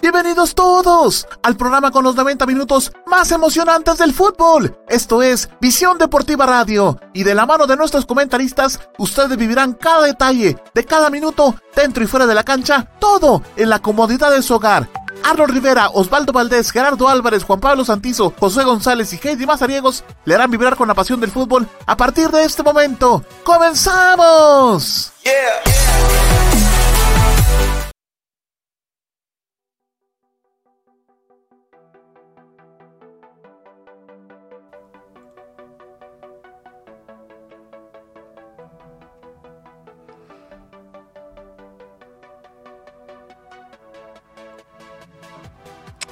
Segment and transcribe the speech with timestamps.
[0.00, 4.78] Bienvenidos todos al programa con los 90 minutos más emocionantes del fútbol.
[4.88, 10.06] Esto es Visión Deportiva Radio y de la mano de nuestros comentaristas ustedes vivirán cada
[10.06, 14.42] detalle de cada minuto dentro y fuera de la cancha, todo en la comodidad de
[14.42, 14.88] su hogar.
[15.24, 20.34] Arnold Rivera, Osvaldo Valdés, Gerardo Álvarez, Juan Pablo Santizo, José González y Heidi Mazariegos le
[20.34, 23.24] harán vibrar con la pasión del fútbol a partir de este momento.
[23.44, 25.12] ¡Comenzamos!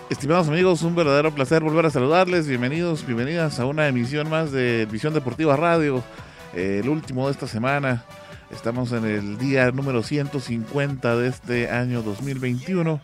[0.08, 2.46] Estimados amigos, un verdadero placer volver a saludarles.
[2.46, 6.00] Bienvenidos, bienvenidas a una emisión más de Visión Deportiva Radio,
[6.54, 8.04] eh, el último de esta semana.
[8.52, 13.00] Estamos en el día número 150 de este año 2021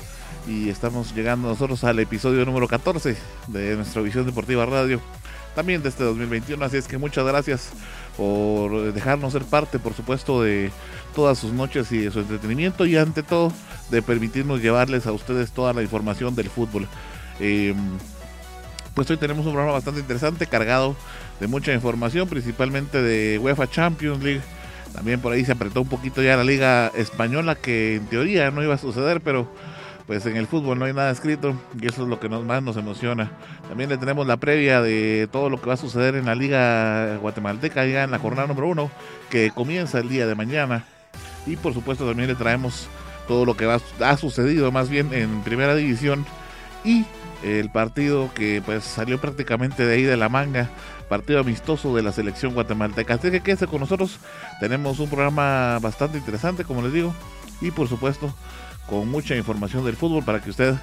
[0.47, 3.17] y estamos llegando nosotros al episodio número 14
[3.49, 5.01] de nuestra Visión Deportiva Radio,
[5.57, 6.65] también de este 2021.
[6.65, 7.71] Así es que muchas gracias
[8.17, 10.71] por dejarnos ser parte, por supuesto, de
[11.17, 13.53] todas sus noches y de su entretenimiento y ante todo
[13.93, 16.89] de permitirnos llevarles a ustedes toda la información del fútbol.
[17.39, 17.77] Em,
[18.95, 20.97] pues hoy tenemos un programa bastante interesante, cargado
[21.39, 24.41] de mucha información, principalmente de UEFA Champions League.
[24.95, 28.63] También por ahí se apretó un poquito ya la liga española, que en teoría no
[28.63, 29.49] iba a suceder, pero
[30.07, 32.63] pues en el fútbol no hay nada escrito y eso es lo que nos, más
[32.63, 33.31] nos emociona.
[33.69, 37.19] También le tenemos la previa de todo lo que va a suceder en la liga
[37.19, 38.91] guatemalteca ya en la jornada número uno,
[39.31, 40.85] que comienza el día de mañana.
[41.47, 42.89] Y por supuesto también le traemos
[43.29, 46.25] todo lo que va, ha sucedido más bien en primera división
[46.85, 47.05] y
[47.43, 50.71] el partido que pues salió prácticamente de ahí de la manga,
[51.09, 53.15] partido amistoso de la selección guatemalteca.
[53.15, 54.19] Así que quédese con nosotros,
[54.61, 57.15] tenemos un programa bastante interesante como les digo
[57.61, 58.35] y por supuesto
[58.89, 60.75] con mucha información del fútbol para que usted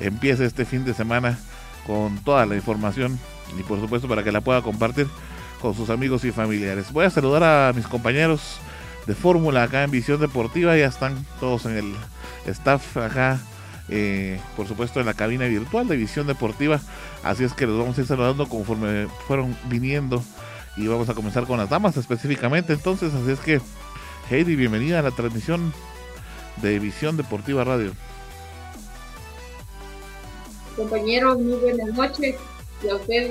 [0.00, 1.38] empiece este fin de semana
[1.86, 3.18] con toda la información
[3.58, 5.06] y por supuesto para que la pueda compartir
[5.60, 6.92] con sus amigos y familiares.
[6.92, 8.58] Voy a saludar a mis compañeros
[9.06, 10.76] de fórmula acá en Visión Deportiva.
[10.76, 11.94] Ya están todos en el
[12.46, 13.40] staff acá,
[13.88, 16.80] eh, por supuesto en la cabina virtual de Visión Deportiva.
[17.22, 20.22] Así es que los vamos a ir saludando conforme fueron viniendo.
[20.76, 22.74] Y vamos a comenzar con las damas específicamente.
[22.74, 23.60] Entonces, así es que,
[24.30, 25.72] Heidi, bienvenida a la transmisión
[26.60, 27.92] de Visión Deportiva Radio.
[30.76, 32.36] Compañeros, muy buenas noches.
[32.84, 33.30] Y a usted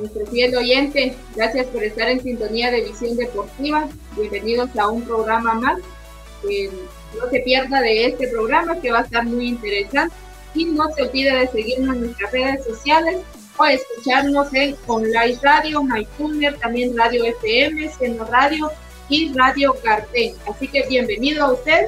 [0.00, 1.14] nuestro fiel oyente.
[1.36, 3.88] Gracias por estar en sintonía de Visión Deportiva.
[4.16, 5.78] Bienvenidos a un programa más.
[5.78, 10.14] no se pierda de este programa que va a estar muy interesante.
[10.54, 13.18] Y no se olvide de seguirnos en nuestras redes sociales
[13.56, 18.70] o escucharnos en Online Radio, MyTuner, también Radio FM, Seno Radio
[19.08, 20.34] y Radio Carten.
[20.48, 21.86] Así que bienvenido a usted.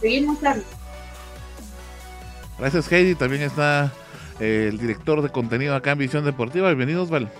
[0.00, 0.38] Seguimos
[2.58, 3.92] Gracias Heidi, también está
[4.40, 6.68] el director de contenido acá en Visión Deportiva.
[6.68, 7.30] Bienvenidos, Val.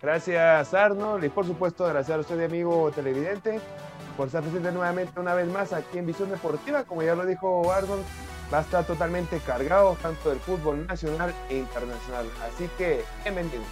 [0.00, 1.24] Gracias, Arnold.
[1.24, 3.60] Y por supuesto, gracias a usted, amigo televidente,
[4.16, 6.84] por estar presente nuevamente una vez más aquí en Visión Deportiva.
[6.84, 8.02] Como ya lo dijo Arnold,
[8.52, 12.26] va a estar totalmente cargado tanto del fútbol nacional e internacional.
[12.46, 13.62] Así que, bienvenido.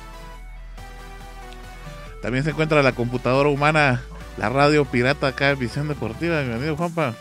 [2.22, 4.02] También se encuentra la computadora humana,
[4.36, 6.40] la radio pirata acá en Visión Deportiva.
[6.42, 7.14] Bienvenido, Juanpa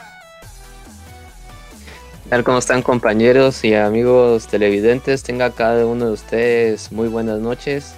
[2.30, 5.24] tal cómo están compañeros y amigos televidentes?
[5.24, 7.96] Tenga cada uno de ustedes muy buenas noches.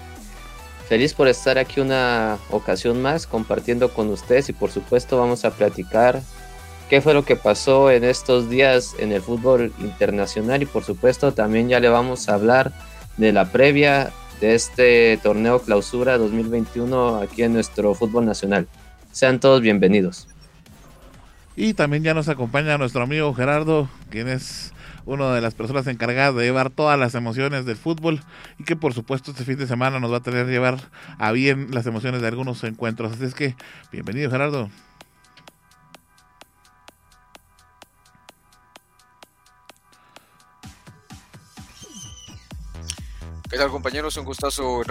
[0.88, 5.52] Feliz por estar aquí una ocasión más compartiendo con ustedes y por supuesto vamos a
[5.52, 6.22] platicar
[6.90, 11.34] qué fue lo que pasó en estos días en el fútbol internacional y por supuesto
[11.34, 12.72] también ya le vamos a hablar
[13.18, 18.68] de la previa de este torneo clausura 2021 aquí en nuestro fútbol nacional.
[19.12, 20.30] Sean todos bienvenidos.
[21.56, 24.74] Y también ya nos acompaña nuestro amigo Gerardo, quien es
[25.06, 28.22] una de las personas encargadas de llevar todas las emociones del fútbol
[28.60, 30.78] y que por supuesto este fin de semana nos va a tener llevar
[31.18, 33.14] a bien las emociones de algunos encuentros.
[33.14, 33.56] Así es que,
[33.92, 34.70] bienvenido Gerardo.
[43.52, 44.16] ¿Qué tal compañeros?
[44.16, 44.82] Un gustazo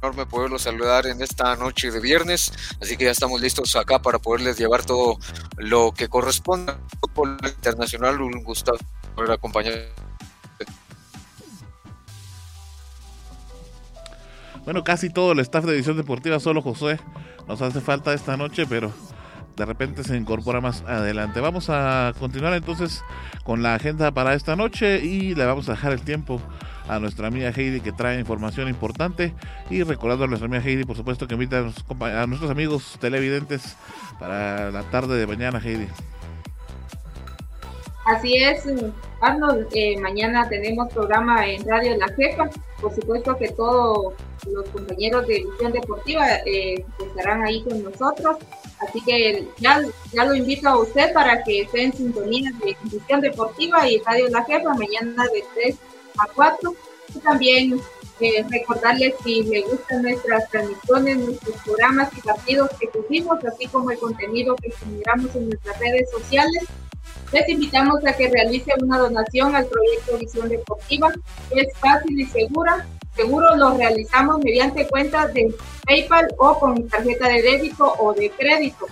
[0.00, 2.50] enorme poderlos saludar en esta noche de viernes,
[2.80, 5.18] así que ya estamos listos acá para poderles llevar todo
[5.58, 8.18] lo que corresponde al fútbol internacional.
[8.22, 8.72] Un gusto
[9.14, 9.74] poder acompañar.
[14.64, 16.98] Bueno, casi todo el staff de Edición Deportiva, solo José
[17.46, 18.90] nos hace falta esta noche, pero
[19.54, 21.40] de repente se incorpora más adelante.
[21.40, 23.04] Vamos a continuar entonces
[23.44, 26.40] con la agenda para esta noche y le vamos a dejar el tiempo
[26.88, 29.34] a nuestra amiga Heidi que trae información importante
[29.70, 33.76] y recordando a nuestra amiga Heidi, por supuesto, que invita a, nuestros amigos televidentes
[34.18, 35.86] para la tarde de mañana, Heidi.
[38.06, 38.64] Así es,
[39.20, 42.48] Arnold, eh, mañana tenemos programa en Radio La Jefa,
[42.80, 44.14] por supuesto que todos
[44.50, 48.38] los compañeros de Visión Deportiva eh, estarán ahí con nosotros,
[48.80, 49.82] así que ya,
[50.12, 54.30] ya lo invito a usted para que esté en sintonía de Visión Deportiva y Radio
[54.30, 55.76] La Jefa mañana de 3
[56.18, 56.74] a 4.
[57.14, 57.80] Y también
[58.20, 63.92] eh, recordarles si le gustan nuestras transmisiones, nuestros programas y partidos que tuvimos, así como
[63.92, 66.64] el contenido que generamos en nuestras redes sociales.
[67.32, 71.12] Les invitamos a que realice una donación al proyecto Visión Deportiva.
[71.50, 72.86] Es fácil y segura.
[73.14, 75.54] Seguro lo realizamos mediante cuentas de
[75.86, 78.86] PayPal o con tarjeta de débito o de crédito.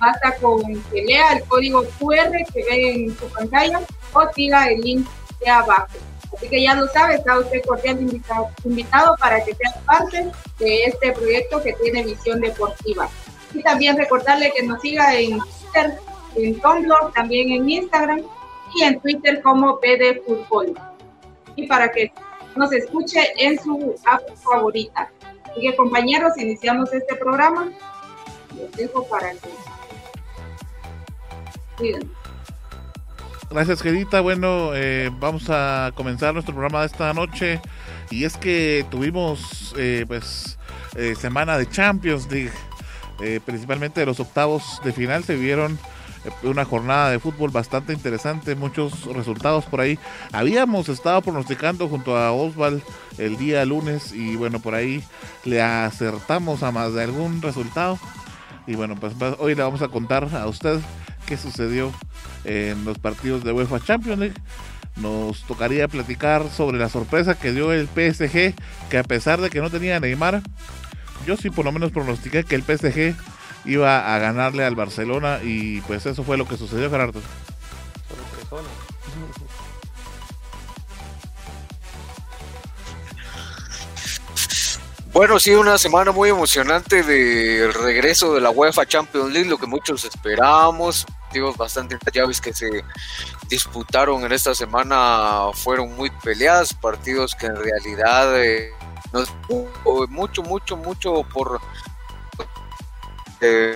[0.00, 3.80] Basta con que lea el código QR que ve en su pantalla
[4.12, 5.06] o siga el link
[5.40, 5.98] de abajo.
[6.36, 10.84] Así que ya lo sabe, está usted cordialmente invitado, invitado para que sea parte de
[10.84, 13.08] este proyecto que tiene visión deportiva.
[13.52, 15.98] Y también recordarle que nos siga en Twitter,
[16.36, 18.22] en Tumblr, también en Instagram
[18.74, 20.74] y en Twitter como PD Fútbol.
[21.54, 22.12] Y para que
[22.56, 25.10] nos escuche en su app favorita.
[25.44, 27.70] Así que compañeros, iniciamos este programa.
[28.56, 29.32] Los dejo para
[31.78, 31.98] que...
[33.50, 34.20] Gracias, Gedita.
[34.20, 37.60] Bueno, eh, vamos a comenzar nuestro programa de esta noche.
[38.10, 40.58] Y es que tuvimos, eh, pues,
[40.96, 42.52] eh, semana de Champions League.
[43.46, 45.78] principalmente de los octavos de final se vieron
[46.42, 49.98] una jornada de fútbol bastante interesante, muchos resultados por ahí.
[50.32, 52.82] Habíamos estado pronosticando junto a Osval
[53.16, 55.02] el día lunes y bueno, por ahí
[55.44, 57.98] le acertamos a más de algún resultado.
[58.66, 60.80] Y bueno, pues hoy le vamos a contar a usted
[61.26, 61.92] qué sucedió
[62.44, 64.34] en los partidos de UEFA Champions League.
[64.96, 68.54] Nos tocaría platicar sobre la sorpresa que dio el PSG,
[68.88, 70.42] que a pesar de que no tenía Neymar,
[71.26, 73.14] yo sí por lo menos pronostiqué que el PSG
[73.64, 77.20] iba a ganarle al Barcelona y pues eso fue lo que sucedió, Gerardo.
[85.14, 89.66] Bueno, sí, una semana muy emocionante del regreso de la UEFA Champions League, lo que
[89.68, 91.06] muchos esperábamos.
[91.06, 92.82] Partidos bastante llaves que se
[93.48, 98.72] disputaron en esta semana fueron muy peleadas, partidos que en realidad eh,
[99.12, 99.32] nos
[100.10, 101.60] mucho, mucho, mucho por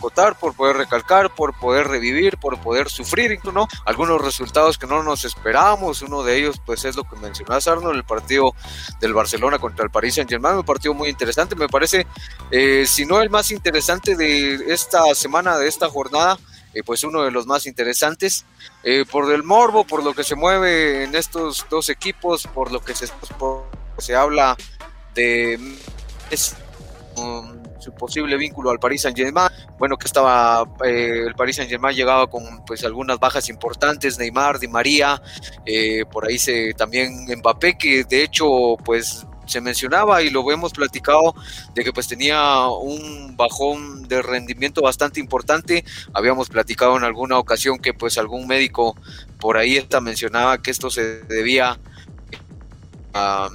[0.01, 3.67] votar, por poder recalcar, por poder revivir, por poder sufrir, ¿no?
[3.85, 7.97] Algunos resultados que no nos esperábamos, uno de ellos pues es lo que mencionó Arnold,
[7.97, 8.55] el partido
[9.01, 12.07] del Barcelona contra el Paris Saint Germain, un partido muy interesante, me parece,
[12.51, 16.39] eh, si no el más interesante de esta semana, de esta jornada,
[16.75, 18.45] eh, pues uno de los más interesantes,
[18.85, 22.81] eh, por el morbo, por lo que se mueve en estos dos equipos, por lo
[22.81, 23.09] que se,
[23.99, 24.57] se habla
[25.15, 25.59] de
[27.79, 29.49] su posible vínculo al Paris Saint Germain.
[29.79, 34.59] Bueno, que estaba eh, el Paris Saint Germain llegaba con pues algunas bajas importantes, Neymar,
[34.59, 35.21] Di María,
[35.65, 40.73] eh, por ahí se también Mbappé, que de hecho pues se mencionaba y lo hemos
[40.73, 41.35] platicado
[41.75, 45.85] de que pues tenía un bajón de rendimiento bastante importante.
[46.13, 48.97] Habíamos platicado en alguna ocasión que pues algún médico
[49.41, 51.79] por ahí está mencionaba que esto se debía
[53.15, 53.49] a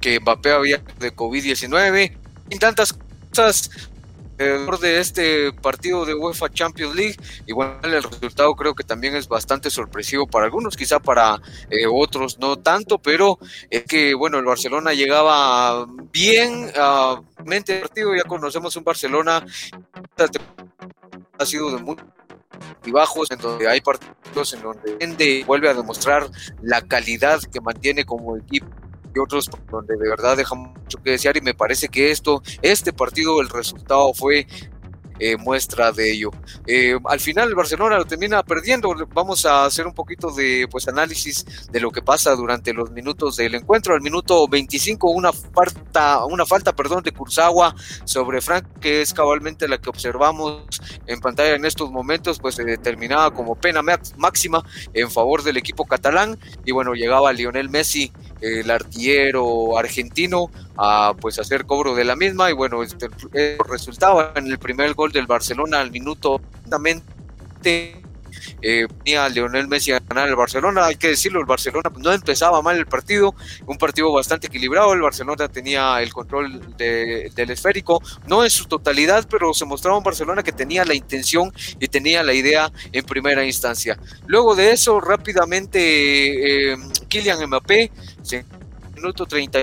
[0.00, 2.16] que Mbappé había de COVID-19
[2.50, 2.96] y tantas
[4.80, 7.16] de este partido de UEFA Champions League.
[7.46, 12.38] Igual el resultado creo que también es bastante sorpresivo para algunos, quizá para eh, otros
[12.38, 13.38] no tanto, pero
[13.70, 19.44] es que bueno, el Barcelona llegaba bien a mente partido, ya conocemos un Barcelona
[21.38, 21.96] ha sido de muy
[22.90, 26.28] bajos en donde hay partidos en donde vuelve a demostrar
[26.62, 28.66] la calidad que mantiene como equipo
[29.18, 33.40] otros donde de verdad deja mucho que desear y me parece que esto, este partido,
[33.40, 34.46] el resultado fue
[35.18, 36.30] eh, muestra de ello.
[36.66, 38.94] Eh, al final el Barcelona lo termina perdiendo.
[39.14, 43.36] Vamos a hacer un poquito de pues análisis de lo que pasa durante los minutos
[43.36, 43.94] del encuentro.
[43.94, 49.68] Al minuto 25 una falta, una falta, perdón, de Kurzawa sobre Frank, que es cabalmente
[49.68, 50.64] la que observamos
[51.06, 53.80] en pantalla en estos momentos, pues se determinaba como pena
[54.16, 61.14] máxima en favor del equipo catalán y bueno, llegaba Lionel Messi el artillero argentino a
[61.20, 62.50] pues hacer cobro de la misma.
[62.50, 63.08] Y bueno este,
[63.68, 68.02] resultaba en el primer gol del Barcelona al minuto exactamente
[68.62, 72.62] eh, a Leonel Messi a ganar el Barcelona, hay que decirlo, el Barcelona no empezaba
[72.62, 73.34] mal el partido,
[73.66, 79.26] un partido bastante equilibrado, el Barcelona tenía el control del esférico, no en su totalidad,
[79.30, 83.44] pero se mostraba un Barcelona que tenía la intención y tenía la idea en primera
[83.44, 83.98] instancia.
[84.26, 86.76] Luego de eso, rápidamente, eh,
[87.08, 87.90] Kylian Mbappé
[88.22, 88.44] se
[88.94, 89.58] minuto 30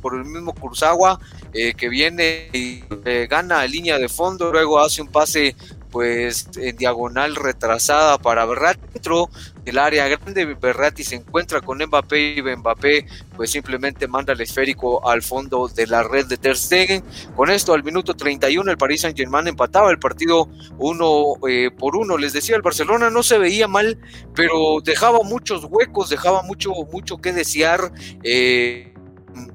[0.00, 1.18] por el mismo Kurzagua
[1.52, 5.56] eh, que viene y eh, gana línea de fondo, luego hace un pase
[5.94, 9.30] pues en diagonal retrasada para Berratti dentro
[9.64, 15.08] del área grande, Berratti se encuentra con Mbappé y Mbappé pues simplemente manda el esférico
[15.08, 17.04] al fondo de la red de Ter Stegen.
[17.36, 20.48] Con esto al minuto 31 el Paris Saint-Germain empataba el partido
[20.78, 22.18] uno eh, por uno.
[22.18, 23.96] Les decía, el Barcelona no se veía mal,
[24.34, 27.92] pero dejaba muchos huecos, dejaba mucho, mucho que desear.
[28.24, 28.92] Eh,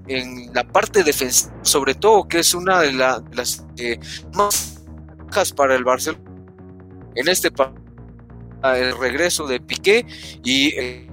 [0.07, 3.99] en la parte defensiva, sobre todo, que es una de, las eh,
[4.33, 4.79] más
[5.55, 6.28] para el Barcelona
[7.15, 7.49] en este
[8.63, 10.05] el regreso de Piqué
[10.43, 11.07] y eh,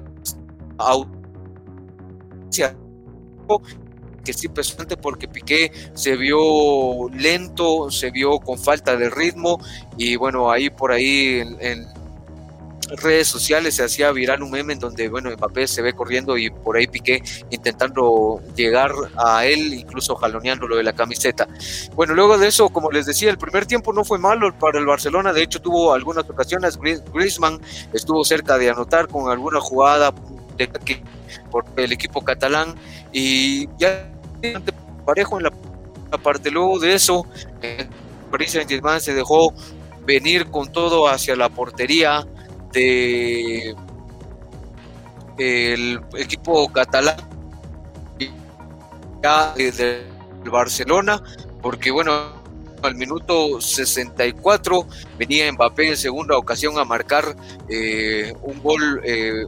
[4.25, 9.61] que sí presente porque Piqué se vio lento, se vio con falta de ritmo
[9.97, 11.87] y bueno, ahí por ahí en
[12.89, 16.51] redes sociales se hacía viral un meme en donde, bueno, Mbappé se ve corriendo y
[16.51, 21.49] por ahí Piqué intentando llegar a él, incluso jaloneándolo de la camiseta.
[21.95, 24.87] Bueno, luego de eso, como les decía, el primer tiempo no fue malo para el
[24.87, 26.79] Barcelona, de hecho tuvo algunas ocasiones,
[27.13, 27.61] Griezmann
[27.93, 30.13] estuvo cerca de anotar con alguna jugada
[30.57, 30.69] de,
[31.51, 32.75] por el equipo catalán
[33.13, 34.11] y ya
[35.05, 35.53] parejo en la,
[36.23, 36.51] parte.
[36.51, 37.27] Luego de eso,
[38.31, 39.53] Paris Saint-Germain se dejó
[40.07, 42.27] venir con todo hacia la portería
[45.39, 47.17] el equipo catalán
[49.57, 50.05] del
[50.51, 51.23] Barcelona,
[51.61, 52.13] porque bueno,
[52.83, 54.87] al minuto 64
[55.19, 57.37] venía Mbappé en segunda ocasión a marcar
[57.69, 59.47] eh, un gol eh,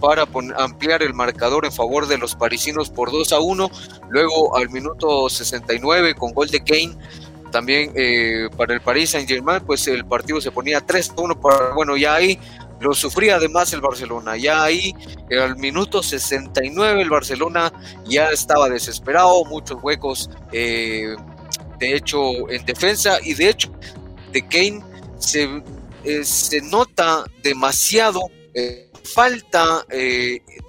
[0.00, 3.70] para ampliar el marcador en favor de los parisinos por 2 a 1.
[4.10, 6.96] Luego al minuto 69 con gol de Kane
[7.50, 11.40] también eh, para el Paris Saint Germain, pues el partido se ponía 3 a 1
[11.40, 12.38] para, bueno, ya ahí
[12.80, 14.36] lo sufría además el Barcelona.
[14.36, 14.94] Ya ahí,
[15.30, 17.72] al minuto 69, el Barcelona
[18.04, 21.14] ya estaba desesperado, muchos huecos, eh,
[21.78, 23.18] de hecho, en defensa.
[23.22, 23.70] Y de hecho,
[24.32, 24.82] de Kane
[25.18, 25.62] se,
[26.04, 28.20] eh, se nota demasiado.
[28.54, 29.86] Eh, falta,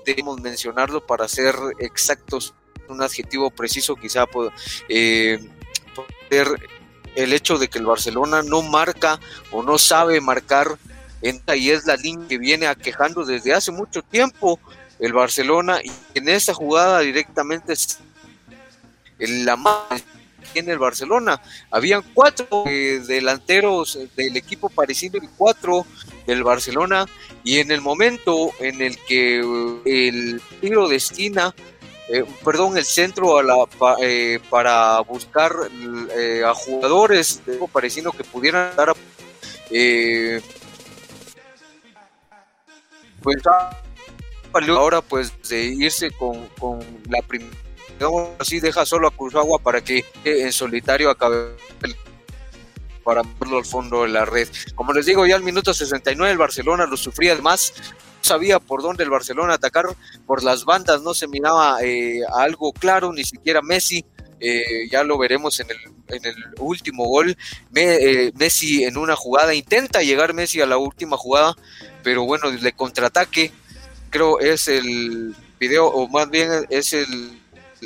[0.06, 2.54] debemos mencionarlo para ser exactos,
[2.88, 4.54] un adjetivo preciso, quizá pueda
[4.88, 6.48] ser
[7.16, 9.20] el hecho de que el Barcelona no marca
[9.52, 10.78] o no sabe marcar
[11.22, 14.60] y es la línea que viene aquejando desde hace mucho tiempo
[15.00, 17.74] el Barcelona y en esa jugada directamente
[19.20, 20.04] en la más
[20.54, 21.42] tiene el Barcelona.
[21.72, 25.86] Habían cuatro eh, delanteros del equipo parecido y cuatro
[26.26, 27.06] del Barcelona
[27.44, 31.54] y en el momento en el que eh, el tiro de esquina
[32.10, 33.66] eh, perdón, el centro a la,
[34.50, 38.96] para buscar a jugadores de parecido que pudieran dar
[39.72, 40.42] eh,
[44.52, 46.80] pues ahora pues de irse con, con
[47.10, 47.56] la primera
[48.40, 51.56] así deja solo a Cruzagua para que en solitario acabe
[53.04, 54.48] para verlo al fondo de la red.
[54.76, 58.82] Como les digo, ya al minuto 69 el Barcelona lo sufría además, no sabía por
[58.82, 59.86] dónde el Barcelona atacar,
[60.26, 64.06] por las bandas no se miraba eh, algo claro, ni siquiera Messi,
[64.40, 65.78] eh, ya lo veremos en el,
[66.10, 67.38] en el último gol.
[67.74, 71.56] Eh, Messi en una jugada, intenta llegar Messi a la última jugada,
[72.08, 73.52] pero bueno, le contraataque,
[74.10, 77.38] creo es el video, o más bien es el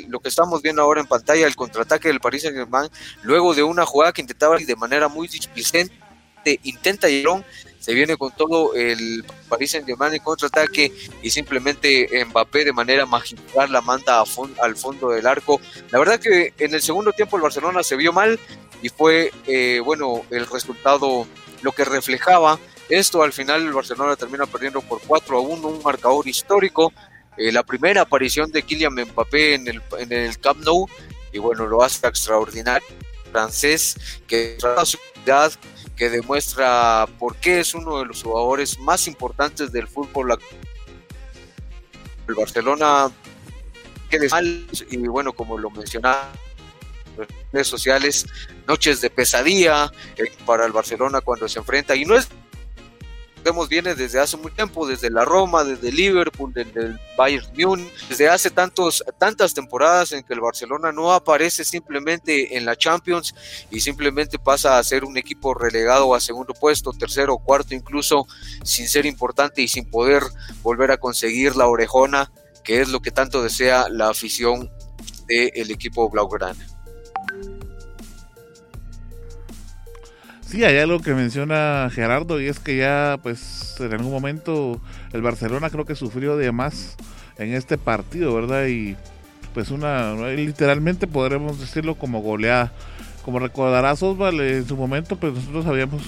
[0.06, 2.88] lo que estamos viendo ahora en pantalla, el contraataque del Paris Saint Germain,
[3.24, 5.92] luego de una jugada que intentaba de manera muy displicente,
[6.62, 7.44] intenta llegar
[7.80, 13.72] se viene con todo el Paris Saint-Germain en contraataque y simplemente Mbappé de manera magistral
[13.72, 14.22] la manda
[14.62, 15.60] al fondo del arco.
[15.90, 18.38] La verdad que en el segundo tiempo el Barcelona se vio mal
[18.82, 21.26] y fue, eh, bueno, el resultado
[21.62, 22.60] lo que reflejaba
[22.98, 23.22] esto.
[23.22, 26.92] Al final el Barcelona termina perdiendo por 4 a 1, un marcador histórico.
[27.36, 30.86] Eh, la primera aparición de Kylian Mbappé en el, en el Camp Nou
[31.32, 32.86] y bueno, lo hace extraordinario
[33.30, 33.96] francés
[34.26, 35.52] que su ciudad
[35.96, 40.38] que demuestra por qué es uno de los jugadores más importantes del fútbol.
[42.28, 43.10] El Barcelona
[44.10, 46.30] quede mal y bueno, como lo mencionaba
[47.18, 48.26] en redes sociales,
[48.66, 52.28] noches de pesadilla eh, para el Barcelona cuando se enfrenta y no es
[53.42, 57.92] vemos viene desde hace mucho tiempo, desde la Roma, desde Liverpool, desde el Bayern Munich,
[58.08, 63.34] desde hace tantos, tantas temporadas en que el Barcelona no aparece simplemente en la Champions
[63.70, 68.26] y simplemente pasa a ser un equipo relegado a segundo puesto, tercero, cuarto incluso,
[68.64, 70.22] sin ser importante y sin poder
[70.62, 72.32] volver a conseguir la orejona,
[72.64, 74.70] que es lo que tanto desea la afición
[75.26, 76.71] del equipo Blaugrana.
[80.52, 84.78] Sí, hay algo que menciona Gerardo y es que ya, pues, en algún momento
[85.14, 86.96] el Barcelona creo que sufrió de más
[87.38, 88.66] en este partido, ¿verdad?
[88.66, 88.94] Y
[89.54, 92.70] pues una, literalmente podremos decirlo como goleada.
[93.24, 96.02] Como recordarás Osval, en su momento pues nosotros habíamos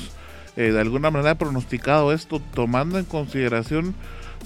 [0.58, 3.94] eh, de alguna manera pronosticado esto tomando en consideración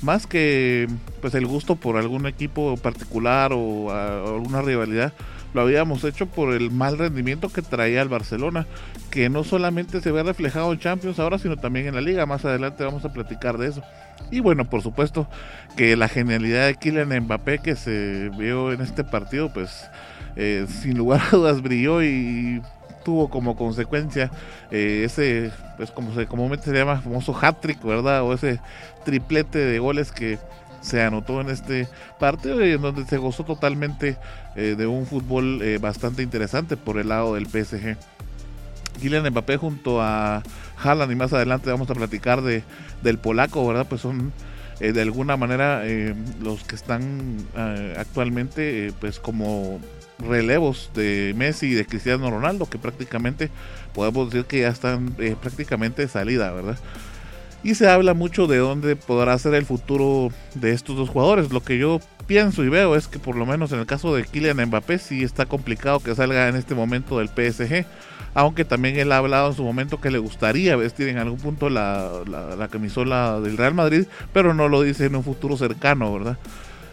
[0.02, 0.86] más que
[1.20, 5.12] pues el gusto por algún equipo particular o alguna rivalidad
[5.54, 8.66] lo habíamos hecho por el mal rendimiento que traía el Barcelona,
[9.10, 12.26] que no solamente se ve reflejado en Champions ahora, sino también en la liga.
[12.26, 13.82] Más adelante vamos a platicar de eso.
[14.30, 15.28] Y bueno, por supuesto
[15.76, 19.88] que la genialidad de Kylian Mbappé que se vio en este partido, pues
[20.36, 22.60] eh, sin lugar a dudas brilló y
[23.04, 24.30] tuvo como consecuencia
[24.70, 28.22] eh, ese, pues como se comúnmente se llama, famoso hat-trick, ¿verdad?
[28.22, 28.60] O ese
[29.04, 30.38] triplete de goles que
[30.80, 34.16] se anotó en este partido y en donde se gozó totalmente
[34.56, 37.96] eh, de un fútbol eh, bastante interesante por el lado del PSG.
[39.00, 40.42] Kylian Mbappé junto a
[40.82, 42.62] Haaland y más adelante vamos a platicar de,
[43.02, 43.86] del polaco, ¿verdad?
[43.88, 44.32] Pues son
[44.80, 45.82] eh, de alguna manera
[46.40, 47.38] los que están
[47.96, 49.80] actualmente pues como
[50.18, 53.50] relevos de Messi y de Cristiano Ronaldo que prácticamente
[53.94, 56.76] podemos decir que ya están prácticamente de salida, ¿verdad?
[57.62, 61.52] Y se habla mucho de dónde podrá ser el futuro de estos dos jugadores.
[61.52, 64.24] Lo que yo pienso y veo es que por lo menos en el caso de
[64.24, 67.86] Kylian Mbappé sí está complicado que salga en este momento del PSG,
[68.34, 71.70] aunque también él ha hablado en su momento que le gustaría vestir en algún punto
[71.70, 76.38] la, la, camisola del Real Madrid, pero no lo dice en un futuro cercano, ¿verdad?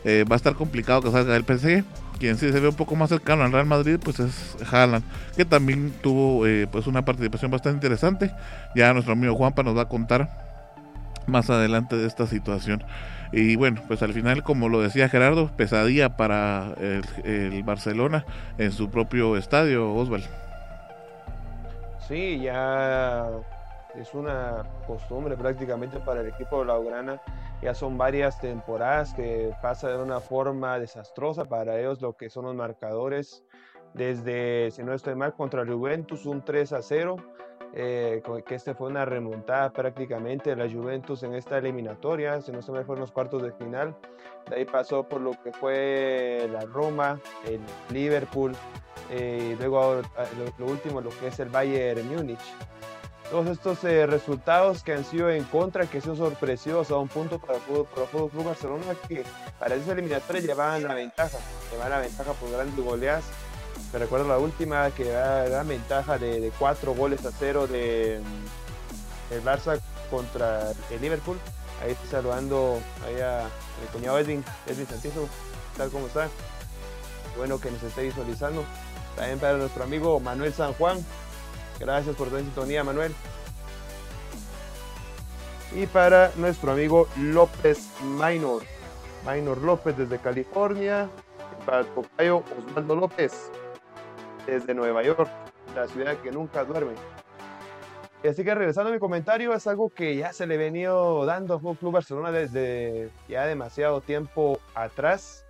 [0.05, 1.83] Eh, va a estar complicado que salga del PSG.
[2.19, 5.03] Quien sí se ve un poco más cercano al Real Madrid, pues es Haaland,
[5.35, 8.31] que también tuvo eh, pues una participación bastante interesante.
[8.73, 10.44] Ya nuestro amigo Juanpa nos va a contar
[11.27, 12.83] más adelante de esta situación.
[13.31, 18.25] Y bueno, pues al final, como lo decía Gerardo, pesadilla para el, Barcelona
[18.57, 20.23] en su propio estadio, Osval.
[22.07, 23.27] Sí, ya
[23.95, 27.21] es una costumbre prácticamente para el equipo de Blaugrana.
[27.61, 32.45] Ya son varias temporadas que pasa de una forma desastrosa para ellos lo que son
[32.45, 33.43] los marcadores.
[33.93, 37.15] Desde, si no estoy mal, contra el Juventus un 3 a 0
[37.77, 42.61] eh, que este fue una remontada prácticamente de la Juventus en esta eliminatoria, si no
[42.61, 43.93] se me fueron los cuartos de final.
[44.49, 47.59] De ahí pasó por lo que fue la Roma, el
[47.93, 48.53] Liverpool,
[49.11, 50.01] eh, y luego
[50.57, 52.39] lo, último, lo que es el Bayern Múnich.
[53.29, 57.39] Todos estos eh, resultados que han sido en contra, que sido sorpresivos a un punto
[57.39, 59.23] para el Fútbol Club Barcelona, que
[59.59, 61.39] para esa eliminatoria llevaban la ventaja,
[61.71, 63.25] llevaban la ventaja por grandes goleadas
[63.95, 68.17] me recuerdo la última que da, ventaja de, cuatro goles a cero de
[69.31, 69.79] el Barça
[70.11, 71.37] contra el Liverpool.
[71.81, 73.47] Ahí estoy saludando ahí a
[73.81, 75.29] mi cuñado Edwin, Edwin Santizo,
[75.77, 76.27] tal como está.
[77.37, 78.65] Bueno que nos esté visualizando.
[79.15, 80.97] También para nuestro amigo Manuel San Juan.
[81.79, 83.15] Gracias por tu sintonía, Manuel.
[85.73, 88.63] Y para nuestro amigo López Minor.
[89.25, 91.07] Minor López desde California.
[91.65, 93.31] Para el tocayo Osvaldo López
[94.45, 95.29] desde Nueva York,
[95.75, 96.93] la ciudad que nunca duerme.
[98.27, 101.59] Así que regresando a mi comentario, es algo que ya se le venía dando a
[101.59, 105.45] Fútbol Club Barcelona desde ya demasiado tiempo atrás.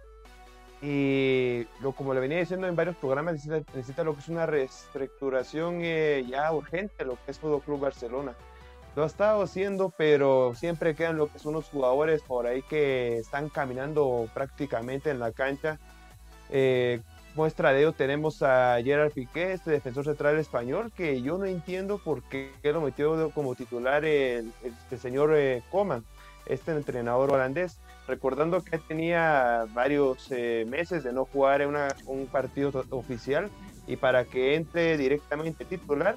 [0.81, 5.79] Y lo, como le venía diciendo en varios programas, necesita, lo que es una reestructuración
[5.81, 8.35] eh, ya urgente, lo que es Fútbol Club Barcelona.
[8.95, 13.17] Lo ha estado haciendo, pero siempre quedan lo que son los jugadores por ahí que
[13.17, 15.79] están caminando prácticamente en la cancha.
[16.49, 17.01] Eh,
[17.35, 21.97] muestra de ello tenemos a Gerard Piqué, este defensor central español, que yo no entiendo
[21.97, 24.51] por qué lo metió como titular el,
[24.99, 26.03] señor eh, Coman,
[26.45, 32.85] este entrenador holandés, recordando que tenía varios eh, meses de no jugar en un partido
[32.89, 33.49] oficial
[33.87, 36.15] y para que entre directamente titular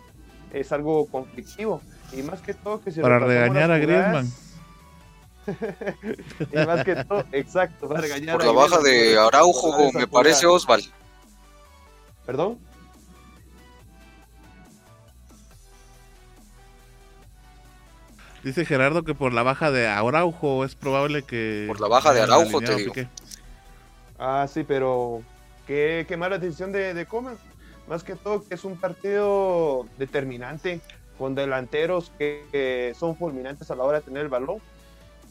[0.52, 1.82] es algo conflictivo.
[2.12, 4.32] Y más que todo que se Para regañar a Griezmann.
[6.52, 10.82] y más que todo, exacto, para regañar Por la baja de Araujo, me parece Osval.
[12.28, 12.58] ¿Perdón?
[18.44, 21.64] Dice Gerardo que por la baja de Araujo es probable que...
[21.68, 22.92] Por la baja de Araujo, te digo.
[24.18, 25.22] Ah, sí, pero
[25.66, 27.38] qué, qué mala decisión de, de Coman.
[27.88, 30.82] Más que todo que es un partido determinante
[31.16, 34.58] con delanteros que, son fulminantes a la hora de tener el balón.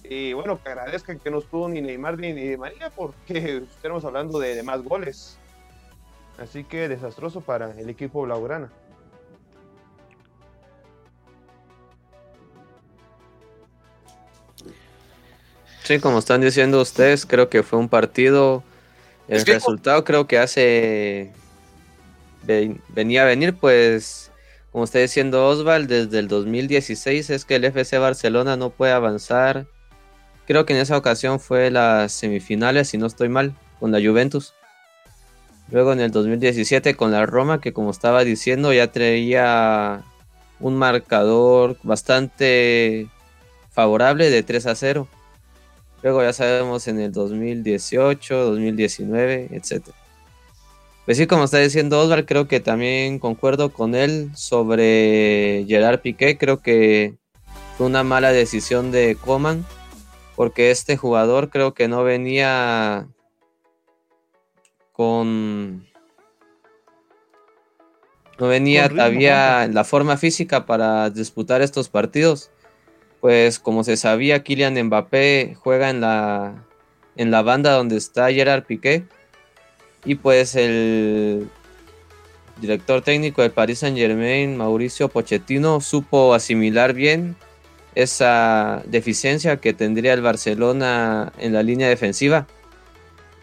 [0.03, 4.39] Y bueno, que agradezcan que no estuvo ni Neymar ni, ni María porque estamos hablando
[4.39, 5.37] de, de más goles.
[6.37, 8.71] Así que desastroso para el equipo blaugrana.
[15.83, 18.63] Sí, como están diciendo ustedes, creo que fue un partido.
[19.27, 21.31] El resultado creo que hace.
[22.89, 24.31] Venía a venir, pues,
[24.71, 29.65] como está diciendo Osval, desde el 2016 es que el FC Barcelona no puede avanzar
[30.47, 34.53] creo que en esa ocasión fue las semifinales, si no estoy mal, con la Juventus.
[35.69, 40.03] Luego en el 2017 con la Roma, que como estaba diciendo ya traía
[40.59, 43.07] un marcador bastante
[43.71, 45.07] favorable de 3 a 0.
[46.03, 49.83] Luego ya sabemos en el 2018, 2019, etc.
[51.05, 56.37] Pues sí, como está diciendo Osvaldo, creo que también concuerdo con él sobre Gerard Piqué.
[56.37, 57.15] Creo que
[57.77, 59.65] fue una mala decisión de Coman,
[60.35, 63.07] porque este jugador creo que no venía
[64.97, 65.87] con
[68.39, 72.51] no venía todavía la forma física para disputar estos partidos.
[73.21, 76.65] Pues como se sabía, Kylian Mbappé juega en la,
[77.15, 79.05] en la banda donde está Gerard Piqué.
[80.05, 81.47] Y pues el
[82.61, 87.35] director técnico del Paris Saint Germain, Mauricio Pochettino, supo asimilar bien
[87.95, 92.47] esa deficiencia que tendría el Barcelona en la línea defensiva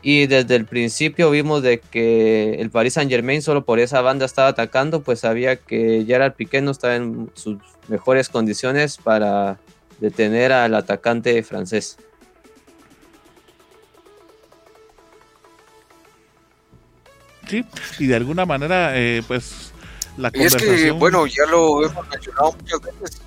[0.05, 4.27] y desde el principio vimos de que el Paris Saint Germain solo por esa banda
[4.27, 7.57] estaba atacando, pues sabía que Gerard Piqué no estaba en sus
[7.89, 9.59] mejores condiciones para
[10.01, 11.97] detener al atacante francés.
[17.49, 17.65] Sí,
[17.99, 19.73] y de alguna manera, eh, pues
[20.19, 20.75] la conversación...
[20.75, 23.23] es que, bueno, ya lo hemos mencionado muchas veces.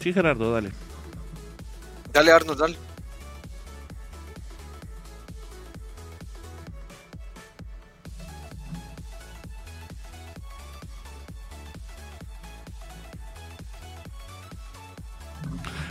[0.00, 0.70] Sí, Gerardo, dale.
[2.10, 2.87] Dale, Arnold, dale.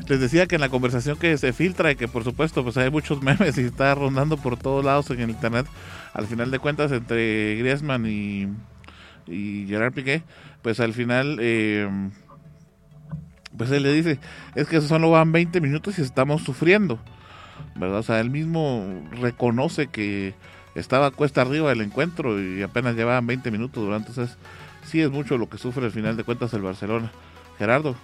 [0.08, 2.90] Les decía que en la conversación que se filtra y que por supuesto pues hay
[2.90, 5.66] muchos memes y está rondando por todos lados en el internet,
[6.14, 8.48] al final de cuentas entre Griezmann y,
[9.28, 10.24] y Gerard Piqué,
[10.62, 11.90] pues al final eh,
[13.58, 14.20] pues él le dice,
[14.56, 17.00] es que solo van 20 minutos y estamos sufriendo,
[17.76, 18.00] ¿verdad?
[18.00, 18.86] O sea, él mismo
[19.20, 20.36] reconoce que
[20.76, 24.38] estaba cuesta arriba el encuentro y apenas llevaban 20 minutos durante, entonces
[24.86, 27.12] sí es mucho lo que sufre al final de cuentas el Barcelona.
[27.58, 27.96] Gerardo.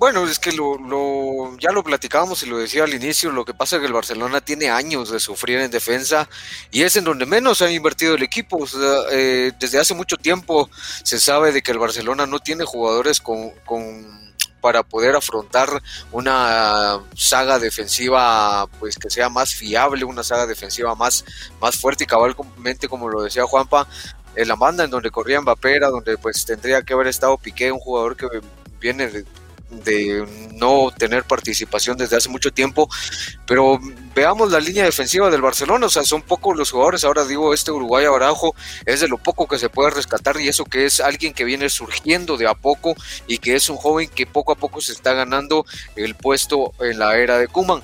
[0.00, 3.52] Bueno, es que lo, lo, ya lo platicábamos y lo decía al inicio, lo que
[3.52, 6.26] pasa es que el Barcelona tiene años de sufrir en defensa
[6.70, 8.64] y es en donde menos ha invertido el equipo.
[9.12, 10.70] Eh, desde hace mucho tiempo
[11.04, 14.32] se sabe de que el Barcelona no tiene jugadores con, con
[14.62, 15.68] para poder afrontar
[16.12, 21.26] una saga defensiva pues que sea más fiable, una saga defensiva más,
[21.60, 23.86] más fuerte y cabalmente como lo decía Juanpa,
[24.34, 27.80] en la banda en donde corría Mbappé donde pues tendría que haber estado Piqué, un
[27.80, 28.26] jugador que
[28.80, 29.26] viene de,
[29.70, 32.88] de no tener participación desde hace mucho tiempo,
[33.46, 33.78] pero
[34.14, 37.70] veamos la línea defensiva del Barcelona, o sea, son pocos los jugadores, ahora digo, este
[37.70, 38.54] Uruguay Araujo
[38.84, 41.68] es de lo poco que se puede rescatar y eso que es alguien que viene
[41.68, 42.94] surgiendo de a poco
[43.26, 45.64] y que es un joven que poco a poco se está ganando
[45.96, 47.82] el puesto en la era de Kuman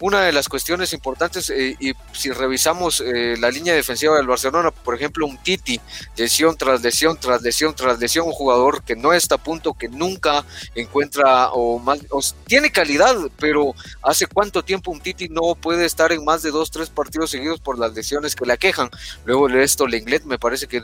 [0.00, 4.70] una de las cuestiones importantes, eh, y si revisamos eh, la línea defensiva del Barcelona,
[4.70, 5.80] por ejemplo, un Titi,
[6.16, 9.88] lesión tras lesión, tras lesión, tras lesión, un jugador que no está a punto, que
[9.88, 12.00] nunca encuentra o más,
[12.46, 16.70] tiene calidad, pero hace cuánto tiempo un Titi no puede estar en más de dos,
[16.70, 18.90] tres partidos seguidos por las lesiones que le aquejan.
[19.24, 20.82] Luego esto, Lenglet me parece que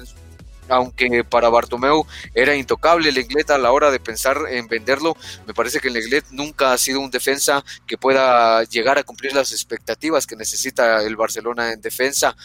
[0.68, 5.54] aunque para Bartomeu era intocable el Englet a la hora de pensar en venderlo, me
[5.54, 9.52] parece que el Englet nunca ha sido un defensa que pueda llegar a cumplir las
[9.52, 12.36] expectativas que necesita el Barcelona en defensa.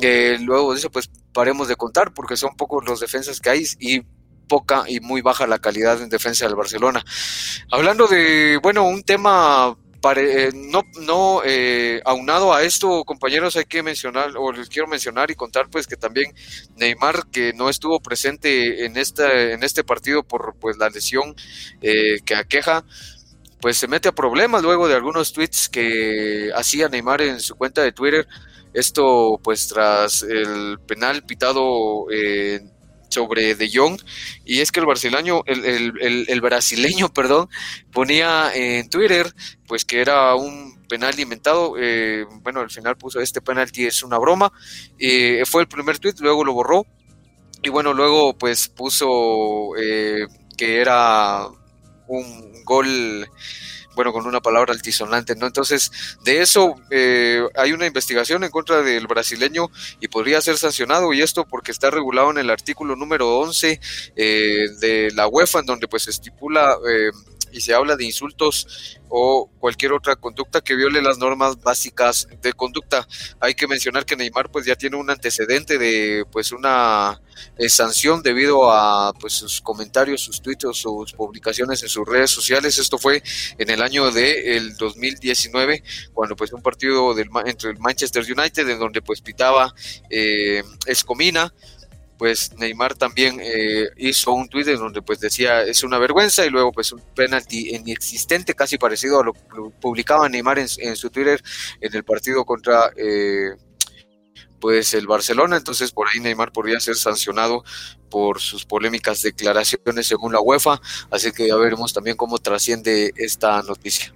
[0.00, 3.66] Eh, luego de eso, pues paremos de contar porque son pocos los defensas que hay
[3.78, 4.02] y
[4.48, 7.04] poca y muy baja la calidad en defensa del Barcelona.
[7.70, 9.76] Hablando de, bueno, un tema
[10.12, 15.30] eh, no, no eh, aunado a esto, compañeros, hay que mencionar, o les quiero mencionar
[15.30, 16.34] y contar, pues que también
[16.76, 21.34] Neymar, que no estuvo presente en este, en este partido por pues la lesión
[21.80, 22.84] eh, que aqueja,
[23.60, 27.82] pues se mete a problemas luego de algunos tweets que hacía Neymar en su cuenta
[27.82, 28.26] de Twitter.
[28.74, 32.06] Esto, pues, tras el penal pitado
[33.14, 34.00] sobre De Jong
[34.44, 37.48] y es que el brasileño, el, brasileño, perdón,
[37.92, 39.32] ponía en Twitter
[39.66, 44.18] pues que era un penal inventado, eh, bueno, al final puso este penalti es una
[44.18, 44.52] broma,
[44.98, 46.86] eh, fue el primer tweet, luego lo borró
[47.62, 51.46] y bueno, luego pues puso eh, que era
[52.06, 53.26] un gol
[53.94, 55.46] bueno, con una palabra altisonante, ¿no?
[55.46, 55.90] Entonces,
[56.24, 61.22] de eso eh, hay una investigación en contra del brasileño y podría ser sancionado, y
[61.22, 63.80] esto porque está regulado en el artículo número 11
[64.16, 66.76] eh, de la UEFA, en donde pues estipula...
[66.88, 67.10] Eh,
[67.54, 72.52] y se habla de insultos o cualquier otra conducta que viole las normas básicas de
[72.52, 73.06] conducta.
[73.38, 77.20] Hay que mencionar que Neymar pues ya tiene un antecedente de pues una
[77.56, 82.78] eh, sanción debido a pues sus comentarios, sus tweets, sus publicaciones en sus redes sociales.
[82.78, 83.22] Esto fue
[83.56, 88.68] en el año de el 2019 cuando pues un partido del, entre el Manchester United
[88.68, 89.72] en donde pues pitaba
[90.10, 91.54] eh, Escomina
[92.18, 96.50] pues Neymar también eh, hizo un tuit en donde pues decía es una vergüenza y
[96.50, 99.40] luego pues un penalti inexistente casi parecido a lo que
[99.80, 101.42] publicaba Neymar en, su Twitter
[101.80, 103.50] en el partido contra eh,
[104.60, 107.64] pues el Barcelona entonces por ahí Neymar podría ser sancionado
[108.10, 113.62] por sus polémicas declaraciones según la UEFA así que ya veremos también cómo trasciende esta
[113.62, 114.14] noticia.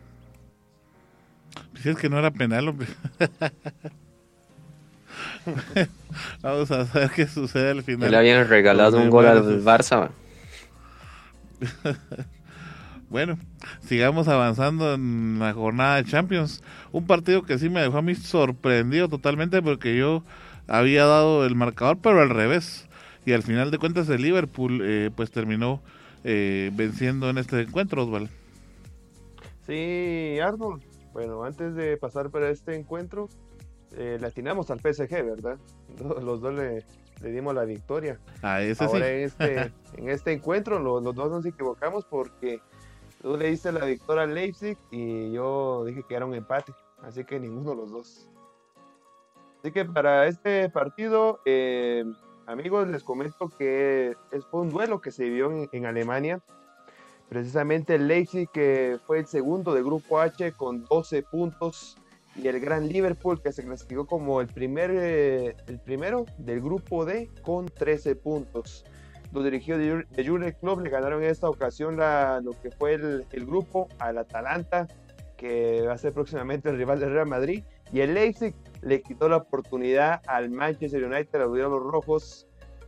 [1.72, 2.88] Pues es que no era penal, hombre.
[6.42, 8.10] Vamos a ver qué sucede al final.
[8.10, 10.10] Le habían regalado un gol al Barça.
[13.10, 13.38] bueno,
[13.84, 16.62] sigamos avanzando en la jornada de Champions.
[16.92, 20.22] Un partido que sí me dejó a mí sorprendido totalmente porque yo
[20.66, 22.88] había dado el marcador, pero al revés.
[23.26, 25.82] Y al final de cuentas el Liverpool eh, pues terminó
[26.24, 28.30] eh, venciendo en este encuentro, Osvaldo.
[29.66, 30.82] Sí, Arnold.
[31.12, 33.28] Bueno, antes de pasar para este encuentro,
[33.96, 35.58] eh, atinamos al PSG, ¿verdad?
[35.98, 36.84] Los dos le,
[37.22, 38.18] dimos la victoria.
[38.42, 42.60] Ah, ese Ahora en, este, en este encuentro los, dos nos equivocamos porque
[43.22, 46.72] tú le diste la victoria al Leipzig y yo dije que era un empate.
[47.02, 48.28] Así que ninguno de los dos.
[49.60, 52.04] Así que para este partido, eh,
[52.46, 56.40] amigos, les comento que es, fue un duelo que se vivió en, en Alemania.
[57.28, 61.98] Precisamente el Leipzig, que fue el segundo de Grupo H con 12 puntos
[62.42, 67.04] y el Gran Liverpool que se clasificó como el, primer, eh, el primero del grupo
[67.04, 68.84] D con 13 puntos.
[69.32, 73.44] Los dirigidos de, Jurgen Klopp le ganaron en esta ocasión lo que fue el, el,
[73.44, 74.86] grupo al Atalanta,
[75.36, 79.28] que va a ser próximamente el rival del Real Madrid, y el Leipzig le quitó
[79.28, 82.46] la oportunidad al Manchester United, a los rojos,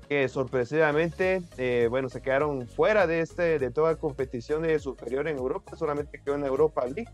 [0.09, 5.77] que sorpresivamente, eh, bueno, se quedaron fuera de, este, de toda competición superior en Europa,
[5.77, 7.11] solamente quedó en Europa League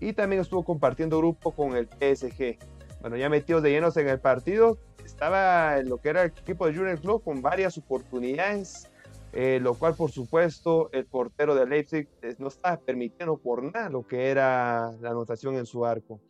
[0.00, 2.58] y también estuvo compartiendo grupo con el PSG.
[3.00, 6.66] Bueno, ya metidos de llenos en el partido, estaba en lo que era el equipo
[6.66, 8.90] de Jurgen Klopp con varias oportunidades,
[9.32, 13.88] eh, lo cual por supuesto el portero de Leipzig eh, no estaba permitiendo por nada
[13.88, 16.20] lo que era la anotación en su arco.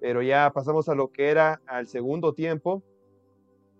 [0.00, 2.82] Pero ya pasamos a lo que era al segundo tiempo,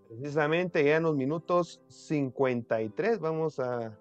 [0.08, 3.96] precisamente ya en los minutos 53, vamos a,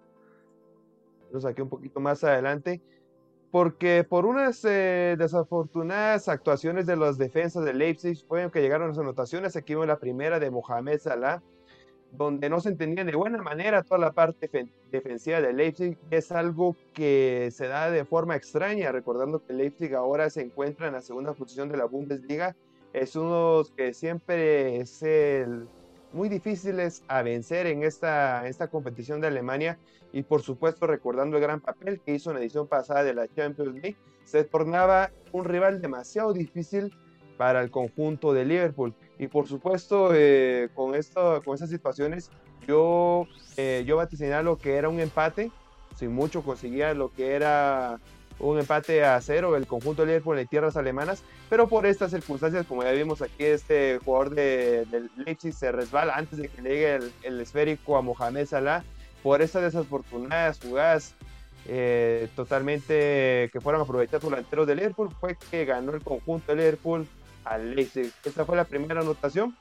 [1.28, 2.82] vamos aquí un poquito más adelante,
[3.52, 8.98] porque por unas eh, desafortunadas actuaciones de las defensas de Leipzig fueron que llegaron las
[8.98, 9.56] anotaciones.
[9.56, 11.42] Aquí vemos la primera de Mohamed Salah,
[12.12, 14.50] donde no se entendía de buena manera toda la parte
[14.92, 15.98] defensiva de Leipzig.
[16.12, 20.94] Es algo que se da de forma extraña, recordando que Leipzig ahora se encuentra en
[20.94, 22.56] la segunda posición de la Bundesliga.
[22.94, 25.68] Es uno que siempre es el
[26.14, 29.78] muy difíciles a vencer en esta, esta competición de Alemania
[30.12, 33.28] y por supuesto recordando el gran papel que hizo en la edición pasada de la
[33.28, 36.94] Champions League, se tornaba un rival demasiado difícil
[37.38, 38.94] para el conjunto de Liverpool.
[39.18, 42.32] Y por supuesto, eh, con, esto, con estas situaciones,
[42.68, 45.52] yo, eh, yo vaticiné lo que era un empate,
[45.96, 48.00] sin mucho conseguía lo que era
[48.40, 52.66] un empate a cero el conjunto de Liverpool en tierras alemanas, pero por estas circunstancias,
[52.66, 57.00] como ya vimos aquí, este jugador de, del Leipzig se resbala antes de que llegue
[57.24, 58.84] el, esférico a Mohamed Salah,
[59.22, 61.14] por estas desafortunadas jugadas
[61.68, 66.58] eh, totalmente que fueron aprovechadas por delanteros de Liverpool, fue que ganó el conjunto de
[66.58, 67.08] Liverpool
[67.44, 68.12] al Leipzig.
[68.24, 69.56] Esta fue la primera anotación.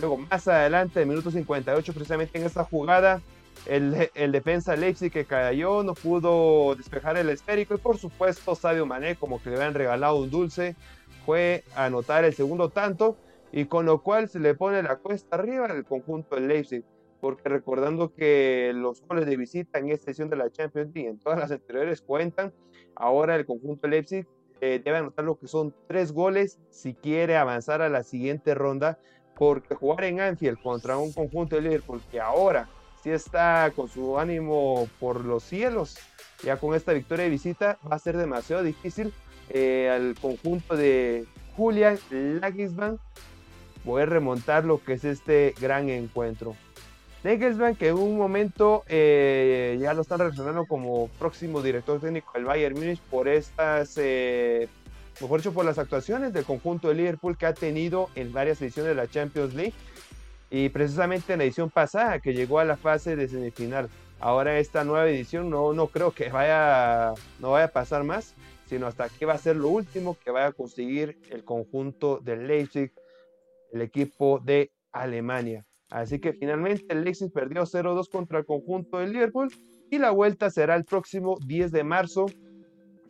[0.00, 3.20] Luego, más adelante, en minuto 58, precisamente en esta jugada,
[3.66, 9.16] el, defensa Leipzig que cayó, no pudo despejar el esférico y por supuesto Sadio Mané,
[9.16, 10.76] como que le habían regalado un dulce,
[11.24, 13.16] fue a anotar el segundo tanto
[13.52, 16.84] y con lo cual se le pone la cuesta arriba al conjunto del Leipzig,
[17.20, 21.18] porque recordando que los goles de visita en esta edición de la Champions League, en
[21.18, 22.52] todas las anteriores cuentan,
[22.96, 24.26] ahora el conjunto Leipzig
[24.60, 28.98] eh, debe anotar lo que son tres goles si quiere avanzar a la siguiente ronda,
[29.36, 32.68] porque jugar en Anfield contra un conjunto de Liverpool que ahora
[33.04, 35.98] sí está con su ánimo por los cielos.
[36.42, 39.12] Ya con esta victoria de visita va a ser demasiado difícil
[39.50, 42.98] eh, al conjunto de Julian Lagisman
[43.84, 46.56] poder remontar lo que es este gran encuentro.
[47.22, 52.44] Nagelsmann que en un momento eh, ya lo están relacionando como próximo director técnico del
[52.44, 54.68] Bayern Múnich por estas, eh,
[55.20, 58.90] mejor dicho, por las actuaciones del conjunto de Liverpool que ha tenido en varias ediciones
[58.90, 59.74] de la Champions League
[60.56, 63.88] y precisamente en la edición pasada, que llegó a la fase de semifinal.
[64.20, 68.36] ahora esta nueva edición no, no creo que vaya, no vaya a pasar más,
[68.66, 72.46] sino hasta que va a ser lo último que vaya a conseguir el conjunto del
[72.46, 72.92] Leipzig,
[73.72, 75.66] el equipo de Alemania.
[75.90, 79.52] Así que finalmente el Leipzig perdió 0-2 contra el conjunto del Liverpool
[79.90, 82.26] y la vuelta será el próximo 10 de marzo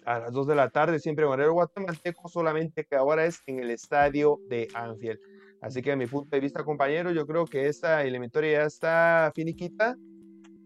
[0.07, 3.71] a las 2 de la tarde, siempre en guatemalteco, solamente que ahora es en el
[3.71, 5.19] estadio de Anfield.
[5.65, 9.33] Así que a mi punto de vista, compañero, yo creo que esta eliminatoria ya está
[9.35, 9.97] finiquita,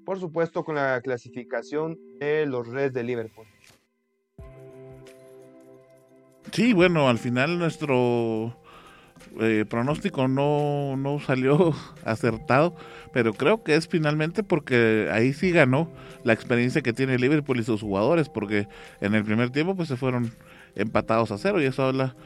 [0.05, 3.47] por supuesto con la clasificación de los Reds de Liverpool.
[6.51, 8.57] Sí, bueno, al final nuestro
[9.39, 11.73] eh, pronóstico no, no salió
[12.05, 12.75] acertado,
[13.13, 15.89] pero creo que es finalmente porque ahí sí ganó
[16.25, 18.67] la experiencia que tiene Liverpool y sus jugadores, porque
[19.01, 20.33] en el primer tiempo pues se fueron
[20.75, 22.17] empatados a cero y eso habla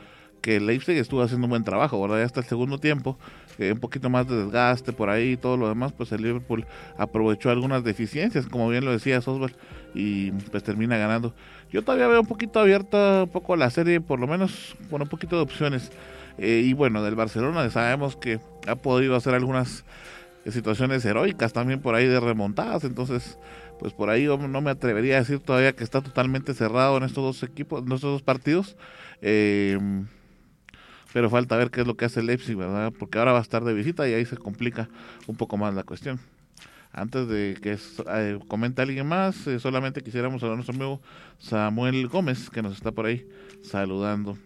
[0.42, 2.18] que Leipzig estuvo haciendo un buen trabajo, ¿verdad?
[2.18, 3.16] Ya hasta el segundo tiempo,
[3.58, 6.66] eh, un poquito más de desgaste por ahí y todo lo demás, pues el Liverpool
[6.98, 9.54] aprovechó algunas deficiencias, como bien lo decía Oswald,
[9.94, 11.32] y pues termina ganando.
[11.70, 15.08] Yo todavía veo un poquito abierta un poco la serie, por lo menos con un
[15.08, 15.92] poquito de opciones.
[16.38, 19.84] Eh, y bueno, del Barcelona sabemos que ha podido hacer algunas
[20.50, 23.38] situaciones heroicas también por ahí de remontadas, entonces
[23.78, 27.22] pues por ahí no me atrevería a decir todavía que está totalmente cerrado en estos
[27.22, 28.76] dos equipos, en estos dos partidos.
[29.20, 29.78] Eh,
[31.12, 32.92] pero falta ver qué es lo que hace Leipzig, ¿verdad?
[32.98, 34.88] Porque ahora va a estar de visita y ahí se complica
[35.26, 36.20] un poco más la cuestión.
[36.92, 37.78] Antes de que
[38.14, 41.00] eh, comente alguien más, eh, solamente quisiéramos saludar a nuestro amigo
[41.38, 43.26] Samuel Gómez, que nos está por ahí
[43.62, 44.36] saludando.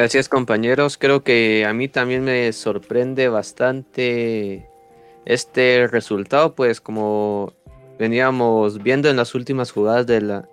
[0.00, 4.66] Gracias compañeros, creo que a mí también me sorprende bastante
[5.26, 7.52] este resultado, pues como
[7.98, 10.48] veníamos viendo en las últimas jugadas de la,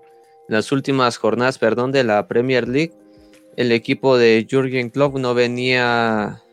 [0.50, 2.92] las últimas jornadas, perdón, de la Premier League,
[3.56, 6.44] el equipo de Jürgen Klopp no venía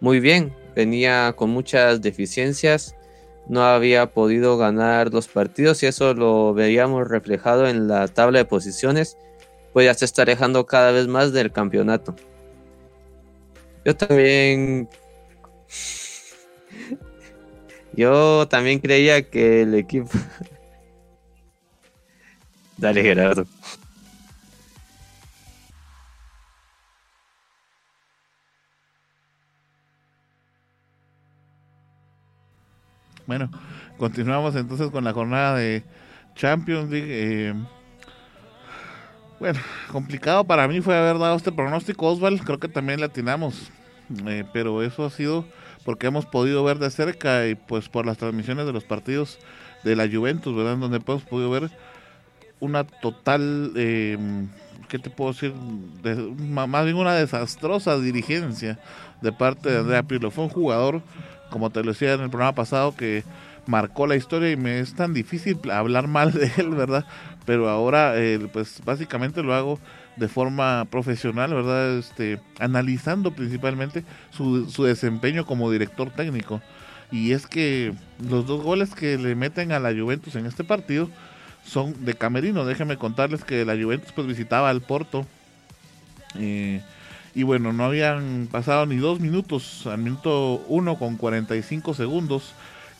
[0.00, 2.96] muy bien, venía con muchas deficiencias,
[3.50, 8.44] no había podido ganar los partidos y eso lo veríamos reflejado en la tabla de
[8.46, 9.18] posiciones
[9.76, 12.16] pues ya se está alejando cada vez más del campeonato.
[13.84, 14.88] Yo también.
[17.92, 20.08] Yo también creía que el equipo.
[22.78, 23.44] Dale, Gerardo.
[33.26, 33.50] Bueno,
[33.98, 35.84] continuamos entonces con la jornada de
[36.34, 37.50] Champions League.
[37.50, 37.54] Eh,
[39.38, 39.60] bueno,
[39.92, 42.40] complicado para mí fue haber dado este pronóstico, Osval.
[42.40, 43.70] Creo que también le atinamos.
[44.26, 45.44] Eh, pero eso ha sido
[45.84, 49.38] porque hemos podido ver de cerca y pues por las transmisiones de los partidos
[49.84, 50.76] de la Juventus, ¿verdad?
[50.76, 51.70] Donde hemos podido ver
[52.60, 54.16] una total, eh,
[54.88, 55.52] ¿qué te puedo decir?
[56.38, 58.78] más bien una desastrosa dirigencia
[59.20, 60.30] de parte de Andrea Pirlo.
[60.30, 61.02] Fue un jugador,
[61.50, 63.24] como te lo decía en el programa pasado, que
[63.66, 67.04] marcó la historia y me es tan difícil hablar mal de él, ¿verdad?
[67.46, 69.78] Pero ahora, eh, pues básicamente lo hago
[70.16, 71.98] de forma profesional, ¿verdad?
[71.98, 76.60] Este, analizando principalmente su, su desempeño como director técnico.
[77.10, 77.92] Y es que
[78.28, 81.08] los dos goles que le meten a la Juventus en este partido
[81.64, 82.64] son de Camerino.
[82.64, 85.26] Déjenme contarles que la Juventus pues visitaba al Porto.
[86.34, 86.82] Eh,
[87.34, 92.54] y bueno, no habían pasado ni dos minutos, al minuto uno con 45 segundos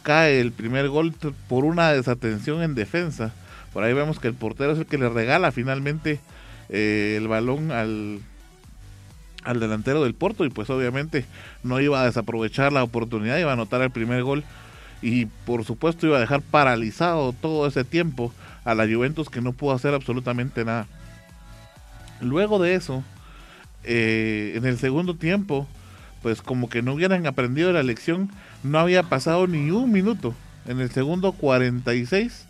[0.06, 1.12] cae el primer gol
[1.48, 3.32] por una desatención en defensa.
[3.76, 6.18] Por ahí vemos que el portero es el que le regala finalmente
[6.70, 8.20] eh, el balón al,
[9.44, 11.26] al delantero del Porto y pues obviamente
[11.62, 14.44] no iba a desaprovechar la oportunidad, iba a anotar el primer gol
[15.02, 18.32] y por supuesto iba a dejar paralizado todo ese tiempo
[18.64, 20.86] a la Juventus que no pudo hacer absolutamente nada.
[22.22, 23.04] Luego de eso,
[23.84, 25.68] eh, en el segundo tiempo,
[26.22, 28.30] pues como que no hubieran aprendido la lección
[28.62, 30.34] no había pasado ni un minuto.
[30.66, 32.45] En el segundo 46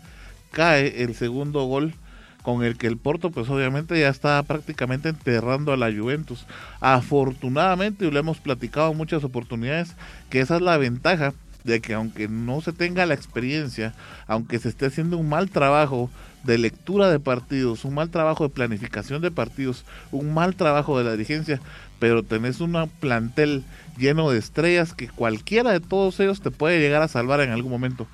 [0.57, 1.93] cae el segundo gol
[2.41, 6.47] con el que el Porto pues obviamente ya está prácticamente enterrando a la Juventus.
[6.79, 9.95] Afortunadamente, y lo hemos platicado en muchas oportunidades,
[10.31, 13.93] que esa es la ventaja de que aunque no se tenga la experiencia,
[14.25, 16.09] aunque se esté haciendo un mal trabajo
[16.43, 21.03] de lectura de partidos, un mal trabajo de planificación de partidos, un mal trabajo de
[21.03, 21.61] la dirigencia,
[21.99, 23.63] pero tenés un plantel
[23.95, 27.71] lleno de estrellas que cualquiera de todos ellos te puede llegar a salvar en algún
[27.71, 28.07] momento.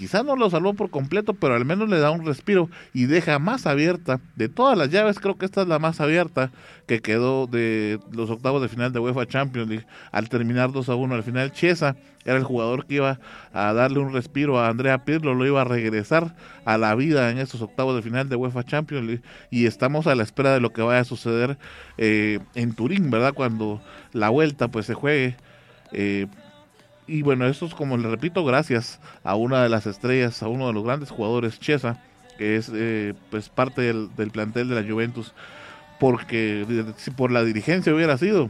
[0.00, 3.38] Quizá no lo salvó por completo, pero al menos le da un respiro y deja
[3.38, 4.18] más abierta.
[4.34, 6.50] De todas las llaves, creo que esta es la más abierta
[6.86, 9.86] que quedó de los octavos de final de UEFA Champions League.
[10.10, 13.20] Al terminar 2 a 1 al final, Chiesa era el jugador que iba
[13.52, 16.34] a darle un respiro a Andrea Pirlo, lo iba a regresar
[16.64, 19.22] a la vida en estos octavos de final de UEFA Champions League.
[19.50, 21.58] Y estamos a la espera de lo que vaya a suceder
[21.98, 23.34] eh, en Turín, ¿verdad?
[23.34, 23.82] Cuando
[24.14, 25.36] la vuelta pues se juegue.
[25.92, 26.26] Eh,
[27.10, 30.68] y bueno, eso es como le repito, gracias a una de las estrellas, a uno
[30.68, 32.00] de los grandes jugadores, Chesa,
[32.38, 35.34] que es eh, pues parte del, plantel de la Juventus,
[35.98, 36.64] porque
[36.98, 38.48] si por la dirigencia hubiera sido,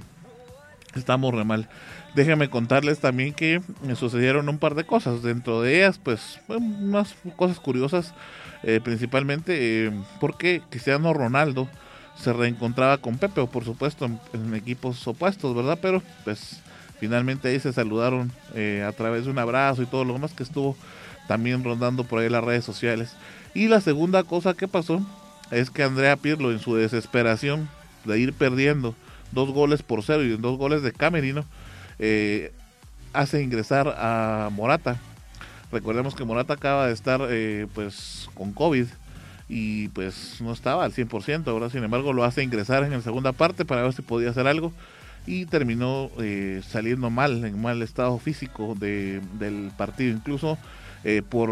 [0.95, 1.71] estamos re mal.
[2.15, 7.15] Déjenme contarles también que me sucedieron un par de cosas, dentro de ellas pues unas
[7.37, 8.13] cosas curiosas,
[8.63, 11.67] eh, principalmente eh, porque Cristiano Ronaldo
[12.15, 15.79] se reencontraba con Pepe, o por supuesto en equipos opuestos, ¿verdad?
[15.81, 16.61] Pero pues
[17.01, 20.43] Finalmente ahí se saludaron eh, a través de un abrazo y todo lo demás que
[20.43, 20.77] estuvo
[21.27, 23.15] también rondando por ahí las redes sociales.
[23.55, 25.01] Y la segunda cosa que pasó
[25.51, 27.69] es que Andrea Pirlo en su desesperación
[28.05, 28.95] de ir perdiendo
[29.33, 31.45] dos goles por cero y dos goles de Camerino,
[31.99, 32.53] eh,
[33.13, 34.99] hace ingresar a Morata.
[35.73, 38.87] Recordemos que Morata acaba de estar eh, pues con COVID
[39.49, 43.33] y pues no estaba al 100%, ahora sin embargo lo hace ingresar en la segunda
[43.33, 44.73] parte para ver si podía hacer algo
[45.27, 50.17] y terminó eh, saliendo mal, en mal estado físico de, del partido.
[50.17, 50.59] Incluso
[51.05, 51.51] eh, por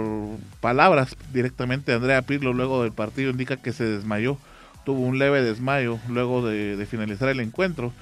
[0.61, 4.39] palabras directamente de Andrea Pirlo luego del partido indica que se desmayó,
[4.85, 7.93] tuvo un leve desmayo luego de, finalizar el encuentro.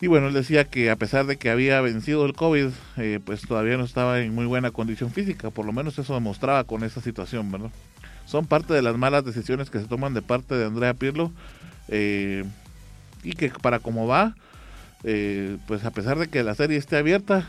[0.00, 3.42] Y bueno, él decía que a pesar de que había vencido el COVID, eh, pues
[3.42, 7.00] todavía no estaba en muy buena condición física, por lo menos eso demostraba con esa
[7.00, 7.70] situación, ¿verdad?
[8.26, 11.30] Son parte de las malas decisiones que se toman de parte de Andrea Pirlo
[11.88, 14.34] y que para cómo va,
[15.04, 17.48] eh, pues a pesar de que la serie esté abierta,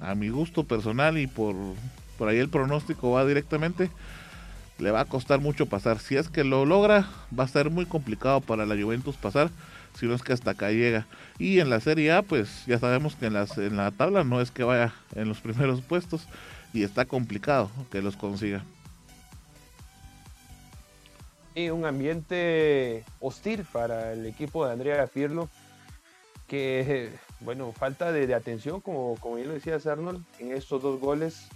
[0.00, 1.54] a mi gusto personal y por,
[2.18, 3.90] por ahí el pronóstico va directamente,
[4.78, 5.98] le va a costar mucho pasar.
[5.98, 9.50] Si es que lo logra, va a ser muy complicado para la Juventus pasar,
[9.98, 11.06] si no es que hasta acá llega.
[11.38, 14.40] Y en la Serie A, pues ya sabemos que en, las, en la tabla no
[14.40, 16.26] es que vaya en los primeros puestos
[16.72, 18.64] y está complicado que los consiga.
[21.54, 25.48] Y un ambiente hostil para el equipo de Andrea Pirlo
[26.46, 31.48] que, bueno, falta de, atención, como, como bien lo decía Arnold, en estos dos goles.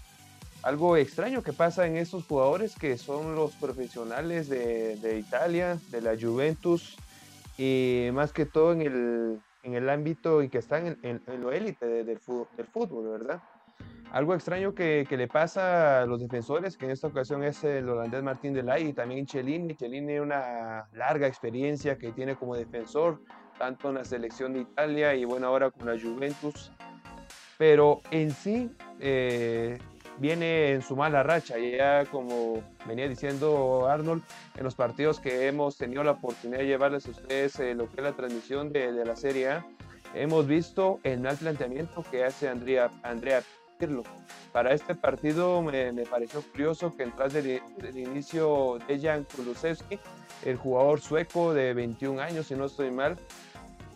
[0.63, 6.17] Algo extraño que pasa en estos jugadores que son los profesionales de, Italia, de la
[6.21, 6.97] Juventus,
[7.57, 11.87] y más que todo en el, en el ámbito y que están en, lo élite
[11.87, 12.19] del, del
[12.67, 13.41] fútbol, ¿verdad?
[14.11, 17.87] Algo extraño que, que, le pasa a los defensores, que en esta ocasión es el
[17.89, 19.75] holandés Martín Delay y también Chelini.
[19.75, 23.21] Chelini una larga experiencia que tiene como defensor,
[23.59, 26.71] tanto en la selección de Italia y bueno, ahora con la Juventus.
[27.59, 29.79] Pero en sí eh,
[30.19, 34.23] viene en su mala racha, ya como venía diciendo Arnold,
[34.57, 37.97] en los partidos que hemos tenido la oportunidad de llevarles a ustedes eh, lo que
[37.97, 39.67] es la transmisión de, de, la Serie A,
[40.15, 43.43] hemos visto el mal planteamiento que hace Andrea, Andrea
[43.79, 44.03] Pirlo.
[44.53, 49.99] Para este partido me, me pareció curioso que tras del, del inicio de Jan Kulusevski,
[50.45, 53.17] el jugador sueco de 21 años, si no estoy mal,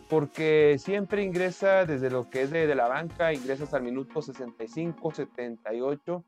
[0.09, 5.11] porque siempre ingresa desde lo que es de, la banca, ingresa hasta el minuto 65,
[5.11, 6.23] 78,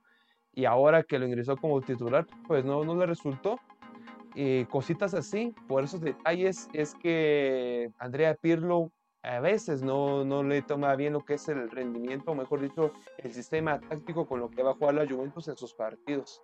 [0.54, 3.60] y ahora que lo ingresó como titular, pues no, no le resultó.
[4.34, 8.92] Y cositas así, por esos detalles es que Andrea Pirlo
[9.24, 12.92] a veces no, no le toma bien lo que es el rendimiento, o mejor dicho,
[13.18, 16.42] el sistema táctico con lo que va a jugar la Juventus en sus partidos.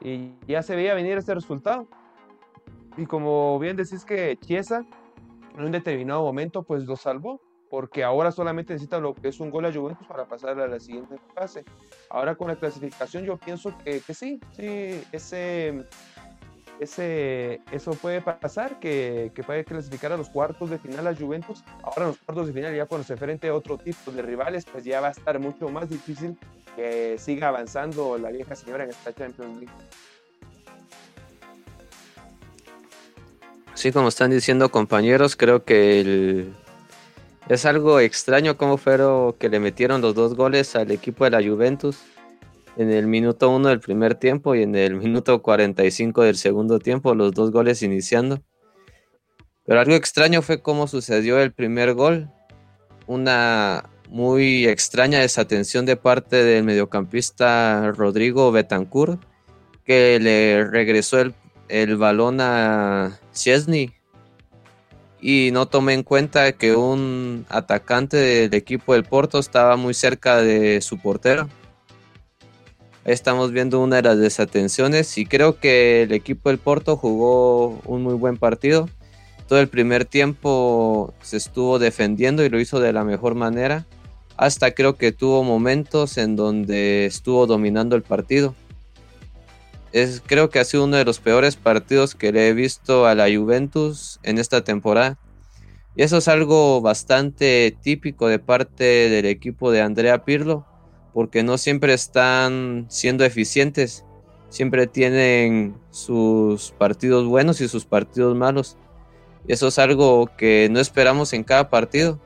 [0.00, 1.86] Y ya se veía venir este resultado.
[2.96, 4.84] Y como bien decís que Chiesa
[5.56, 7.40] en un determinado momento pues lo salvó,
[7.70, 10.80] porque ahora solamente necesita lo que es un gol a Juventus para pasar a la
[10.80, 11.64] siguiente fase.
[12.10, 15.86] Ahora con la clasificación yo pienso que, que sí, sí, ese,
[16.80, 21.62] ese, eso puede pasar, que, que, puede clasificar a los cuartos de final a Juventus.
[21.82, 24.64] Ahora en los cuartos de final ya cuando se enfrente a otro tipo de rivales,
[24.64, 26.36] pues ya va a estar mucho más difícil
[26.74, 29.72] que siga avanzando la vieja señora en esta Champions League.
[33.80, 36.50] Sí, como están diciendo compañeros, creo que
[37.48, 41.42] es algo extraño cómo fueron que le metieron los dos goles al equipo de la
[41.42, 41.96] Juventus
[42.76, 47.14] en el minuto 1 del primer tiempo y en el minuto 45 del segundo tiempo,
[47.14, 48.42] los dos goles iniciando.
[49.64, 52.28] Pero algo extraño fue cómo sucedió el primer gol.
[53.06, 59.22] Una muy extraña desatención de parte del mediocampista Rodrigo Betancourt,
[59.86, 61.32] que le regresó el
[61.70, 63.92] el balón a Chesney
[65.20, 70.42] y no tomé en cuenta que un atacante del equipo del Porto estaba muy cerca
[70.42, 71.48] de su portero.
[73.04, 78.02] Estamos viendo una de las desatenciones y creo que el equipo del Porto jugó un
[78.02, 78.88] muy buen partido.
[79.48, 83.86] Todo el primer tiempo se estuvo defendiendo y lo hizo de la mejor manera.
[84.36, 88.54] Hasta creo que tuvo momentos en donde estuvo dominando el partido.
[89.92, 93.14] Es, creo que ha sido uno de los peores partidos que le he visto a
[93.14, 95.18] la Juventus en esta temporada.
[95.96, 100.64] Y eso es algo bastante típico de parte del equipo de Andrea Pirlo
[101.12, 104.04] porque no siempre están siendo eficientes,
[104.48, 108.76] siempre tienen sus partidos buenos y sus partidos malos.
[109.46, 112.20] Y eso es algo que no esperamos en cada partido,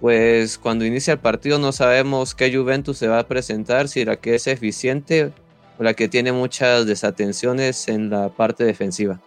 [0.00, 4.16] pues cuando inicia el partido no sabemos qué Juventus se va a presentar, si la
[4.16, 5.32] que es eficiente
[5.78, 9.20] o la que tiene muchas desatenciones en la parte defensiva.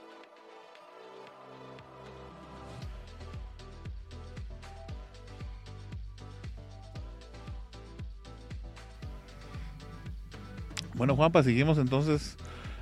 [10.94, 12.38] Bueno, Juanpa, seguimos entonces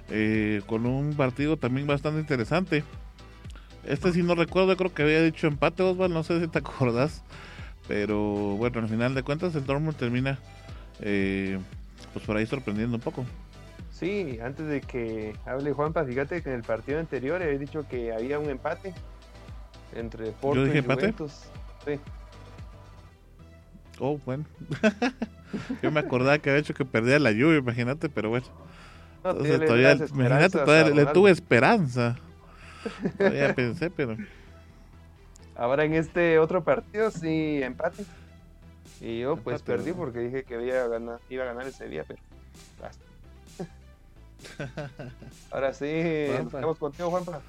[0.10, 2.84] eh, con un partido también bastante interesante.
[3.86, 7.24] Este sí no recuerdo, creo que había dicho empate, Osvaldo, no sé si te acordás.
[7.88, 10.38] Pero bueno, al final de cuentas el Dortmund termina
[11.00, 11.60] eh,
[12.14, 13.26] pues por ahí sorprendiendo un poco.
[14.00, 18.14] Sí, antes de que hable Juanpa, fíjate que en el partido anterior había dicho que
[18.14, 18.94] había un empate
[19.94, 21.42] entre Porto y Juventus.
[21.86, 22.00] Sí.
[24.00, 24.46] Oh, bueno.
[25.84, 28.46] Yo me acordaba que había hecho que perdía la lluvia, imagínate, pero bueno.
[29.22, 32.16] todavía, imagínate, todavía le, tuve esperanza.
[33.18, 34.16] Todavía pensé, pero.
[35.56, 38.06] Ahora en este otro partido sí empate.
[39.02, 42.22] Y yo pues perdí porque dije que había ganar, iba a ganar ese día, pero
[42.82, 43.09] basta.
[45.52, 47.42] Ahora sí, estamos contigo, Juanpa.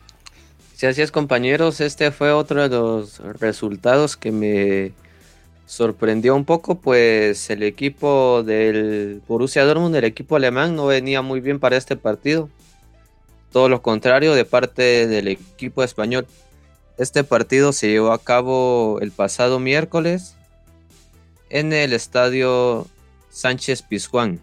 [0.75, 1.81] Sí, así es, compañeros.
[1.81, 4.93] Este fue otro de los resultados que me
[5.67, 11.41] sorprendió un poco, pues el equipo del Borussia Dortmund, el equipo alemán, no venía muy
[11.41, 12.49] bien para este partido.
[13.53, 16.27] Todo lo contrario de parte del equipo español.
[16.99, 20.35] Este partido se llevó a cabo el pasado miércoles
[21.51, 22.87] en el estadio
[23.31, 24.41] Sánchez Pizjuán.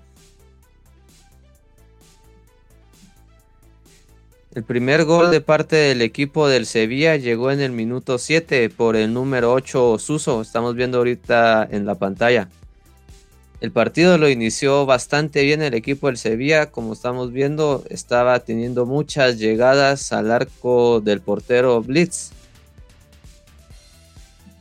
[4.57, 8.95] El primer gol de parte del equipo del Sevilla llegó en el minuto 7 por
[8.95, 10.41] el número 8 Suso.
[10.41, 12.49] Estamos viendo ahorita en la pantalla.
[13.61, 16.71] El partido lo inició bastante bien el equipo del Sevilla.
[16.71, 22.31] Como estamos viendo, estaba teniendo muchas llegadas al arco del portero Blitz.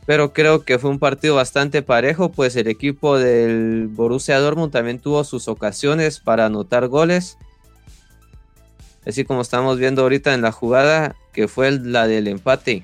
[0.05, 4.99] Pero creo que fue un partido bastante parejo, pues el equipo del Borussia Dortmund también
[4.99, 7.39] tuvo sus ocasiones para anotar goles
[9.07, 12.83] así como estamos viendo ahorita en la jugada que fue la del empate.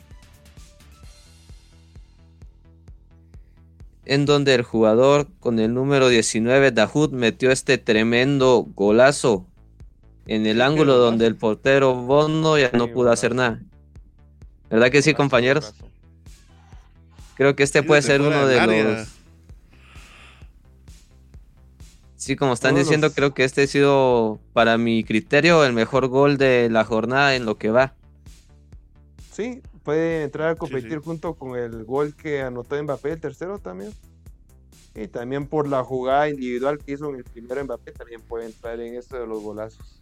[4.05, 9.45] En donde el jugador con el número 19, Dahoud, metió este tremendo golazo
[10.25, 13.61] en el ángulo donde el portero Bono ya no pudo hacer nada.
[14.69, 15.73] ¿Verdad que sí, compañeros?
[17.35, 19.22] Creo que este puede ser uno de los
[22.23, 26.37] Sí, como están diciendo, creo que este ha sido, para mi criterio, el mejor gol
[26.37, 27.95] de la jornada en lo que va.
[29.33, 33.91] Sí, puede entrar a competir junto con el gol que anotó Mbappé, el tercero también.
[34.95, 38.79] Y también por la jugada individual que hizo en el primero Mbappé, también puede entrar
[38.79, 39.99] en esto de los golazos.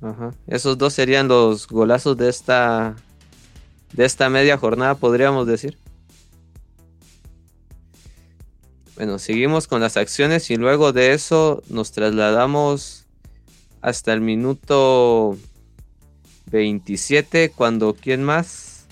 [0.00, 0.32] Ajá.
[0.46, 2.96] Esos dos serían los golazos de esta,
[3.92, 5.76] de esta media jornada, podríamos decir.
[9.00, 13.06] Bueno, seguimos con las acciones y luego de eso nos trasladamos
[13.80, 15.38] hasta el minuto
[16.50, 18.84] 27 cuando ¿quién más?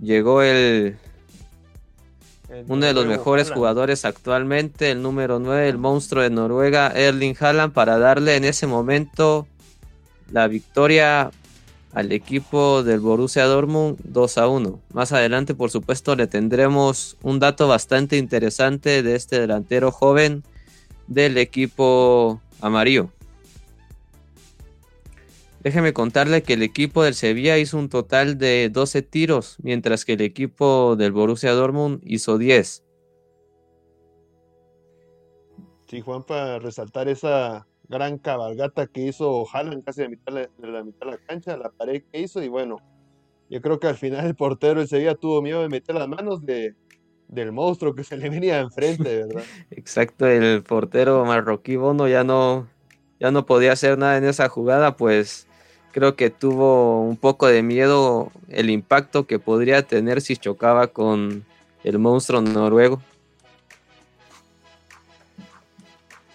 [0.00, 0.98] Llegó el,
[2.68, 7.72] uno de los mejores jugadores actualmente, el número 9, el monstruo de Noruega, Erling Haaland,
[7.72, 9.48] para darle en ese momento
[10.30, 11.32] la victoria
[11.92, 14.80] al equipo del Borussia Dortmund 2 a 1.
[14.92, 20.44] Más adelante, por supuesto, le tendremos un dato bastante interesante de este delantero joven
[21.06, 23.10] del equipo amarillo.
[25.60, 30.12] Déjeme contarle que el equipo del Sevilla hizo un total de 12 tiros, mientras que
[30.12, 32.84] el equipo del Borussia Dortmund hizo 10.
[35.88, 40.84] Sí, Juan, para resaltar esa gran cabalgata que hizo Haaland casi de, mitad de la
[40.84, 42.76] mitad de la cancha, la pared que hizo y bueno,
[43.50, 46.44] yo creo que al final el portero ese día tuvo miedo de meter las manos
[46.44, 46.74] de,
[47.28, 49.42] del monstruo que se le venía enfrente, ¿verdad?
[49.70, 52.68] Exacto, el portero marroquí Bono ya no,
[53.20, 55.46] ya no podía hacer nada en esa jugada, pues
[55.92, 61.44] creo que tuvo un poco de miedo el impacto que podría tener si chocaba con
[61.84, 63.00] el monstruo noruego.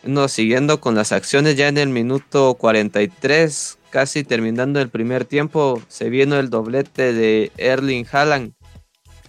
[0.04, 5.82] No, siguiendo con las acciones ya en el minuto 43, casi terminando el primer tiempo,
[5.88, 8.54] se vino el doblete de Erling Haaland.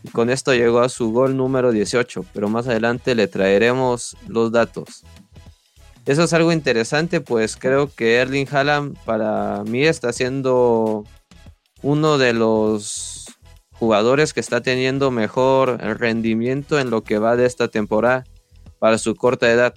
[0.03, 4.51] Y con esto llegó a su gol número 18, pero más adelante le traeremos los
[4.51, 5.05] datos.
[6.07, 11.05] Eso es algo interesante, pues creo que Erling Haaland para mí está siendo
[11.83, 13.27] uno de los
[13.73, 18.25] jugadores que está teniendo mejor rendimiento en lo que va de esta temporada
[18.81, 19.75] para su corta edad.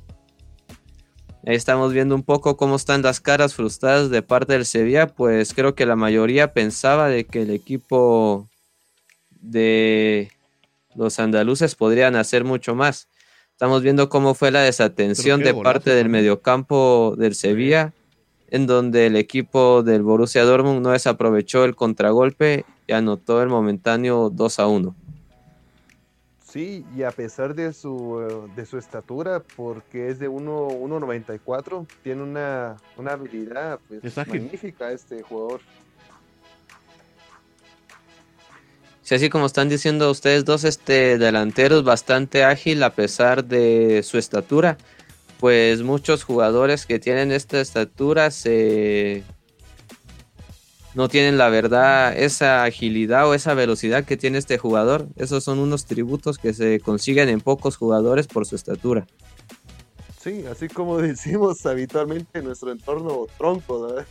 [1.47, 5.53] Ahí estamos viendo un poco cómo están las caras frustradas de parte del Sevilla, pues
[5.53, 8.49] creo que la mayoría pensaba de que el equipo
[9.29, 10.29] de
[10.93, 13.07] los andaluces podrían hacer mucho más.
[13.53, 17.93] Estamos viendo cómo fue la desatención de parte del mediocampo del Sevilla,
[18.49, 24.29] en donde el equipo del Borussia Dortmund no desaprovechó el contragolpe y anotó el momentáneo
[24.29, 24.95] 2 a 1.
[26.57, 32.77] Sí, y a pesar de su, de su estatura, porque es de 1.94, tiene una,
[32.97, 35.61] una habilidad pues, magnífica este jugador.
[39.03, 44.01] Sí, así como están diciendo ustedes dos, este delantero es bastante ágil a pesar de
[44.01, 44.79] su estatura.
[45.39, 49.23] Pues muchos jugadores que tienen esta estatura se
[50.97, 55.07] no tienen la verdad esa agilidad o esa velocidad que tiene este jugador.
[55.15, 59.05] Esos son unos tributos que se consiguen en pocos jugadores por su estatura.
[60.19, 64.07] Sí, así como decimos habitualmente en nuestro entorno tronco, ¿verdad?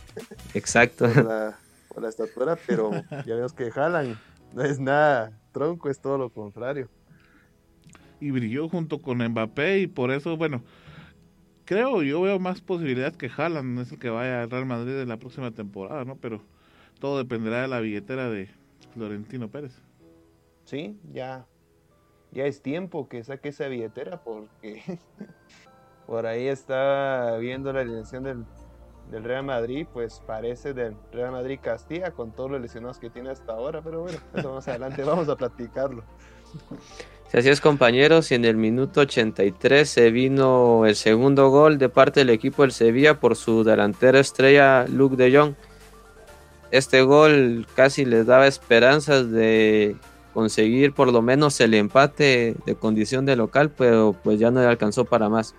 [0.53, 1.09] Exacto.
[1.09, 1.59] por, la,
[2.01, 2.91] la, estatura, pero
[3.25, 4.17] ya vemos que jalan.
[4.53, 6.87] No es nada tronco, es todo lo contrario.
[8.21, 10.63] Y brilló junto con Mbappé y por eso, bueno,
[11.65, 15.09] creo, yo veo más posibilidades que Haaland es el que vaya al Real Madrid en
[15.09, 16.15] la próxima temporada, ¿no?
[16.15, 16.41] Pero
[16.99, 18.49] todo dependerá de la billetera de
[18.93, 19.73] Florentino Pérez.
[20.65, 21.45] Sí, ya,
[22.31, 24.81] ya es tiempo que saque esa billetera porque
[26.07, 28.45] por ahí está viendo la alineación del,
[29.11, 33.29] del, Real Madrid, pues parece del Real Madrid Castilla con todos los lesionados que tiene
[33.29, 36.03] hasta ahora, pero bueno, eso más adelante vamos a platicarlo.
[37.33, 42.21] Así es compañeros, y en el minuto 83 se vino el segundo gol de parte
[42.21, 45.55] del equipo del Sevilla por su delantera estrella Luke de Jong
[46.71, 49.95] este gol casi les daba esperanzas de
[50.33, 54.67] conseguir por lo menos el empate de condición de local, pero pues ya no le
[54.67, 55.55] alcanzó para más.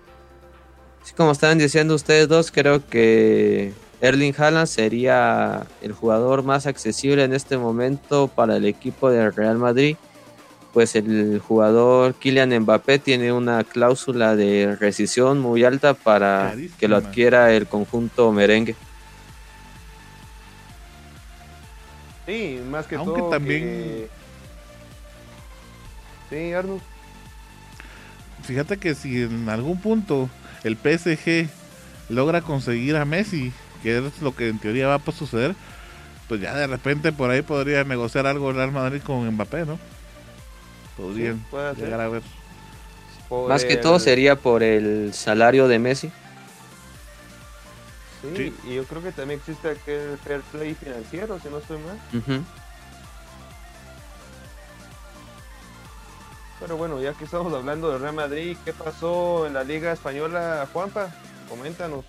[1.01, 7.23] Así como estaban diciendo ustedes dos, creo que Erling Haaland sería el jugador más accesible
[7.23, 9.97] en este momento para el equipo del Real Madrid,
[10.73, 16.95] pues el jugador Kylian Mbappé tiene una cláusula de rescisión muy alta para que lo
[16.95, 18.75] adquiera el conjunto merengue.
[22.29, 23.29] Sí, más que Aunque todo.
[23.31, 24.07] también.
[26.29, 26.81] Sí, Arnold.
[28.43, 30.29] Fíjate que si en algún punto
[30.63, 31.49] el PSG
[32.09, 33.51] logra conseguir a Messi,
[33.81, 35.55] que es lo que en teoría va a suceder,
[36.27, 39.79] pues ya de repente por ahí podría negociar algo el Real Madrid con Mbappé, ¿no?
[40.97, 42.21] Podrían sí, llegar a ver.
[43.27, 43.69] Por Más el...
[43.69, 46.11] que todo sería por el salario de Messi.
[48.21, 51.77] Sí, sí, y yo creo que también existe aquel fair play financiero, si no estoy
[51.77, 51.97] mal.
[52.13, 52.43] Uh -huh.
[56.59, 60.67] Pero bueno, ya que estamos hablando del Real Madrid, ¿qué pasó en la Liga Española,
[60.73, 61.15] Juanpa?
[61.47, 62.03] Coméntanos.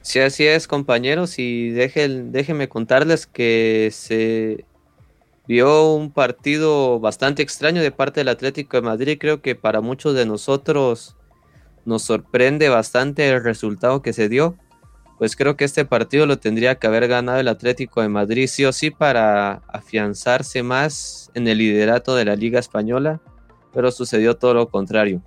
[0.00, 4.64] Sí, así es, compañeros, y dejen, déjenme contarles que se
[5.46, 9.18] vio un partido bastante extraño de parte del Atlético de Madrid.
[9.20, 11.16] Creo que para muchos de nosotros
[11.84, 14.56] nos sorprende bastante el resultado que se dio
[15.20, 18.64] pues creo que este partido lo tendría que haber ganado el Atlético de Madrid sí
[18.64, 23.20] o sí para afianzarse más en el liderato de la Liga Española,
[23.74, 25.20] pero sucedió todo lo contrario.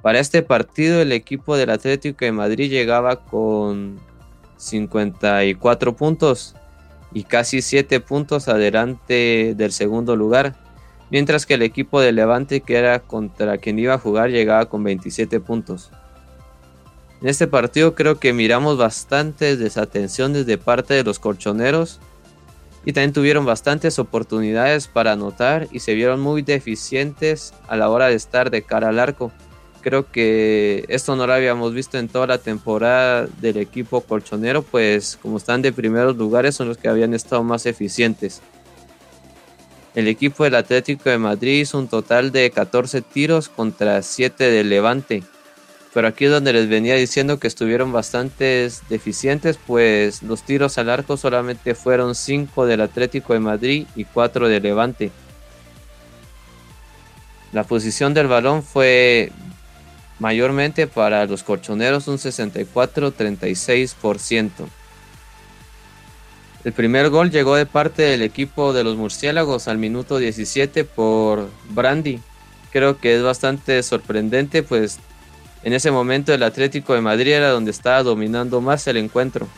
[0.00, 4.00] Para este partido el equipo del Atlético de Madrid llegaba con
[4.56, 6.54] 54 puntos
[7.12, 10.56] y casi 7 puntos adelante del segundo lugar,
[11.10, 14.82] mientras que el equipo de Levante que era contra quien iba a jugar llegaba con
[14.84, 15.90] 27 puntos.
[17.24, 21.98] En este partido creo que miramos bastantes desatenciones de parte de los colchoneros
[22.84, 28.08] y también tuvieron bastantes oportunidades para anotar y se vieron muy deficientes a la hora
[28.08, 29.32] de estar de cara al arco.
[29.80, 35.18] Creo que esto no lo habíamos visto en toda la temporada del equipo colchonero, pues
[35.22, 38.42] como están de primeros lugares son los que habían estado más eficientes.
[39.94, 44.68] El equipo del Atlético de Madrid hizo un total de 14 tiros contra 7 del
[44.68, 45.22] Levante
[45.94, 50.90] pero aquí es donde les venía diciendo que estuvieron bastante deficientes, pues los tiros al
[50.90, 55.12] arco solamente fueron 5 del Atlético de Madrid y 4 de Levante.
[57.52, 59.30] La posición del balón fue
[60.18, 64.50] mayormente para los colchoneros un 64-36%.
[66.64, 71.48] El primer gol llegó de parte del equipo de los murciélagos al minuto 17 por
[71.70, 72.18] Brandy.
[72.72, 74.98] Creo que es bastante sorprendente, pues
[75.64, 79.48] en ese momento el Atlético de Madrid era donde estaba dominando más el encuentro.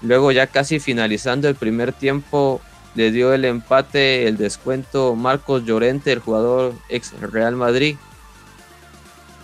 [0.00, 2.60] Luego ya casi finalizando el primer tiempo
[2.94, 7.96] le dio el empate, el descuento Marcos Llorente, el jugador ex Real Madrid,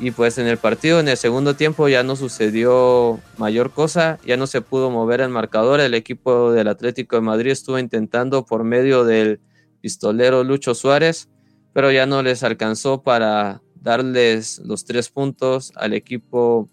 [0.00, 4.36] y pues en el partido, en el segundo tiempo, ya no sucedió mayor cosa, ya
[4.36, 5.80] no se pudo mover el marcador.
[5.80, 9.40] El equipo del Atlético de Madrid estuvo intentando por medio del
[9.80, 11.28] pistolero Lucho Suárez,
[11.72, 16.70] pero ya no les alcanzó para darles los tres puntos al equipo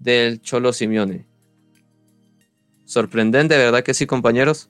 [0.00, 1.24] del Cholo Simeone.
[2.84, 4.68] Sorprendente, ¿verdad que sí, compañeros?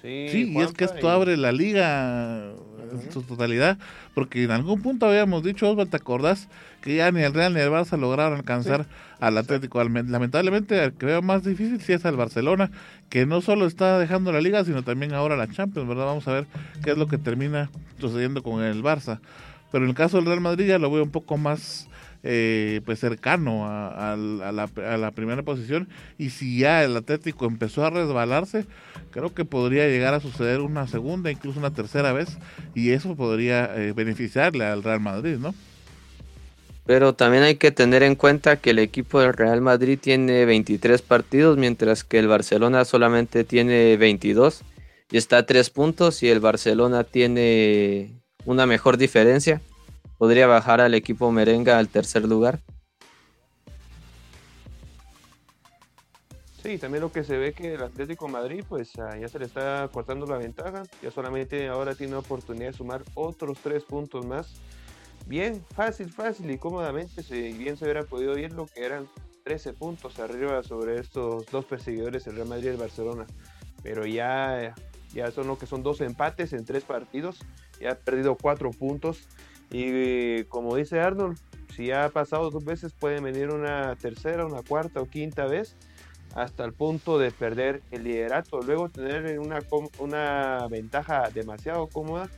[0.00, 2.52] Sí, y es que esto abre la liga
[2.90, 3.78] en su totalidad,
[4.14, 6.48] porque en algún punto habíamos dicho, Osvaldo, ¿te acordás?
[6.80, 8.86] Que ya ni el Real ni el Barça lograron alcanzar
[9.18, 9.82] al Atlético.
[9.82, 12.70] Lamentablemente, el que veo más difícil sí es el Barcelona,
[13.10, 16.06] que no solo está dejando la liga, sino también ahora la Champions, ¿verdad?
[16.06, 16.46] Vamos a ver
[16.84, 17.70] qué es lo que termina
[18.00, 19.18] sucediendo con el Barça.
[19.72, 21.87] Pero en el caso del Real Madrid ya lo veo un poco más
[22.22, 25.88] eh, pues cercano a, la, primera posición.
[26.18, 28.66] Y si ya el Atlético empezó a resbalarse
[29.10, 32.38] creo que podría llegar a suceder una segunda incluso una tercera vez
[32.74, 35.54] y eso podría eh, beneficiarle al Real Madrid no
[36.88, 41.02] pero también hay que tener en cuenta que el equipo del Real Madrid tiene 23
[41.02, 44.62] partidos mientras que el Barcelona solamente tiene 22
[45.10, 48.12] y está a 3 puntos y el Barcelona tiene
[48.46, 49.60] una mejor diferencia
[50.18, 52.60] podría bajar al equipo merenga al tercer lugar.
[56.62, 59.46] Sí, también lo que se ve que el Atlético Madrid pues ah, ya se le
[59.46, 64.56] está cortando la ventaja, ya solamente ahora tiene oportunidad de sumar otros tres puntos más.
[65.26, 69.08] Bien, fácil, fácil y cómodamente, si bien se hubiera podido ir lo que eran
[69.44, 73.26] 13 puntos arriba sobre estos dos perseguidores, el Real Madrid y el Barcelona.
[73.82, 74.74] Pero ya,
[75.14, 77.38] ya son lo que son dos empates en tres partidos,
[77.80, 79.28] ya ha perdido cuatro puntos
[79.70, 81.38] y como dice Arnold,
[81.74, 85.76] si ha pasado dos veces, puede venir una tercera, una cuarta o quinta vez
[86.34, 89.60] hasta el punto de perder el liderato, luego tener una,
[89.98, 92.28] una ventaja demasiado cómoda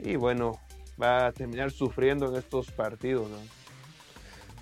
[0.00, 0.58] y bueno,
[1.00, 3.28] va a terminar sufriendo en estos partidos.
[3.30, 3.36] ¿no?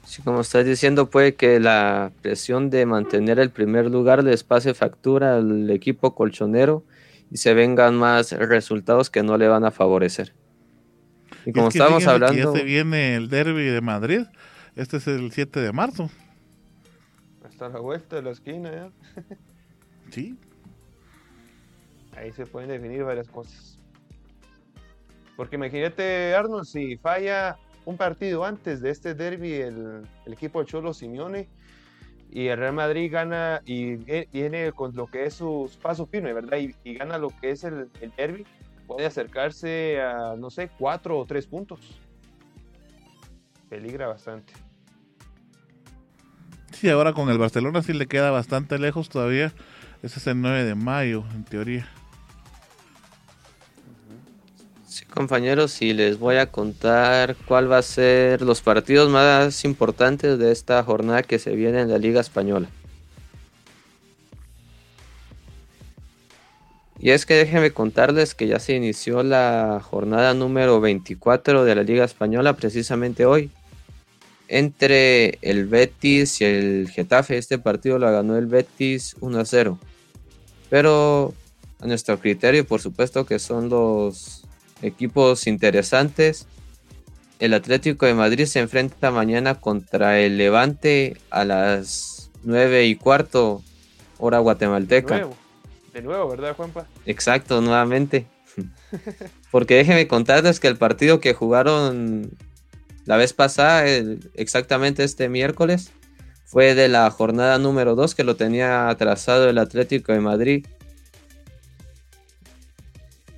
[0.06, 4.74] Sí, como estás diciendo, puede que la presión de mantener el primer lugar les pase
[4.74, 6.84] factura al equipo colchonero
[7.30, 10.32] y se vengan más resultados que no le van a favorecer.
[11.45, 12.53] Y como estábamos hablando.
[12.53, 14.22] ya se viene el derby de Madrid.
[14.76, 16.11] Este es el 7 de marzo.
[17.45, 18.91] Hasta la vuelta de la esquina, ¿ya?
[20.11, 20.38] sí.
[22.16, 23.78] Ahí se pueden definir varias cosas.
[25.36, 30.93] Porque imagínate, Arnold, si falla un partido antes de este derby el, equipo de Cholo
[30.93, 31.49] Simeone
[32.30, 36.59] y el Real Madrid gana y viene con lo que es su paso firme, ¿verdad?
[36.84, 38.45] Y, gana lo que es el, el derby
[38.91, 41.78] puede acercarse a, no sé, cuatro o tres puntos.
[43.68, 44.53] Peligra bastante.
[46.72, 49.53] Sí, ahora con el Barcelona sí le queda bastante lejos todavía.
[50.03, 51.88] Ese es el 9 de mayo, en teoría.
[54.88, 60.36] Sí, compañeros, y les voy a contar cuál va a ser los partidos más importantes
[60.36, 62.68] de esta jornada que se viene en la Liga Española.
[67.03, 71.82] Y es que déjenme contarles que ya se inició la jornada número 24 de la
[71.82, 73.51] Liga Española precisamente hoy.
[74.48, 79.78] Entre el Betis y el Getafe, este partido lo ganó el Betis 1 0.
[80.68, 81.32] Pero
[81.80, 84.42] a nuestro criterio, por supuesto que son los
[84.82, 86.46] equipos interesantes.
[87.38, 93.62] El Atlético de Madrid se enfrenta mañana contra el Levante a las 9 y cuarto,
[94.18, 95.26] hora guatemalteca.
[95.93, 96.86] De nuevo, ¿verdad, Juanpa?
[97.07, 98.26] Exacto, nuevamente.
[99.51, 102.30] Porque déjenme contarles que el partido que jugaron
[103.07, 103.84] la vez pasada,
[104.34, 105.91] exactamente este miércoles,
[106.45, 110.66] fue de la jornada número 2 que lo tenía atrasado el Atlético de Madrid.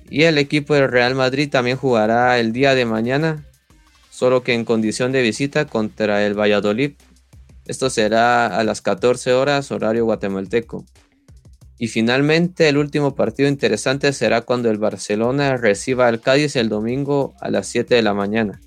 [0.09, 3.45] Y el equipo del Real Madrid también jugará el día de mañana,
[4.11, 6.93] solo que en condición de visita contra el Valladolid.
[7.65, 10.85] Esto será a las 14 horas horario guatemalteco.
[11.83, 17.33] Y finalmente el último partido interesante será cuando el Barcelona reciba al Cádiz el domingo
[17.41, 18.61] a las 7 de la mañana.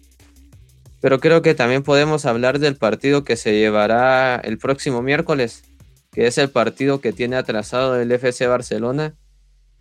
[1.01, 5.63] Pero creo que también podemos hablar del partido que se llevará el próximo miércoles,
[6.13, 9.15] que es el partido que tiene atrasado el FC Barcelona,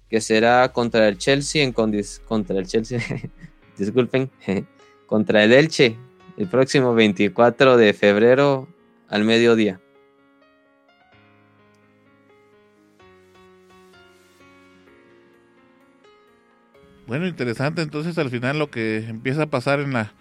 [0.07, 3.01] que será contra el Chelsea en contra el Chelsea,
[3.77, 4.31] disculpen,
[5.07, 5.97] contra el Elche
[6.37, 8.69] el próximo 24 de febrero
[9.09, 9.81] al mediodía.
[17.07, 20.11] Bueno, interesante entonces al final lo que empieza a pasar en la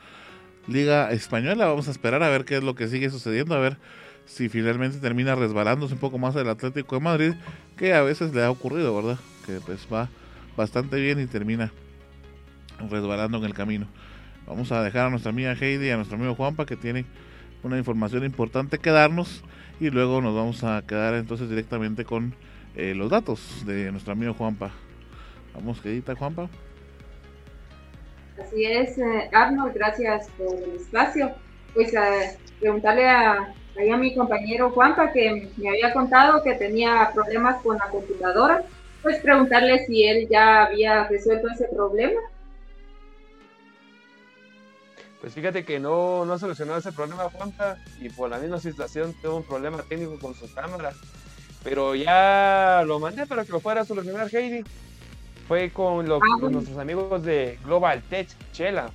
[0.69, 1.67] Liga Española.
[1.67, 3.79] Vamos a esperar a ver qué es lo que sigue sucediendo, a ver
[4.27, 7.33] si finalmente termina resbalándose un poco más el Atlético de Madrid,
[7.79, 9.19] que a veces le ha ocurrido, ¿verdad?
[9.47, 10.11] Que pues va
[10.59, 11.73] bastante bien y termina
[12.91, 13.87] resbalando en el camino.
[14.47, 17.07] Vamos a dejar a nuestra amiga Heidi y a nuestro amigo Juanpa que tienen
[17.63, 19.43] una información importante que darnos
[19.81, 22.35] y luego nos vamos a quedar entonces directamente con
[22.77, 24.71] eh, los datos de nuestro amigo Juanpa.
[25.55, 26.51] Vamos, quedita Juanpa.
[28.43, 31.33] Así es, eh, Arnold, gracias por el espacio.
[31.73, 33.33] Pues eh, preguntarle a,
[33.93, 38.63] a mi compañero Juanpa que me había contado que tenía problemas con la computadora,
[39.03, 42.21] pues preguntarle si él ya había resuelto ese problema.
[45.21, 49.37] Pues fíjate que no, no solucionó ese problema Juanpa y por la misma situación tuvo
[49.37, 50.93] un problema técnico con su cámara.
[51.63, 54.63] Pero ya lo mandé para que lo fuera a solucionar Heidi
[55.47, 58.91] fue con, los, ah, nuestros amigos de Global Tech Chela.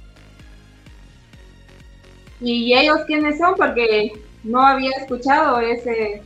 [2.41, 3.55] ¿Y ellos quiénes son?
[3.55, 6.21] Porque no había escuchado ese,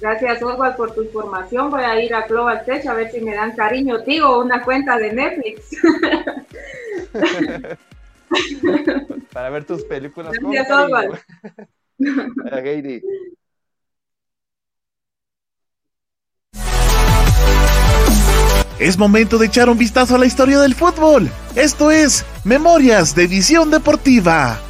[0.00, 1.70] Gracias Oswald por tu información.
[1.70, 4.96] Voy a ir a Global Tech a ver si me dan cariño, digo, una cuenta
[4.96, 5.70] de Netflix.
[9.32, 10.34] para ver tus películas.
[10.40, 11.18] Gracias Oswald.
[18.78, 21.30] Es momento de echar un vistazo a la historia del fútbol.
[21.54, 24.60] Esto es Memorias de Visión Deportiva.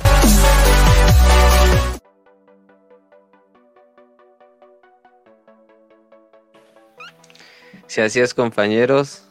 [7.89, 9.25] Si así es, compañeros.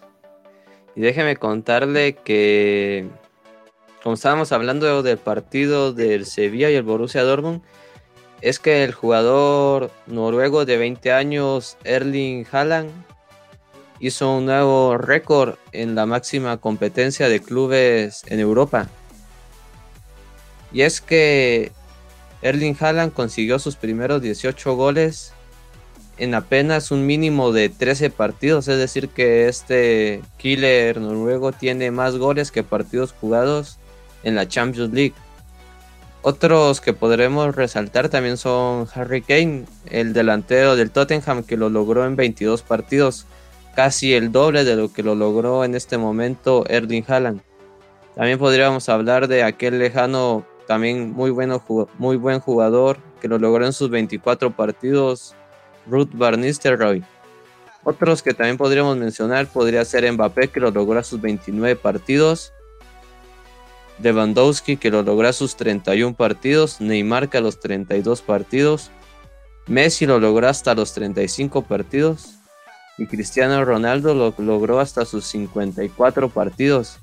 [0.94, 3.08] Y déjeme contarle que,
[4.04, 7.62] como estábamos hablando del partido del Sevilla y el Borussia Dortmund,
[8.42, 12.92] es que el jugador noruego de 20 años, Erling Haaland,
[14.00, 18.90] hizo un nuevo récord en la máxima competencia de clubes en Europa.
[20.72, 21.72] Y es que
[22.42, 25.34] Erling Haaland consiguió sus primeros 18 goles
[26.18, 32.18] en apenas un mínimo de 13 partidos, es decir que este killer noruego tiene más
[32.18, 33.78] goles que partidos jugados
[34.24, 35.14] en la Champions League.
[36.22, 42.06] Otros que podremos resaltar también son Harry Kane, el delantero del Tottenham que lo logró
[42.06, 43.28] en 22 partidos
[43.76, 47.42] casi el doble de lo que lo logró en este momento Erling Haaland.
[48.16, 51.62] También podríamos hablar de aquel lejano, también muy, bueno,
[51.98, 55.36] muy buen jugador que lo logró en sus 24 partidos,
[55.88, 56.42] Ruth Van.
[57.84, 62.54] Otros que también podríamos mencionar podría ser Mbappé que lo logró a sus 29 partidos,
[64.02, 68.90] Lewandowski que lo logró a sus 31 partidos, Neymar que a los 32 partidos,
[69.68, 72.35] Messi lo logró hasta los 35 partidos,
[72.98, 77.00] y Cristiano Ronaldo lo logró hasta sus 54 partidos.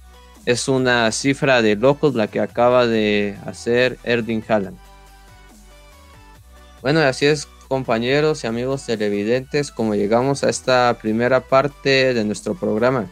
[0.47, 4.79] Es una cifra de locos la que acaba de hacer Erling Haaland.
[6.81, 12.55] Bueno, así es compañeros y amigos televidentes, como llegamos a esta primera parte de nuestro
[12.55, 13.07] programa.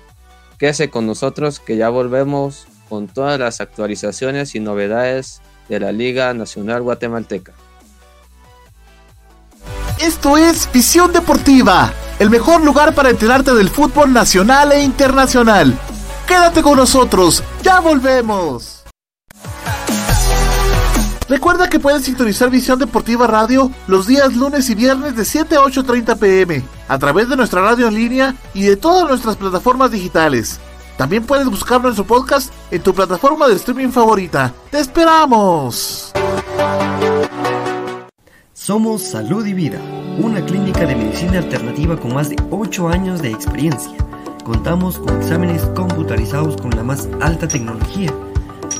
[0.58, 6.34] Quédese con nosotros que ya volvemos con todas las actualizaciones y novedades de la Liga
[6.34, 7.54] Nacional Guatemalteca.
[9.98, 15.76] Esto es Visión Deportiva el mejor lugar para enterarte del fútbol nacional e internacional.
[16.28, 18.84] Quédate con nosotros, ya volvemos.
[21.30, 25.60] Recuerda que puedes sintonizar Visión Deportiva Radio los días lunes y viernes de 7 a
[25.60, 30.60] 8.30 pm a través de nuestra radio en línea y de todas nuestras plataformas digitales.
[30.98, 34.52] También puedes buscar nuestro podcast en tu plataforma de streaming favorita.
[34.70, 36.12] ¡Te esperamos!
[38.62, 39.80] Somos Salud y Vida,
[40.18, 43.96] una clínica de medicina alternativa con más de 8 años de experiencia.
[44.44, 48.12] Contamos con exámenes computarizados con la más alta tecnología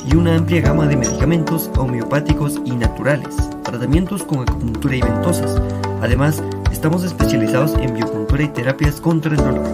[0.05, 5.59] y una amplia gama de medicamentos homeopáticos y naturales, tratamientos con acupuntura y ventosas.
[6.03, 9.65] Además, estamos especializados en biopuntura y terapias contra el dolor.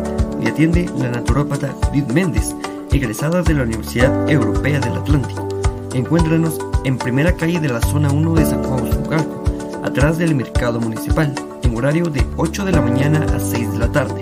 [0.42, 2.56] Y atiende la naturópata Judith Méndez,
[2.94, 5.50] egresada de la Universidad Europea del Atlántico.
[5.94, 9.47] Encuéntranos en primera calle de la zona 1 de San Juan Usucalco,
[9.88, 11.34] atrás del mercado municipal,
[11.64, 14.22] en horario de 8 de la mañana a 6 de la tarde.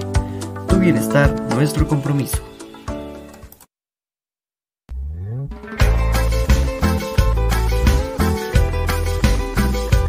[0.67, 2.37] Tu bienestar, nuestro compromiso.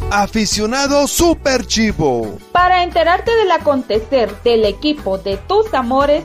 [0.08, 2.38] aficionado super chivo.
[2.52, 6.24] Para enterarte del acontecer del equipo de tus amores,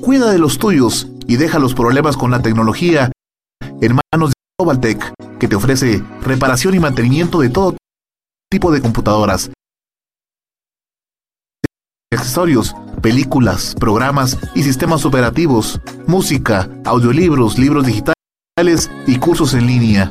[0.00, 3.10] cuida de los tuyos y deja los problemas con la tecnología
[3.80, 7.76] en manos de GlobalTech, que te ofrece reparación y mantenimiento de todo
[8.50, 9.50] tipo de computadoras,
[12.12, 20.10] accesorios, películas, programas y sistemas operativos, música, audiolibros, libros digitales y cursos en línea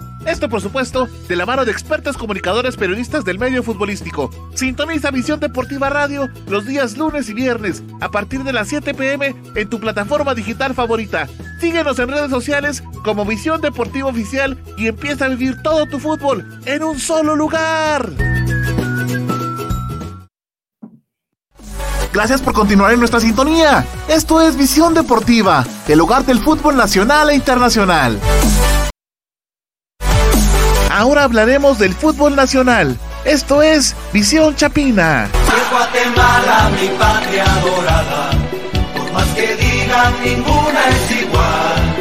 [0.25, 4.29] Esto, por supuesto, de la mano de expertos comunicadores periodistas del medio futbolístico.
[4.53, 9.35] Sintoniza Visión Deportiva Radio los días lunes y viernes a partir de las 7 pm
[9.55, 11.27] en tu plataforma digital favorita.
[11.59, 16.61] Síguenos en redes sociales como Visión Deportiva Oficial y empieza a vivir todo tu fútbol
[16.65, 18.09] en un solo lugar.
[22.13, 23.85] Gracias por continuar en nuestra sintonía.
[24.09, 28.19] Esto es Visión Deportiva, el hogar del fútbol nacional e internacional.
[30.91, 32.97] Ahora hablaremos del fútbol nacional.
[33.23, 35.29] Esto es Visión Chapina.
[35.71, 38.31] Guatemala, mi patria dorada,
[38.97, 41.95] por más que digan, ninguna es igual.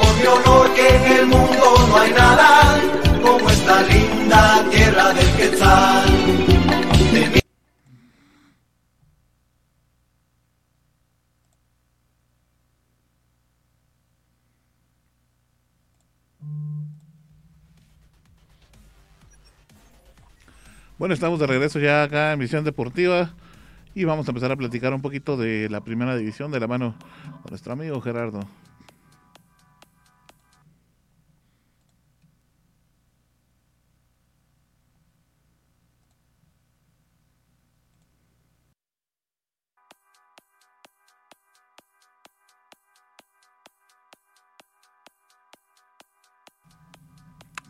[0.00, 2.80] Por mi honor que en el mundo no hay nada
[3.20, 7.39] como esta linda tierra del Quetzal.
[21.00, 23.30] Bueno, estamos de regreso ya acá en Visión Deportiva
[23.94, 26.94] y vamos a empezar a platicar un poquito de la primera división de la mano
[27.40, 28.40] con nuestro amigo Gerardo.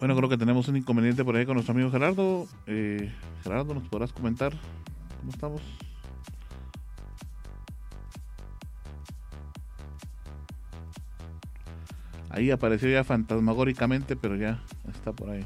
[0.00, 2.48] Bueno, creo que tenemos un inconveniente por ahí con nuestro amigo Gerardo.
[2.66, 3.12] Eh,
[3.44, 4.50] Gerardo, ¿nos podrás comentar
[5.20, 5.60] cómo estamos?
[12.30, 15.44] Ahí apareció ya fantasmagóricamente, pero ya está por ahí.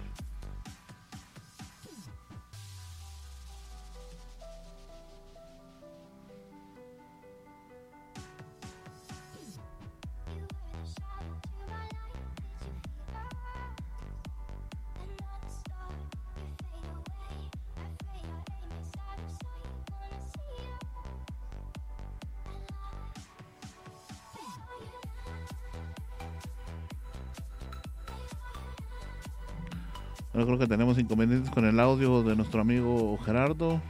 [30.35, 33.81] Yo creo que tenemos inconvenientes con el audio de nuestro amigo Gerardo.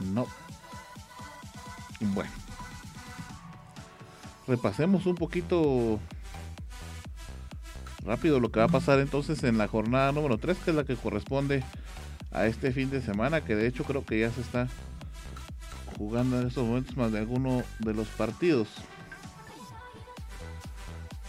[0.00, 0.26] No.
[2.00, 2.30] Bueno.
[4.46, 6.00] Repasemos un poquito
[8.04, 10.84] rápido lo que va a pasar entonces en la jornada número 3, que es la
[10.84, 11.62] que corresponde
[12.32, 14.68] a este fin de semana, que de hecho creo que ya se está
[15.96, 18.68] jugando en estos momentos más de alguno de los partidos.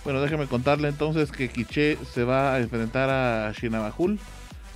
[0.04, 4.20] Bueno, déjeme contarle entonces que Quiche se va a enfrentar a Shinabajul.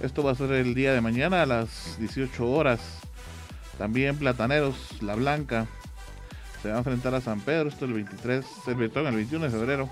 [0.01, 2.81] Esto va a ser el día de mañana a las 18 horas.
[3.77, 5.67] También Plataneros, La Blanca,
[6.61, 7.69] se va a enfrentar a San Pedro.
[7.69, 9.89] Esto el 23, el, el 21 de febrero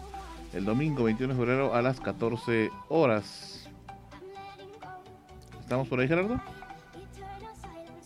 [0.53, 3.69] el domingo 21 de febrero a las 14 horas.
[5.59, 6.41] ¿Estamos por ahí, Gerardo?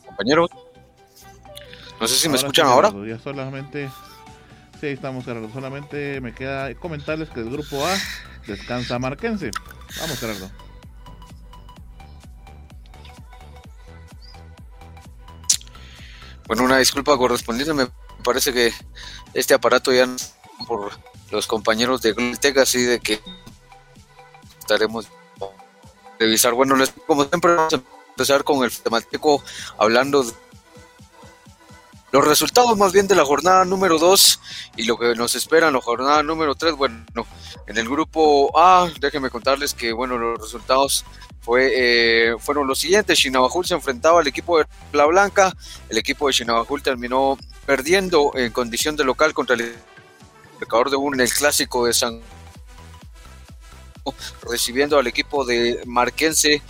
[0.05, 0.49] Compañeros,
[1.99, 2.91] no sé si me escuchan ahora.
[3.05, 3.89] Ya solamente,
[4.79, 5.49] sí, estamos, Gerardo.
[5.51, 7.95] Solamente me queda comentarles que el grupo A
[8.45, 9.51] descansa Marquense.
[9.99, 10.49] Vamos, Gerardo.
[16.47, 17.73] Bueno, una disculpa correspondiente.
[17.73, 17.87] Me
[18.23, 18.71] parece que
[19.33, 20.07] este aparato ya
[20.67, 20.91] por
[21.35, 23.21] los compañeros de Glutec, así de que
[24.59, 25.07] estaremos
[26.19, 26.53] revisar.
[26.53, 26.75] Bueno,
[27.05, 29.43] como siempre vamos a empezar con el temático
[29.77, 30.33] hablando de
[32.11, 34.39] los resultados más bien de la jornada número 2
[34.77, 36.75] y lo que nos espera en la jornada número 3.
[36.75, 37.03] Bueno,
[37.67, 41.03] en el grupo A, déjenme contarles que bueno, los resultados
[41.41, 43.19] fue, eh, fueron los siguientes.
[43.19, 45.53] Chinabajul se enfrentaba al equipo de La Blanca.
[45.89, 49.75] El equipo de Chinabajul terminó perdiendo en condición de local contra el
[50.59, 52.21] marcador de un el clásico de San
[54.43, 56.61] recibiendo al equipo de Marquense,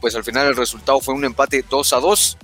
[0.00, 2.38] pues al final el resultado fue un empate 2 a 2.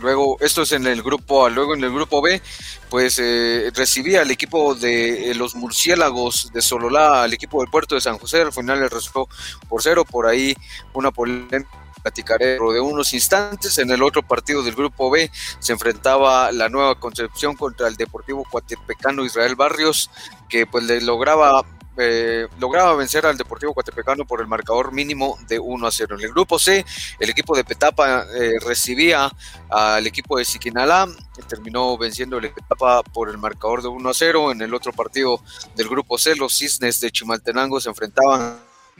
[0.00, 2.40] Luego, esto es en el grupo A, luego en el grupo B,
[2.88, 7.96] pues eh, recibía al equipo de eh, los murciélagos de Sololá, al equipo del puerto
[7.96, 9.28] de San José, al final el resultado
[9.68, 10.56] por cero, por ahí
[10.92, 11.68] una polémica
[12.08, 13.76] platicaré de unos instantes.
[13.78, 18.44] En el otro partido del grupo B se enfrentaba la nueva Concepción contra el Deportivo
[18.50, 20.10] Cuatepecano Israel Barrios,
[20.48, 21.64] que pues le lograba
[22.00, 26.16] eh, lograba vencer al Deportivo Cuatepecano por el marcador mínimo de 1 a 0.
[26.16, 26.86] En el grupo C,
[27.18, 29.30] el equipo de Petapa eh, recibía
[29.68, 31.08] al equipo de Siquinalá,
[31.48, 34.52] terminó venciendo el Petapa por el marcador de 1 a 0.
[34.52, 35.42] En el otro partido
[35.74, 38.58] del grupo C, los Cisnes de Chimaltenango se enfrentaban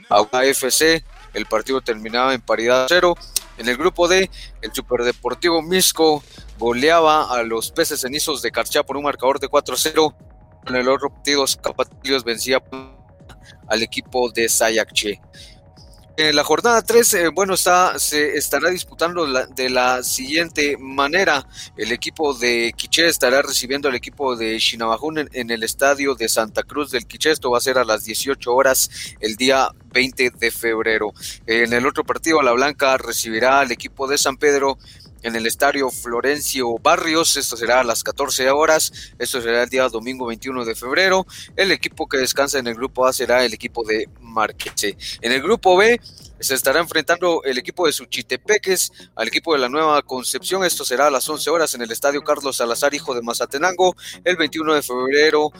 [0.09, 1.03] a UAFC
[1.33, 3.15] el partido terminaba en paridad cero.
[3.57, 4.29] En el grupo D,
[4.61, 6.23] el Superdeportivo Misco
[6.57, 10.15] goleaba a los peces cenizos de Carchá por un marcador de 4-0.
[10.67, 12.63] En el otro partido, Zapatillos vencía
[13.67, 15.21] al equipo de Sayacche.
[16.21, 21.47] En la jornada 3, eh, bueno, está, se estará disputando de la siguiente manera.
[21.77, 26.63] El equipo de Quiché estará recibiendo al equipo de Chinabajún en, el estadio de Santa
[26.63, 27.31] Cruz del Quiché.
[27.31, 31.13] Esto va a ser a las 18 horas el día 20 de febrero.
[31.45, 34.77] En el otro partido, La Blanca recibirá al equipo de San Pedro
[35.23, 37.37] en el estadio Florencio Barrios.
[37.37, 39.13] Esto será a las 14 horas.
[39.17, 41.25] Esto será el día domingo 21 de febrero.
[41.55, 44.97] El equipo que descansa en el grupo A será el equipo de Marquese.
[45.21, 45.99] En el grupo B
[46.39, 50.63] se estará enfrentando el equipo de Suchitepeques al equipo de la Nueva Concepción.
[50.63, 54.37] Esto será a las 11 horas en el estadio Carlos Salazar, hijo de Mazatenango, el
[54.37, 55.51] 21 de febrero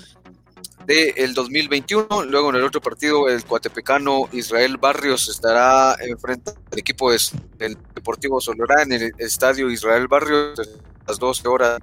[0.89, 2.23] del 2021.
[2.25, 8.41] Luego en el otro partido, el cuatepecano Israel Barrios estará enfrentando al equipo del Deportivo
[8.41, 10.63] Solorá en el estadio Israel Barrios a
[11.07, 11.79] las 12 horas.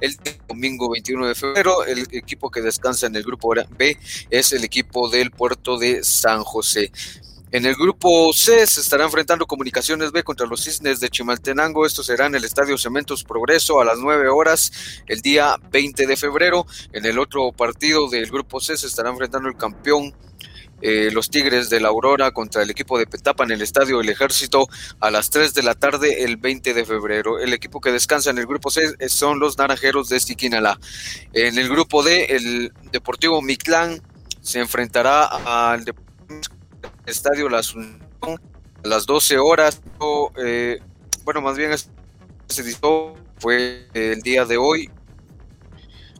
[0.00, 0.16] El
[0.46, 3.98] domingo 21 de febrero, el equipo que descansa en el grupo B
[4.30, 6.92] es el equipo del puerto de San José.
[7.52, 11.84] En el grupo C se estará enfrentando Comunicaciones B contra los Cisnes de Chimaltenango.
[11.84, 14.70] Esto será en el Estadio Cementos Progreso a las 9 horas
[15.08, 16.64] el día 20 de febrero.
[16.92, 20.14] En el otro partido del grupo C se estará enfrentando el campeón
[20.80, 24.08] eh, los Tigres de la Aurora contra el equipo de Petapa en el Estadio del
[24.10, 24.68] Ejército
[25.00, 27.40] a las 3 de la tarde el 20 de febrero.
[27.40, 30.78] El equipo que descansa en el grupo C son los Naranjeros de Siquinalá.
[31.32, 34.00] En el grupo D, el Deportivo Mictlán
[34.40, 35.84] se enfrentará al
[37.10, 38.00] Estadio La Asunción
[38.84, 39.82] a las 12 horas.
[40.36, 40.78] Eh,
[41.24, 44.90] bueno, más bien se editó fue el día de hoy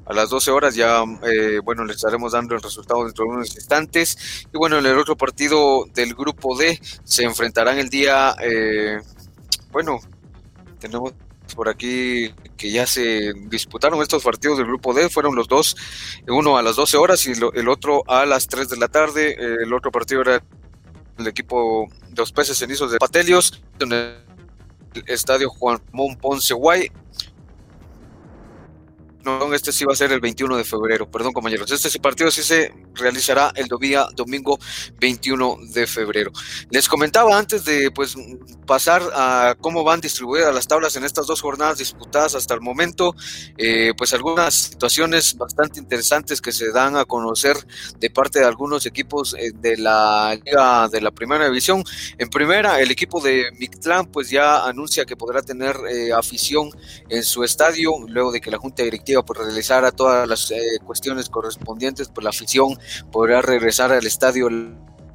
[0.06, 3.54] a las 12 horas ya, eh, bueno, les estaremos dando el resultado dentro de unos
[3.54, 4.44] instantes.
[4.52, 8.98] Y bueno, en el otro partido del grupo D se enfrentarán el día, eh,
[9.70, 10.00] bueno,
[10.80, 11.12] tenemos
[11.54, 15.76] por aquí que ya se disputaron estos partidos del grupo D, fueron los dos,
[16.26, 19.36] uno a las 12 horas y el otro a las 3 de la tarde.
[19.38, 20.42] El otro partido era
[21.20, 24.16] el equipo de los peces cenizos de Patelios, en el
[25.06, 26.90] estadio Juan Mon Ponce Guay
[29.24, 31.70] no, este sí va a ser el 21 de febrero, perdón compañeros.
[31.70, 34.58] Este partido sí se realizará el día domingo
[34.98, 36.32] 21 de febrero.
[36.70, 38.16] Les comentaba antes de pues
[38.66, 43.14] pasar a cómo van distribuidas las tablas en estas dos jornadas disputadas hasta el momento,
[43.58, 47.56] eh, pues algunas situaciones bastante interesantes que se dan a conocer
[47.98, 51.84] de parte de algunos equipos eh, de la liga de la primera división.
[52.18, 56.70] En primera, el equipo de Mictlán pues ya anuncia que podrá tener eh, afición
[57.08, 60.60] en su estadio luego de que la junta directiva por realizar a todas las eh,
[60.84, 62.78] cuestiones correspondientes, pues la afición
[63.10, 64.48] podrá regresar al estadio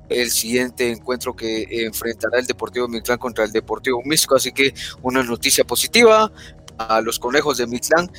[0.09, 5.23] el siguiente encuentro que enfrentará el Deportivo Mictlán contra el Deportivo Misco, así que una
[5.23, 6.31] noticia positiva
[6.77, 8.11] a los conejos de Mictlán.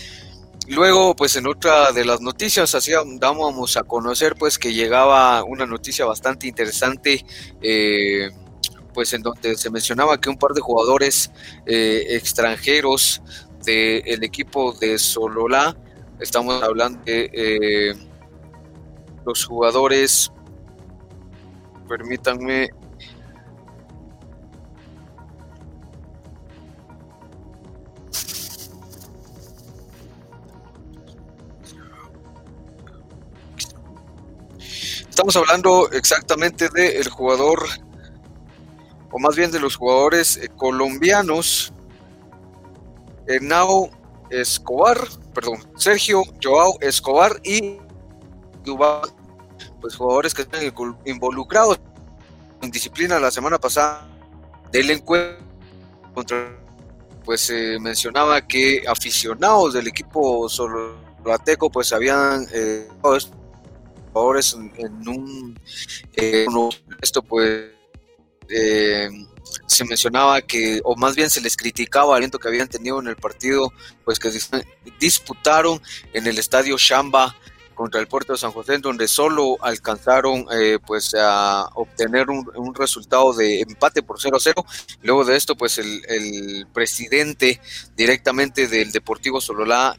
[0.69, 5.65] Luego, pues en otra de las noticias, así dábamos a conocer pues que llegaba una
[5.65, 7.25] noticia bastante interesante,
[7.63, 8.31] eh,
[8.93, 11.31] pues en donde se mencionaba que un par de jugadores
[11.67, 13.23] eh, extranjeros
[13.67, 15.77] del equipo de Sololá.
[16.21, 17.95] Estamos hablando de eh,
[19.27, 20.33] los jugadores.
[21.89, 22.71] Permítanme.
[35.11, 37.67] Estamos hablando exactamente del jugador,
[39.11, 41.73] o más bien de los jugadores eh, colombianos
[43.41, 43.91] Nao
[44.31, 44.99] Escobar,
[45.35, 47.79] perdón, Sergio Joao Escobar y
[49.81, 50.61] pues jugadores que están
[51.05, 51.81] involucrados
[52.61, 54.09] en disciplina la semana pasada
[54.73, 55.45] del encuentro.
[56.15, 56.67] Contra
[57.27, 62.89] pues se mencionaba que aficionados del equipo soloateco pues habían eh,
[64.13, 65.59] jugadores en, un
[66.15, 66.47] eh,
[67.03, 67.67] esto pues
[68.49, 69.09] eh,
[69.67, 73.09] se mencionaba que, o más bien se les criticaba el aliento que habían tenido en
[73.09, 73.73] el partido,
[74.05, 74.31] pues que
[74.99, 75.81] disputaron
[76.13, 77.37] en el estadio Shamba
[77.75, 83.33] contra el puerto de San José, donde solo alcanzaron eh, pues a obtener un, resultado
[83.35, 84.65] de empate por 0 a 0.
[85.03, 87.61] Luego de esto, pues el, el presidente
[87.95, 89.97] directamente del Deportivo Sololá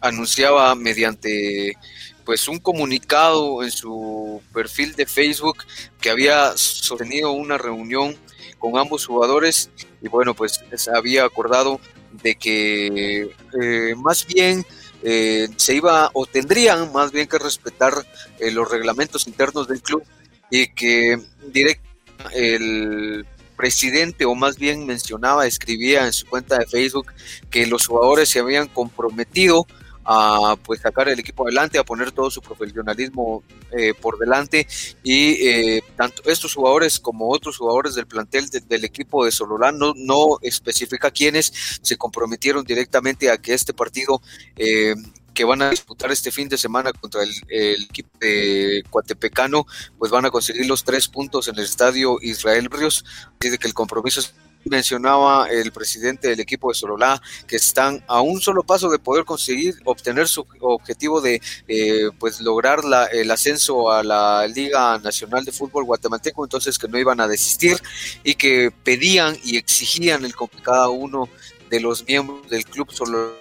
[0.00, 1.76] anunciaba mediante
[2.24, 5.64] pues un comunicado en su perfil de Facebook
[6.00, 8.16] que había sostenido una reunión
[8.64, 9.68] con ambos jugadores
[10.00, 11.78] y bueno, pues se había acordado
[12.22, 13.30] de que
[13.60, 14.64] eh, más bien
[15.02, 17.92] eh, se iba o tendrían más bien que respetar
[18.38, 20.02] eh, los reglamentos internos del club
[20.50, 21.20] y que
[21.52, 21.84] directo
[22.32, 27.12] el presidente o más bien mencionaba, escribía en su cuenta de Facebook
[27.50, 29.66] que los jugadores se habían comprometido
[30.04, 34.66] a pues sacar el equipo adelante, a poner todo su profesionalismo eh, por delante.
[35.02, 39.94] Y eh, tanto estos jugadores como otros jugadores del plantel del equipo de Sololán no,
[39.96, 41.52] no especifica quiénes
[41.82, 44.20] se comprometieron directamente a que este partido
[44.56, 44.94] eh,
[45.34, 49.66] que van a disputar este fin de semana contra el, equipo de Coatepecano,
[49.98, 53.04] pues van a conseguir los tres puntos en el estadio Israel Ríos,
[53.40, 54.32] así que el compromiso es
[54.64, 59.24] mencionaba el presidente del equipo de Sololá que están a un solo paso de poder
[59.24, 62.80] conseguir obtener su objetivo de eh, pues lograr
[63.12, 67.76] el ascenso a la Liga Nacional de Fútbol Guatemalteco, entonces que no iban a desistir
[68.22, 71.28] y que pedían y exigían el cada uno
[71.70, 73.32] de los miembros del club Sololá.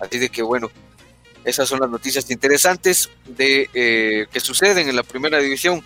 [0.00, 0.70] Así de que bueno,
[1.44, 5.82] esas son las noticias interesantes de eh, que suceden en la primera división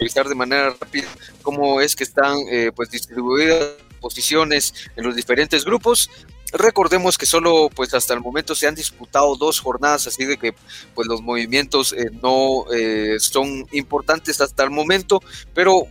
[0.00, 1.08] revisar de manera rápida
[1.42, 6.10] cómo es que están eh, pues distribuidas posiciones en los diferentes grupos.
[6.52, 10.54] Recordemos que solo pues hasta el momento se han disputado dos jornadas, así de que
[10.94, 15.22] pues los movimientos eh, no eh, son importantes hasta el momento,
[15.54, 15.86] pero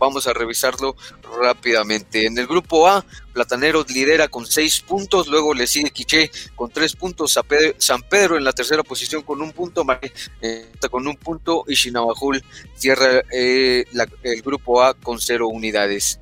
[0.00, 0.96] Vamos a revisarlo
[1.42, 2.24] rápidamente.
[2.24, 3.04] En el grupo A,
[3.34, 7.38] Plataneros lidera con seis puntos, luego le sigue Quiché con tres puntos,
[7.76, 9.84] San Pedro en la tercera posición con un punto,
[10.40, 12.42] eh, con un punto y Shinabajul
[12.74, 13.84] cierra eh,
[14.22, 16.18] el grupo A con cero unidades.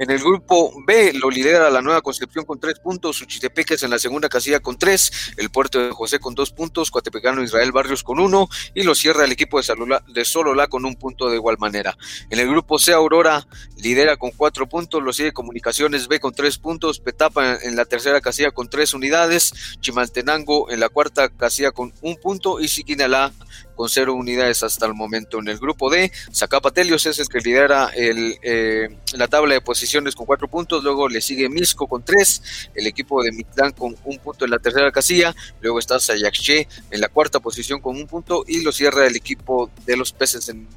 [0.00, 3.98] En el grupo B lo lidera la Nueva Concepción con tres puntos, Suchitepeques en la
[3.98, 8.18] segunda casilla con tres, el Puerto de José con dos puntos, Coatepecano Israel Barrios con
[8.18, 11.58] uno y lo cierra el equipo de, Salula, de Solola con un punto de igual
[11.58, 11.98] manera.
[12.30, 13.46] En el grupo C Aurora
[13.76, 18.22] lidera con cuatro puntos, lo sigue Comunicaciones B con tres puntos, Petapa en la tercera
[18.22, 23.34] casilla con tres unidades, Chimaltenango en la cuarta casilla con un punto y Siquinalá
[23.80, 25.38] con cero unidades hasta el momento.
[25.38, 30.14] En el grupo D, Zacapatelios es el que lidera el, eh, la tabla de posiciones
[30.14, 34.18] con cuatro puntos, luego le sigue Misco con tres, el equipo de Mitlán con un
[34.18, 38.44] punto en la tercera casilla, luego está Sayaxche en la cuarta posición con un punto
[38.46, 40.68] y lo cierra el equipo de los peces en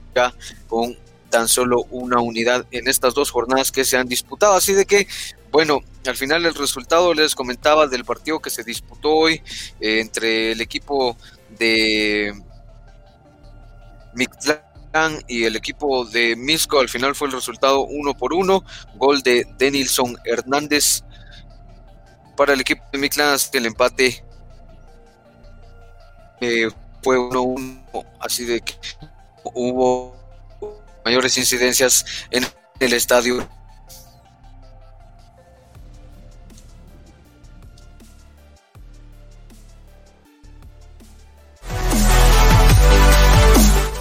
[0.70, 0.96] con
[1.30, 4.54] tan solo una unidad en estas dos jornadas que se han disputado.
[4.54, 5.08] Así de que,
[5.52, 9.42] bueno, al final el resultado les comentaba del partido que se disputó hoy
[9.82, 11.18] eh, entre el equipo
[11.60, 12.34] de
[14.14, 16.80] Mictlán y el equipo de Misco.
[16.80, 18.64] Al final fue el resultado uno por uno.
[18.96, 21.04] Gol de Denilson Hernández
[22.36, 23.38] para el equipo de Mictlán.
[23.54, 24.24] El empate
[26.42, 26.70] eh,
[27.02, 28.06] fue 1-1.
[28.20, 28.76] Así de que
[29.54, 30.16] hubo
[31.04, 32.46] mayores incidencias en
[32.80, 33.48] el estadio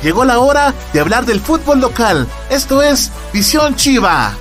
[0.02, 2.26] Llegó la hora de hablar del fútbol local.
[2.50, 4.34] Esto es Visión Chiva.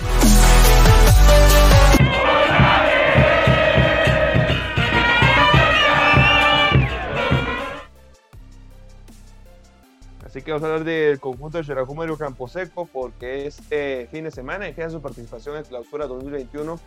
[10.26, 14.32] Así que vamos a hablar del conjunto de Xerajú Mario Camposeco porque este fin de
[14.32, 16.80] semana inicia su participación en clausura 2021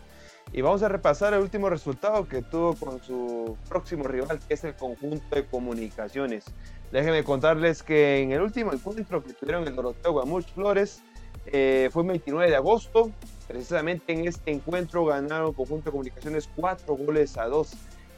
[0.51, 4.63] y vamos a repasar el último resultado que tuvo con su próximo rival que es
[4.63, 6.45] el conjunto de comunicaciones.
[6.91, 11.03] Déjenme contarles que en el último encuentro que tuvieron en Doroteo Guamuch Flores
[11.47, 13.11] eh, fue el 29 de agosto.
[13.47, 17.73] Precisamente en este encuentro ganaron Conjunto de Comunicaciones cuatro goles a dos.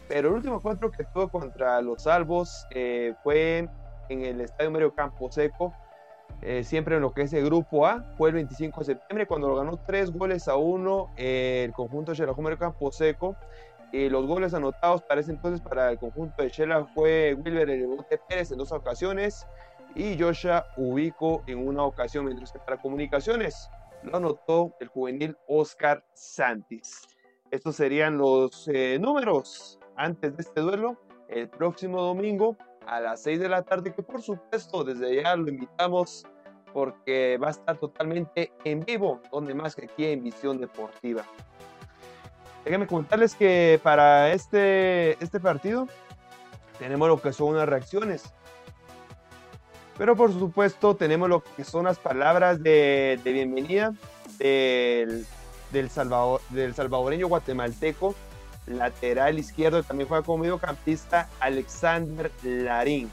[0.08, 3.68] Pero el último encuentro que tuvo contra los Salvos eh, fue
[4.10, 5.74] en el Estadio Mario Campo Seco,
[6.42, 8.04] eh, siempre en lo que es el Grupo A.
[8.18, 12.18] Fue el 25 de septiembre cuando lo ganó tres goles a uno el conjunto de
[12.18, 13.36] Xerajú Mario Campo Seco
[13.92, 18.20] los goles anotados para ese entonces para el conjunto de Shela fue Wilber el Bote
[18.28, 19.48] Pérez en dos ocasiones
[19.96, 23.70] y Joshua Ubico en una ocasión, mientras que para comunicaciones
[24.04, 27.08] lo anotó el juvenil Oscar Santis.
[27.50, 30.98] Estos serían los eh, números antes de este duelo.
[31.30, 32.58] El próximo domingo
[32.88, 36.26] a las 6 de la tarde, que por supuesto desde ya lo invitamos
[36.74, 41.24] porque va a estar totalmente en vivo, donde más que aquí en Visión Deportiva.
[42.64, 45.88] Déjenme comentarles que para este, este partido
[46.80, 48.34] tenemos lo que son unas reacciones.
[49.98, 53.94] Pero por supuesto tenemos lo que son las palabras de, bienvenida
[54.38, 55.26] del,
[55.72, 58.14] del, Salvador, del salvadoreño guatemalteco,
[58.68, 63.10] lateral izquierdo, también juega como mediocampista, Alexander Larín.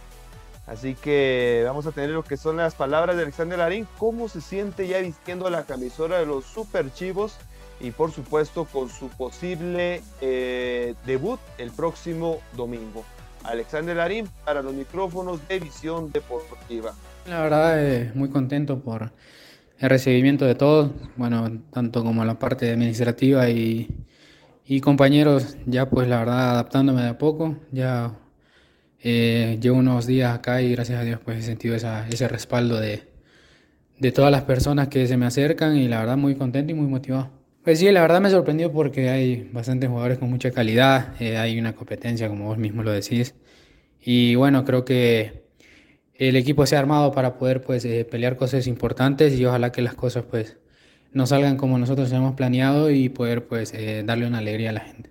[0.66, 4.40] Así que vamos a tener lo que son las palabras de Alexander Larín, cómo se
[4.40, 7.36] siente ya vistiendo la camisora de los Super Chivos
[7.80, 13.04] y por supuesto con su posible eh, debut el próximo domingo.
[13.42, 16.94] Alexander Larín para los micrófonos de Visión Deportiva.
[17.26, 19.12] La verdad, eh, muy contento por
[19.78, 23.88] el recibimiento de todos, bueno, tanto como la parte administrativa y,
[24.66, 28.12] y compañeros, ya pues la verdad adaptándome de a poco, ya
[29.00, 32.80] eh, llevo unos días acá y gracias a Dios pues he sentido esa, ese respaldo
[32.80, 33.02] de,
[33.98, 36.86] de todas las personas que se me acercan y la verdad muy contento y muy
[36.86, 37.30] motivado.
[37.62, 41.58] Pues sí, la verdad me sorprendió porque hay bastantes jugadores con mucha calidad, eh, hay
[41.58, 43.34] una competencia como vos mismo lo decís.
[44.00, 45.44] Y bueno, creo que
[46.14, 49.82] el equipo se ha armado para poder pues eh, pelear cosas importantes y ojalá que
[49.82, 50.58] las cosas pues
[51.14, 54.80] no salgan como nosotros hemos planeado y poder pues eh, darle una alegría a la
[54.80, 55.10] gente.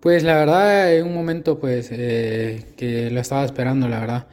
[0.00, 4.26] Pues la verdad es un momento pues que lo estaba esperando la verdad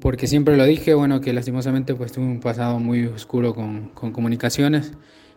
[0.00, 4.12] porque siempre lo dije, bueno que lastimosamente pues tuve un pasado muy oscuro con, con
[4.12, 4.92] comunicaciones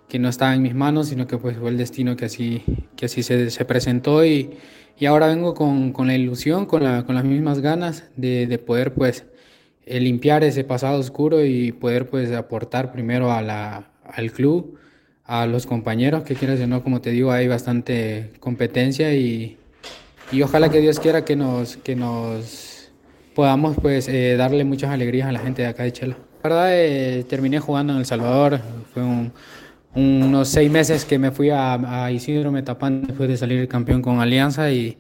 [0.08, 2.64] que no estaba en mis manos, sino que pues fue el destino que así,
[2.96, 4.52] que así se, se presentó y,
[4.98, 8.58] y, ahora vengo con, con, la ilusión, con, la, con las mismas ganas de, de
[8.60, 9.26] poder pues
[9.86, 14.78] eh, limpiar ese pasado oscuro y poder pues aportar primero a al club,
[15.26, 19.58] a los compañeros, que quieras o no, como te digo, hay bastante competencia y,
[20.32, 22.92] y ojalá que Dios quiera que nos, que nos
[23.34, 26.18] podamos pues eh, darle muchas alegrías a la gente de acá de Chela.
[26.44, 28.60] La verdad, eh, terminé jugando en El Salvador,
[28.94, 29.34] fue un,
[29.96, 34.72] unos seis meses que me fui a, Isidro Metapán después de salir campeón con Alianza
[34.72, 34.98] y,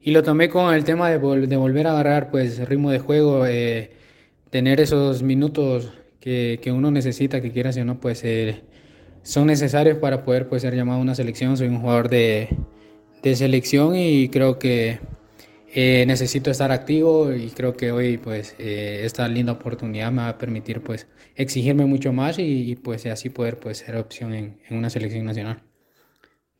[0.00, 3.44] y lo tomé con el tema de, de, volver a agarrar pues ritmo de juego,
[3.46, 3.90] eh,
[4.50, 8.62] tener esos minutos que, que, uno necesita, que quieras o no, pues eh,
[9.24, 11.56] son necesarios para poder pues, ser llamado a una selección.
[11.56, 12.50] Soy un jugador de,
[13.22, 15.00] de selección y creo que
[15.72, 20.28] eh, necesito estar activo y creo que hoy pues eh, esta linda oportunidad me va
[20.28, 24.76] a permitir pues exigirme mucho más y, pues así poder pues ser opción en, en
[24.76, 25.62] una selección nacional.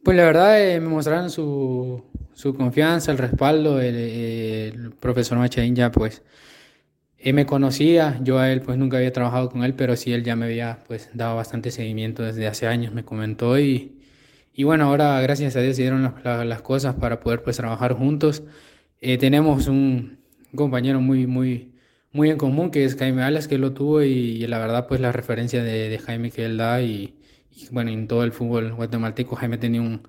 [0.02, 5.76] Pues la verdad eh, me mostraron su, su, confianza, el respaldo, el, el profesor Machaín
[5.76, 6.22] ya pues
[7.24, 10.24] él me conocía, yo a él pues nunca había trabajado con él, pero sí él
[10.24, 13.98] ya me había pues dado bastante seguimiento desde hace años, me comentó y,
[14.52, 17.94] y bueno, ahora gracias a Dios se dieron las, las cosas para poder pues trabajar
[17.94, 18.42] juntos.
[19.00, 20.18] Eh, tenemos un
[20.54, 21.72] compañero muy, muy,
[22.12, 25.10] muy en común que es Jaime Alas, que lo tuvo y, la verdad pues la
[25.12, 27.14] referencia de, Jaime que él da y,
[27.70, 30.02] bueno, en todo el fútbol guatemalteco Jaime tenía un,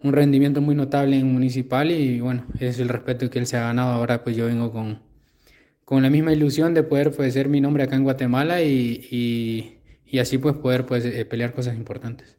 [0.00, 3.62] un rendimiento muy notable en Municipal y bueno, es el respeto que él se ha
[3.62, 3.92] ganado.
[3.92, 5.09] Ahora pues yo vengo con,
[5.90, 9.80] con la misma ilusión de poder pues, ser mi nombre acá en Guatemala y, y,
[10.06, 12.38] y así pues poder pues, eh, pelear cosas importantes.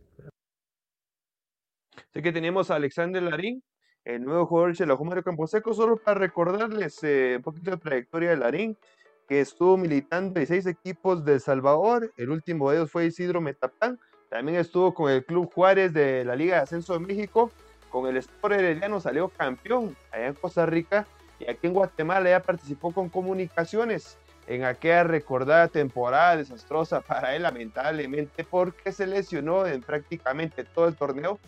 [1.97, 3.61] Así que tenemos a Alexander Larín,
[4.05, 8.29] el nuevo jugador de la Mario Camposeco, solo para recordarles eh, un poquito de trayectoria
[8.29, 8.77] de Larín,
[9.27, 13.99] que estuvo militando en seis equipos de Salvador, el último de ellos fue Isidro Metapán,
[14.29, 17.51] también estuvo con el Club Juárez de la Liga de Ascenso de México,
[17.89, 21.05] con el Sport Herediano salió campeón allá en Costa Rica,
[21.41, 27.43] y aquí en Guatemala ya participó con comunicaciones en aquella recordada temporada desastrosa para él,
[27.43, 31.39] lamentablemente, porque se lesionó en prácticamente todo el torneo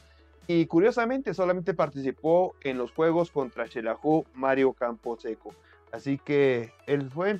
[0.48, 5.53] y curiosamente solamente participó en los juegos contra Xelajú Mario Camposeco.
[5.91, 7.40] Así que él fue,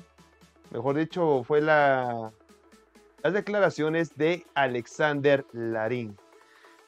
[0.70, 2.32] mejor dicho, fue la,
[3.22, 6.16] las declaraciones de Alexander Larín.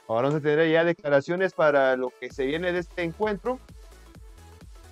[0.08, 3.58] Ahora vamos a tener ya declaraciones para lo que se viene de este encuentro.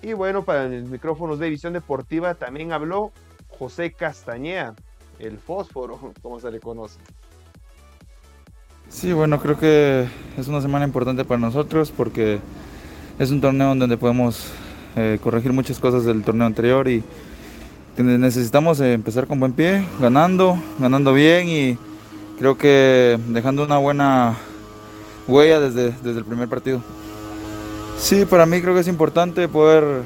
[0.05, 3.11] Y bueno, para los micrófonos de Visión Deportiva también habló
[3.47, 4.75] José Castañeda,
[5.17, 6.99] el fósforo, como se le conoce.
[8.87, 10.07] Sí, bueno, creo que
[10.37, 12.39] es una semana importante para nosotros porque
[13.17, 14.51] es un torneo donde podemos
[14.95, 17.03] eh, corregir muchas cosas del torneo anterior y
[17.97, 21.79] necesitamos empezar con buen pie, ganando, ganando bien y
[22.37, 24.37] creo que dejando una buena
[25.27, 26.83] huella desde, desde el primer partido.
[27.97, 30.03] Sí, para mí creo que es importante poder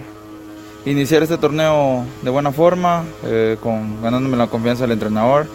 [0.85, 5.47] iniciar este torneo de buena forma, eh, con, ganándome la confianza del entrenador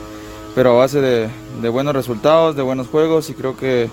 [0.54, 3.88] pero a base de, buenos resultados, de buenos juegos y creo que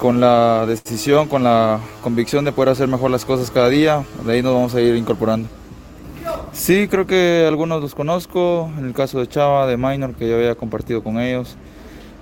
[0.00, 4.32] con la decisión, con la convicción de poder hacer mejor las cosas cada día, de
[4.32, 5.48] ahí nos vamos a ir incorporando.
[6.52, 10.36] Sí, creo que algunos los conozco, en el caso de Chava, de Minor, que yo
[10.36, 11.56] había compartido con ellos,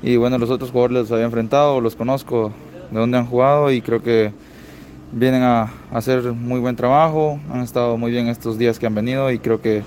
[0.03, 2.53] y bueno, los otros jugadores los había enfrentado, los conozco,
[2.91, 4.33] de dónde han jugado y creo que
[5.13, 9.31] vienen a, hacer muy buen trabajo, han estado muy bien estos días que han venido
[9.31, 9.83] y creo que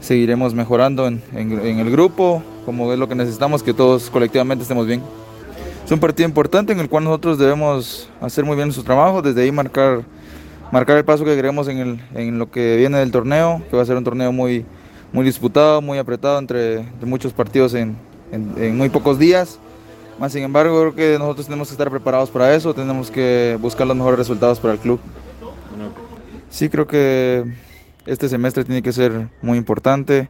[0.00, 5.02] seguiremos mejorando en el grupo, como es lo que necesitamos, que todos colectivamente estemos bien.
[5.90, 9.42] Es un partido importante en el cual nosotros debemos hacer muy bien nuestro trabajo, desde
[9.42, 10.02] ahí marcar,
[10.70, 13.82] marcar el paso que queremos en, el, en lo que viene del torneo, que va
[13.82, 14.64] a ser un torneo muy,
[15.12, 17.96] muy disputado, muy apretado entre, muchos partidos en,
[18.30, 19.58] en, muy pocos días.
[20.20, 23.86] Más sin embargo, creo que nosotros tenemos que estar preparados para eso, tenemos que buscar
[23.86, 25.00] los mejores resultados para el club.
[26.50, 27.50] Sí, creo que
[28.04, 30.28] este semestre tiene que ser muy importante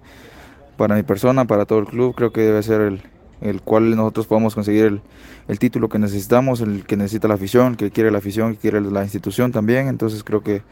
[0.76, 3.02] para mi persona, para todo el club, creo que debe ser el,
[3.40, 5.00] el cual nosotros podamos conseguir el,
[5.48, 8.80] el, título que necesitamos, el que necesita la afición, que quiere la afición, que quiere
[8.80, 9.88] la institución también.
[9.88, 10.62] Entonces creo que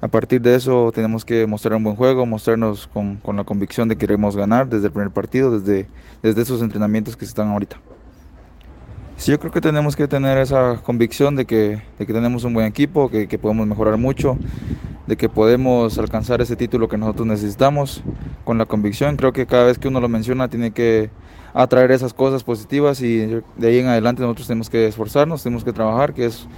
[0.00, 3.88] a partir de eso tenemos que mostrar un buen juego, mostrarnos con, con la convicción
[3.88, 5.88] de que queremos ganar desde el primer partido, desde,
[6.22, 7.76] desde esos entrenamientos que se están ahorita.
[9.16, 12.54] Sí, yo creo que tenemos que tener esa convicción de que, de que tenemos un
[12.54, 14.36] buen equipo, que, podemos mejorar mucho,
[15.06, 18.02] de que podemos alcanzar ese título que nosotros necesitamos
[18.44, 19.16] con la convicción.
[19.16, 21.10] Creo que cada vez que uno lo menciona tiene que
[21.54, 23.18] atraer esas cosas positivas y
[23.56, 26.48] de ahí en adelante nosotros tenemos que esforzarnos, tenemos que trabajar, que es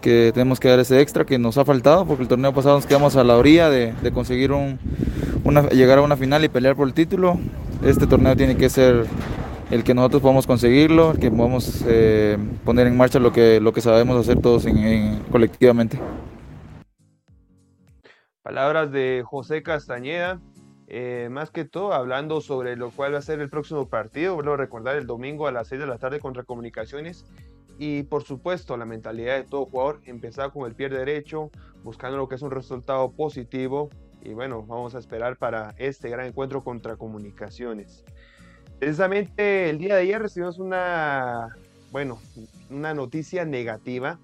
[0.00, 2.86] que tenemos que dar ese extra que nos ha faltado porque el torneo pasado nos
[2.86, 4.78] quedamos a la orilla de, conseguir un,
[5.44, 7.38] una, llegar a una final y pelear por el título.
[7.84, 9.06] Este torneo tiene que ser
[9.70, 13.72] el que nosotros podamos conseguirlo, el que podamos eh, poner en marcha lo que, lo
[13.72, 15.98] que sabemos hacer todos en, colectivamente.
[18.42, 20.40] Palabras de José Castañeda,
[20.86, 24.54] eh, más que todo hablando sobre lo cual va a ser el próximo partido, vuelvo
[24.54, 27.26] a recordar el domingo a las 6 de la tarde contra Comunicaciones
[27.78, 31.50] y por supuesto la mentalidad de todo jugador, empezar con el pie derecho,
[31.84, 33.90] buscando lo que es un resultado positivo
[34.22, 38.04] y bueno, vamos a esperar para este gran encuentro contra Comunicaciones.
[38.78, 41.56] Precisamente el día de ayer recibimos una,
[41.90, 42.20] bueno,
[42.70, 44.18] una noticia negativa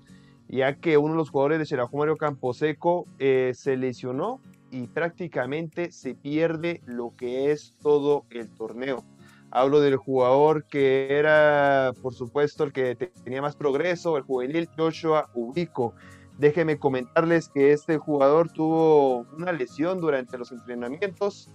[0.48, 4.40] ya que uno de los jugadores de Xerajú Mario Camposeco eh, se lesionó
[4.70, 9.04] y prácticamente se pierde lo que es todo el torneo.
[9.50, 15.30] Hablo del jugador que era, por supuesto, el que tenía más progreso, el juvenil Joshua
[15.34, 15.94] Ubico.
[16.38, 21.50] Déjenme comentarles que este jugador tuvo una lesión durante los entrenamientos.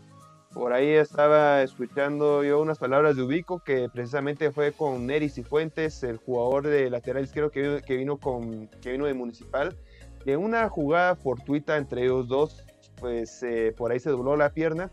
[0.54, 5.44] Por ahí estaba escuchando yo unas palabras de Ubico que precisamente fue con Neris y
[5.44, 9.78] Fuentes, el jugador de lateral izquierdo que vino, que vino, con, que vino de Municipal.
[10.26, 12.66] En una jugada fortuita entre ellos dos,
[13.00, 14.92] pues eh, por ahí se dobló la pierna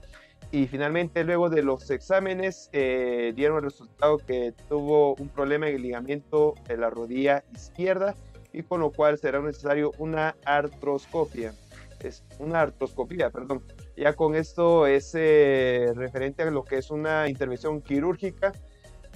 [0.52, 5.76] y finalmente luego de los exámenes eh, dieron el resultado que tuvo un problema en
[5.76, 8.14] el ligamento de la rodilla izquierda
[8.52, 11.54] y con lo cual será necesario una artroscopia.
[12.00, 13.62] Es una artroscopia, perdón.
[13.96, 18.52] Ya con esto es eh, referente a lo que es una intervención quirúrgica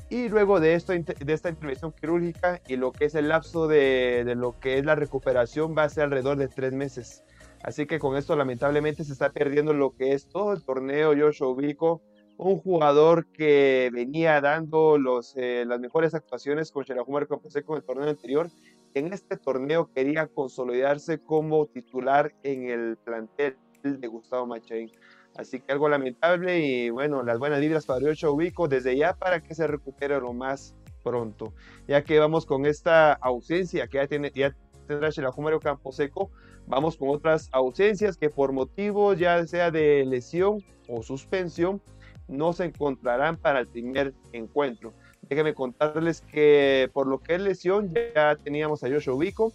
[0.08, 4.24] y luego de, esto, de esta intervención quirúrgica y lo que es el lapso de,
[4.24, 7.22] de lo que es la recuperación va a ser alrededor de tres meses.
[7.62, 11.48] Así que con esto lamentablemente se está perdiendo lo que es todo el torneo Joshua
[11.48, 12.00] Ubico,
[12.38, 17.84] un jugador que venía dando los, eh, las mejores actuaciones con Xerajumar Camposeco en el
[17.84, 18.48] torneo anterior.
[18.94, 24.90] En este torneo quería consolidarse como titular en el plantel de Gustavo Machain.
[25.36, 29.40] Así que algo lamentable y bueno, las buenas vibras para Joshua Ubico desde ya para
[29.40, 31.52] que se recupere lo más pronto.
[31.86, 34.54] Ya que vamos con esta ausencia que ya, tiene, ya
[34.86, 36.30] tendrá Campo Camposeco,
[36.66, 40.58] vamos con otras ausencias que por motivos ya sea de lesión
[40.88, 41.80] o suspensión
[42.28, 44.92] no se encontrarán para el primer encuentro.
[45.22, 49.52] Déjenme contarles que por lo que es lesión ya teníamos a Joshua Ubico,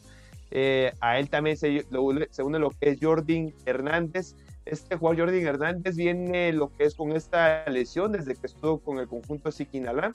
[0.57, 4.37] eh, a él también se, une lo que es Jordan Hernández.
[4.63, 8.99] Este jugador Jordan Hernández viene lo que es con esta lesión desde que estuvo con
[8.99, 10.13] el conjunto Siquinalá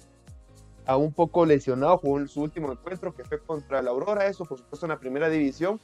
[0.87, 4.57] a un poco lesionado, jugó su último encuentro que fue contra la Aurora, eso por
[4.57, 5.79] supuesto en la primera división,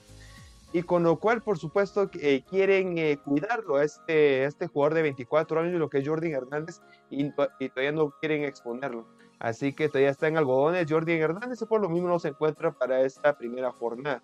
[0.72, 5.02] y con lo cual por supuesto eh, quieren eh, cuidarlo a este, este jugador de
[5.02, 6.80] 24 años, lo que es Jordan Hernández,
[7.10, 9.06] y, todavía no quieren exponerlo.
[9.38, 12.72] Así que todavía está en algodones Jordan Hernández y por lo mismo no se encuentra
[12.72, 14.22] para esta primera jornada.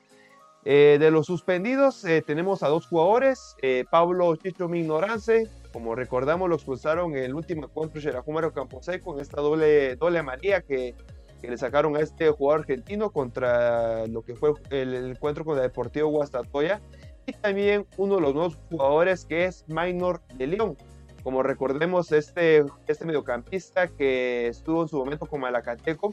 [0.65, 3.57] Eh, de los suspendidos tenemos a dos jugadores,
[3.91, 9.41] Pablo Chicho Mignorance, como recordamos, lo expulsaron en el último encuentro Xerajúmaro Camposeco en esta
[9.41, 10.95] doble, doble amarilla que,
[11.41, 15.63] que, le sacaron a este jugador argentino contra lo que fue el, encuentro con el
[15.63, 16.81] Deportivo Guastatoya.
[17.25, 20.77] Y también uno de los nuevos jugadores que es Minor de León.
[21.23, 26.13] Como recordemos, este, este mediocampista que estuvo en su momento con Malacateco,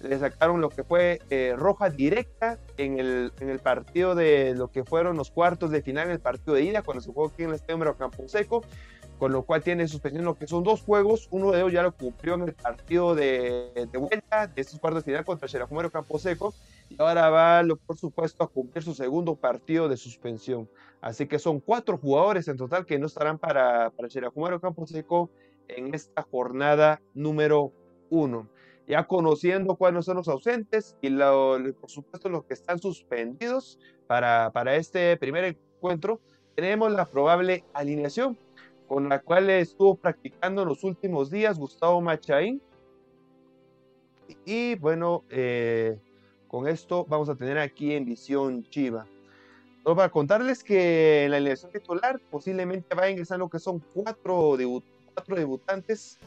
[0.00, 4.70] le sacaron lo que fue eh, roja directa en el, en el partido de lo
[4.70, 7.50] que fueron los cuartos de final, el partido de ida, cuando se jugó aquí en
[7.50, 8.62] el Estadio Campo Seco
[9.20, 11.94] con lo cual tiene suspensión lo que son dos juegos, uno de ellos ya lo
[11.94, 16.54] cumplió en el partido de, de vuelta de estos cuartos de final contra Xerajumero Camposeco
[16.88, 20.70] y ahora va, por supuesto, a cumplir su segundo partido de suspensión.
[21.02, 25.30] Así que son cuatro jugadores en total que no estarán para, para Xerajumero Camposeco
[25.68, 27.74] en esta jornada número
[28.08, 28.48] uno.
[28.90, 34.74] Ya conociendo cuáles son los ausentes y por supuesto los que están suspendidos para, para
[34.74, 36.18] este primer encuentro,
[36.56, 38.36] tenemos la probable alineación
[38.88, 42.60] con la cual estuvo practicando en los últimos días Gustavo Machaín.
[44.44, 45.96] Y bueno, eh,
[46.48, 49.06] con esto vamos a tener aquí en Visión Chiva.
[49.84, 54.56] para contarles que en la elección titular posiblemente va a ingresar lo que son cuatro,
[55.14, 56.18] cuatro debutantes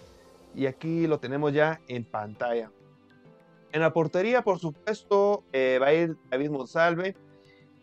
[0.55, 2.71] y aquí lo tenemos ya en pantalla.
[3.71, 7.15] En la portería, por supuesto, eh, va a ir David Monsalve,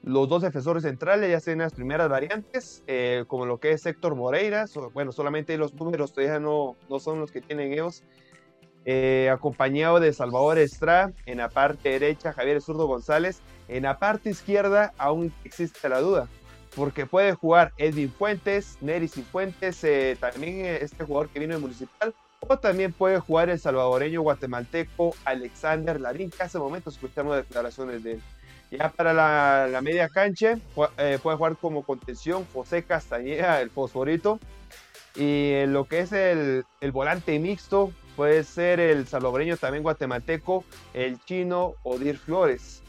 [0.02, 4.14] los dos defensores centrales ya sean las primeras variantes, eh, como lo que es Héctor
[4.14, 4.64] Moreira,
[4.94, 8.02] bueno, solamente los números todavía no, no son los que tienen ellos,
[8.86, 14.30] eh, acompañado de Salvador Estrada, en la parte derecha Javier Zurdo González, en la parte
[14.30, 16.28] izquierda aún existe la duda,
[16.74, 21.60] porque puede jugar Edwin Fuentes, Neris y Fuentes, eh, también este jugador que vino de
[21.60, 22.14] Municipal,
[22.48, 28.12] o también puede jugar el salvadoreño guatemalteco Alexander Larín, que hace momento escuchamos declaraciones de
[28.12, 28.22] él.
[28.70, 30.58] Ya para la, media cancha
[30.98, 34.38] eh, puede jugar como contención José Castañeda, el fosforito.
[35.16, 40.64] Y lo que es el, volante mixto puede ser el salvadoreño también guatemalteco,
[40.94, 42.82] el chino Odir Flores.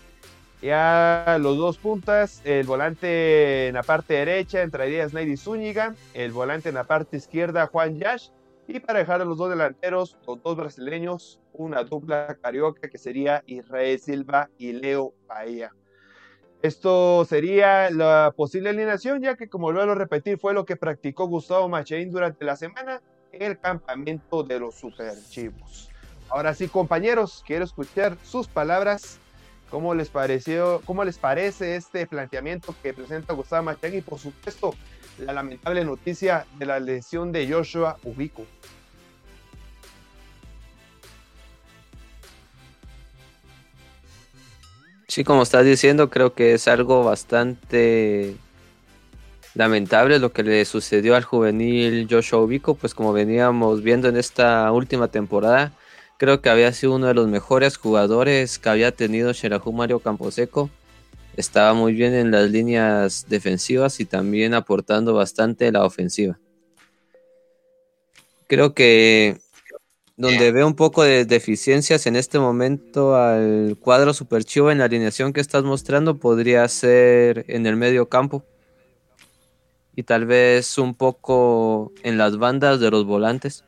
[0.61, 6.69] Ya los dos puntas, el volante en la parte derecha entraría Snaidy Zúñiga, el volante
[6.69, 8.29] en la parte izquierda Juan Yash
[8.67, 13.43] y para dejar a los dos delanteros, los dos brasileños, una dupla carioca que sería
[13.45, 15.71] Israel Silva y Leo Bahía.
[16.61, 21.25] Esto sería la posible alineación, ya que como lo a repetir, fue lo que practicó
[21.27, 23.01] Gustavo Machain durante la semana
[23.31, 25.89] en el campamento de los Superchivos.
[26.29, 29.19] Ahora sí, compañeros, quiero escuchar sus palabras.
[29.71, 34.75] ¿Cómo les pareció, cómo les parece este planteamiento que presenta Gustavo Machain y por supuesto
[35.19, 38.45] la lamentable noticia de la lesión de Joshua Ubico.
[45.07, 48.37] Sí, como estás diciendo, creo que es algo bastante
[49.55, 54.71] lamentable lo que le sucedió al juvenil Joshua Ubico, pues como veníamos viendo en esta
[54.71, 55.73] última temporada,
[56.17, 60.69] creo que había sido uno de los mejores jugadores que había tenido Sherahu Mario Camposeco
[61.41, 66.37] estaba muy bien en las líneas defensivas y también aportando bastante la ofensiva.
[68.45, 69.39] Creo que
[70.17, 74.83] donde veo un poco de deficiencias en este momento al cuadro super chivo en la
[74.85, 78.45] alineación que estás mostrando podría ser en el medio campo
[79.95, 83.63] y tal vez un poco en las bandas de los volantes.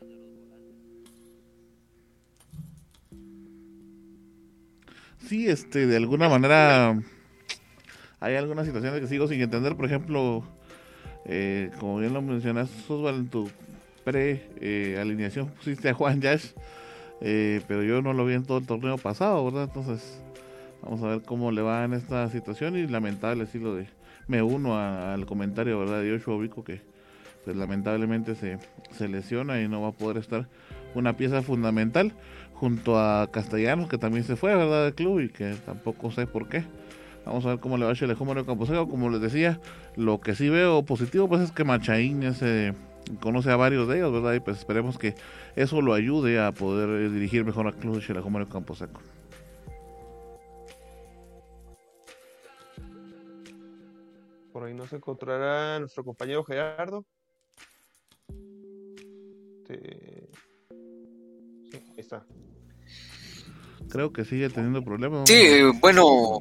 [5.27, 7.01] Sí, este, de alguna manera
[8.23, 9.75] hay algunas situaciones que sigo sin entender.
[9.75, 10.43] Por ejemplo,
[11.25, 13.49] eh, como bien lo mencionas, Osvaldo, en tu
[14.05, 16.51] pre-alineación pusiste a Juan Yash,
[17.19, 19.65] eh, pero yo no lo vi en todo el torneo pasado, ¿verdad?
[19.65, 20.21] Entonces,
[20.81, 23.87] vamos a ver cómo le va en esta situación y lamentable sí lo de
[24.27, 26.01] me uno al comentario ¿verdad?
[26.01, 26.79] de Joshua Vico que
[27.43, 28.57] pues lamentablemente se,
[28.91, 30.47] se lesiona y no va a poder estar
[30.95, 32.13] una pieza fundamental
[32.53, 36.47] junto a Castellanos que también se fue verdad del club y que tampoco sé por
[36.47, 36.63] qué
[37.25, 39.59] vamos a ver cómo le va a Chile Mario Camposeo como les decía
[39.95, 42.73] lo que sí veo positivo pues es que Machaín ese
[43.21, 45.15] conoce a varios de ellos verdad y pues esperemos que
[45.55, 49.01] eso lo ayude a poder dirigir mejor al club de Chile Mario Camposeco
[54.53, 57.03] Por ahí no se encontrará nuestro compañero Gerardo.
[59.67, 59.73] Sí,
[61.73, 62.23] ahí está.
[63.89, 65.27] Creo que sigue teniendo problemas.
[65.27, 66.39] Sí, bueno.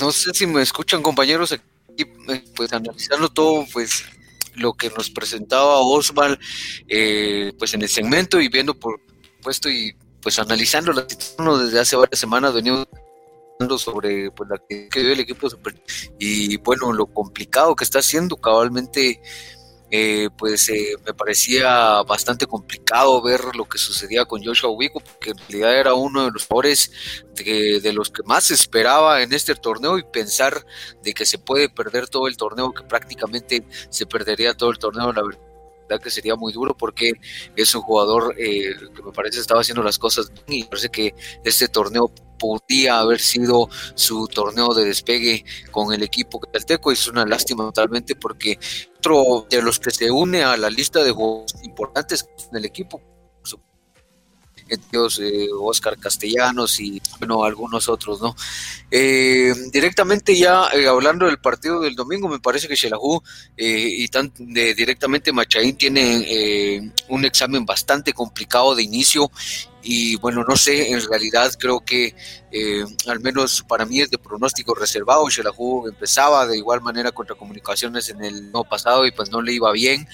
[0.00, 4.04] No sé si me escuchan compañeros aquí, eh, pues analizando todo, pues
[4.54, 6.38] lo que nos presentaba Osval,
[6.88, 9.00] eh, pues en el segmento y viendo por
[9.42, 12.86] puesto y pues analizando la situación desde hace varias semanas venimos
[13.78, 15.48] sobre pues, la que, que el equipo
[16.18, 19.20] y bueno, lo complicado que está haciendo cabalmente.
[19.90, 25.30] Eh, pues eh, me parecía bastante complicado ver lo que sucedía con Joshua Wico, porque
[25.30, 26.92] en realidad era uno de los jugadores
[27.34, 30.64] de, los que más esperaba en este torneo y pensar
[31.02, 35.12] de que se puede perder todo el torneo, que prácticamente se perdería todo el torneo,
[35.12, 35.22] la
[35.96, 37.12] que sería muy duro porque
[37.56, 41.14] es un jugador eh, que me parece estaba haciendo las cosas bien y parece que
[41.44, 47.08] este torneo podía haber sido su torneo de despegue con el equipo calteco y es
[47.08, 48.58] una lástima totalmente porque
[48.98, 53.00] otro de los que se une a la lista de jugadores importantes del equipo
[54.68, 58.34] eh, Oscar Castellanos y bueno, algunos otros, ¿no?
[58.90, 63.22] Eh, directamente ya eh, hablando del partido del domingo, me parece que Shelahu
[63.56, 69.30] y tan, directamente Machaín tiene un examen bastante complicado de inicio
[69.82, 72.14] y bueno, no sé, en realidad creo que
[73.06, 75.28] al menos para mí es de pronóstico reservado.
[75.28, 79.52] Shelahu empezaba de igual manera contra comunicaciones en el no pasado y pues no le
[79.52, 80.06] iba bien.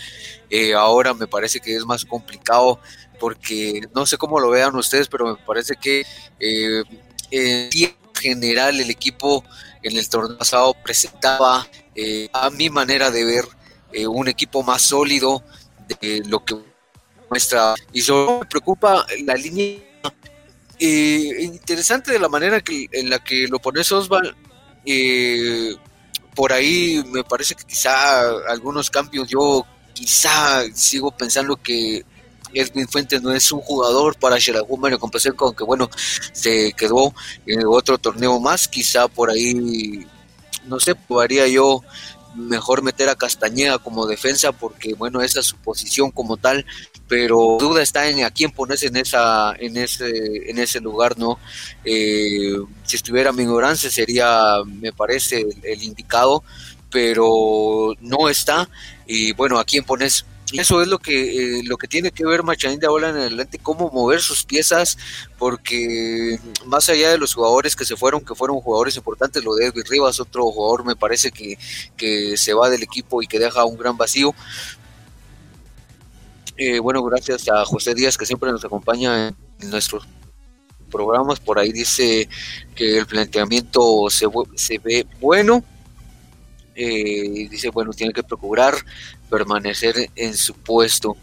[0.76, 2.80] ahora me parece que es más complicado
[3.18, 6.04] porque no sé cómo lo vean ustedes, pero me parece que
[6.40, 6.82] eh,
[7.30, 9.44] en general el equipo
[9.82, 13.44] en el torneo pasado presentaba, eh, a mi manera de ver,
[13.92, 15.42] eh, un equipo más sólido
[16.00, 16.56] de lo que
[17.28, 17.74] muestra.
[17.92, 19.78] Y solo me preocupa la línea
[20.78, 24.34] interesante de la manera que, en la que lo pones Osval.
[26.34, 29.64] por ahí me parece que quizá algunos cambios yo
[29.94, 32.04] quizá sigo pensando que
[32.54, 35.90] Edwin Fuentes no es un jugador para Xerajú Mario Compeseco, aunque bueno,
[36.32, 37.14] se quedó
[37.46, 40.06] en otro torneo más, quizá por ahí,
[40.66, 41.82] no sé, podría yo
[42.34, 46.66] mejor meter a Castañeda como defensa porque bueno esa es su posición como tal
[47.06, 51.38] pero duda está en a quién ponerse en esa en ese en ese lugar no
[51.84, 56.42] eh, si estuviera mi ignorancia sería me parece el, indicado
[56.94, 58.70] pero no está.
[59.04, 60.24] Y bueno a quién pones
[60.60, 63.58] eso es lo que, eh, lo que tiene que ver Machain de ahora en adelante,
[63.58, 64.96] cómo mover sus piezas,
[65.38, 69.66] porque más allá de los jugadores que se fueron, que fueron jugadores importantes, lo de
[69.66, 71.58] Edwin Rivas, otro jugador me parece que,
[71.96, 74.34] que se va del equipo y que deja un gran vacío.
[76.56, 80.06] Eh, bueno, gracias a José Díaz que siempre nos acompaña en nuestros
[80.90, 81.40] programas.
[81.40, 82.28] Por ahí dice
[82.76, 85.64] que el planteamiento se, se ve bueno.
[86.76, 88.74] Eh, dice, bueno, tiene que procurar
[89.34, 91.16] permanecer en su puesto.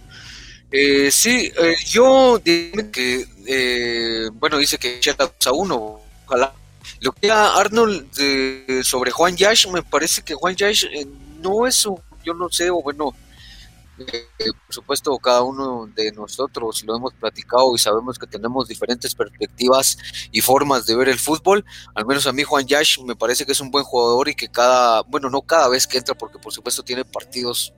[0.69, 6.53] Eh, sí, eh, yo digo que, eh, bueno, dice que ya a uno, ojalá.
[6.99, 8.11] Lo que era Arnold
[8.83, 10.85] sobre Juan Yash, me parece que Juan Yash
[11.41, 13.13] no es un, yo no sé, o bueno,
[14.07, 19.13] eh, por supuesto, cada uno de nosotros lo hemos platicado y sabemos que tenemos diferentes
[19.13, 19.97] perspectivas
[20.31, 21.65] y formas de ver el fútbol.
[21.93, 24.49] Al menos a mí Juan Yash me parece que es un buen jugador y que
[24.49, 27.73] cada, bueno, no cada vez que entra, porque por supuesto tiene partidos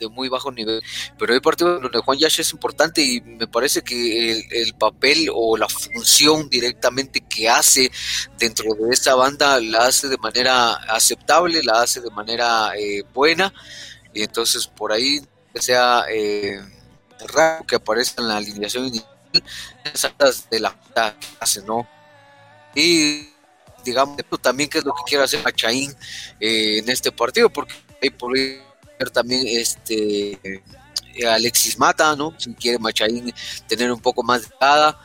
[0.00, 0.82] de muy bajo nivel,
[1.18, 5.56] pero hay partidos donde Juan Yash es importante y me parece que el, papel o
[5.56, 7.90] la función directamente que hace
[8.38, 13.52] dentro de esta banda la hace de manera aceptable, la hace de manera eh, buena
[14.14, 15.20] y entonces por ahí
[15.54, 16.58] sea eh,
[17.28, 19.10] raro que aparezca en la alineación inicial
[19.84, 20.74] esas de la
[21.38, 21.86] clase, ¿no?
[22.74, 23.28] Y
[23.84, 25.94] digamos también qué es lo que quiere hacer Machaín
[26.38, 28.36] eh, en este partido, porque hay por
[29.08, 30.32] también este
[31.14, 32.34] eh, Alexis Mata, ¿no?
[32.36, 33.32] Si quiere Machaín
[33.66, 34.98] tener un poco más de cada,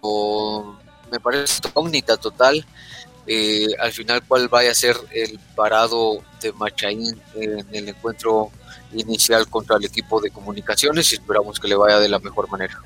[0.00, 0.76] o
[1.10, 2.64] me parece incógnita total.
[3.26, 8.50] Eh, al final cuál vaya a ser el parado de Machaín en el encuentro
[8.92, 12.78] inicial contra el equipo de comunicaciones y esperamos que le vaya de la mejor manera.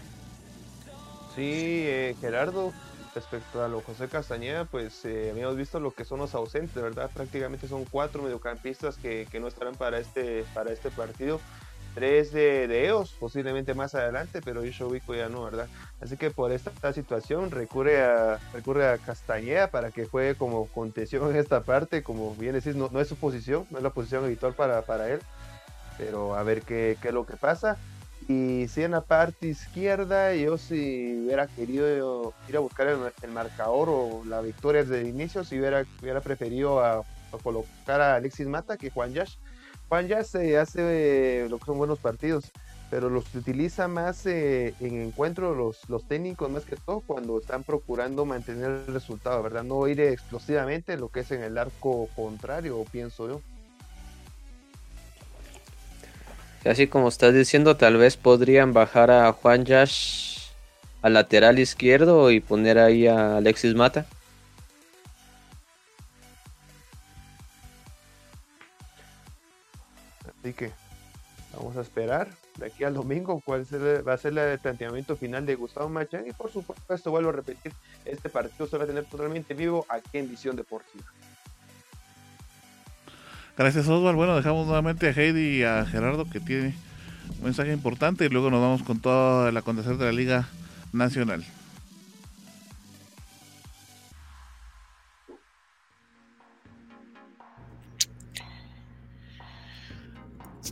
[1.35, 2.73] Sí, eh, Gerardo,
[3.18, 7.10] respecto a lo José Castañeda, pues eh, habíamos visto lo que son los ausentes, ¿verdad?
[7.12, 11.40] Prácticamente son cuatro mediocampistas que, no estarán para este, para este partido.
[11.94, 15.66] Tres de, de, ellos, posiblemente más adelante, pero Ishovico ya no, ¿verdad?
[16.00, 21.28] Así que por esta, situación recurre a, recurre a Castañeda para que juegue como contención
[21.30, 24.24] en esta parte, como bien decís, no, no es su posición, no es la posición
[24.24, 25.20] habitual para, para él
[25.98, 27.76] pero a ver qué, qué es lo que pasa.
[28.28, 33.88] Y si en la parte izquierda yo si hubiera querido ir a buscar el, marcador
[33.88, 35.86] o la victoria desde el inicio, si hubiera,
[36.20, 37.05] preferido a,
[37.42, 39.36] colocar a Alexis Mata que Juan Yash.
[39.88, 42.52] Juan Yash se hace lo que son buenos partidos,
[42.90, 47.64] pero los utiliza más eh, en encuentro los, los técnicos más que todo cuando están
[47.64, 49.64] procurando mantener el resultado, ¿verdad?
[49.64, 53.40] No ir explosivamente lo que es en el arco contrario, pienso yo.
[56.64, 60.51] Así como estás diciendo, tal vez podrían bajar a Juan Yash
[61.02, 64.06] al lateral izquierdo y poner ahí a Alexis Mata.
[70.40, 70.70] Así que
[71.56, 73.64] vamos a esperar de aquí al domingo cuál
[74.06, 77.72] va a ser el planteamiento final de Gustavo Machán y por supuesto vuelvo a repetir,
[78.05, 81.05] este partido se va a tener totalmente vivo aquí en Visión Deportiva.
[83.59, 84.14] Gracias, Oswald.
[84.14, 86.76] Bueno, dejamos nuevamente a Heidi y a Gerardo que tiene
[87.39, 90.48] un mensaje importante y luego nos vamos con toda la acontecer de la Liga
[90.93, 91.44] Nacional.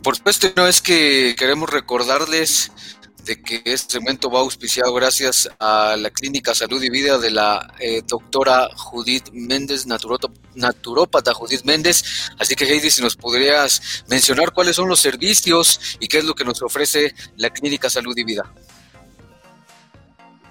[0.01, 2.71] Por supuesto, no es que queremos recordarles
[3.27, 7.73] de que este segmento va auspiciado gracias a la Clínica Salud y Vida de la
[7.79, 12.29] eh, doctora Judith Méndez, naturópata Judith Méndez.
[12.39, 16.33] Así que Heidi, si nos podrías mencionar cuáles son los servicios y qué es lo
[16.33, 18.51] que nos ofrece la Clínica Salud y Vida.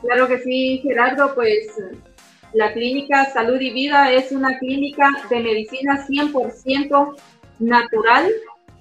[0.03, 1.69] Claro que sí, Gerardo, pues
[2.53, 7.17] la Clínica Salud y Vida es una clínica de medicina 100%
[7.59, 8.31] natural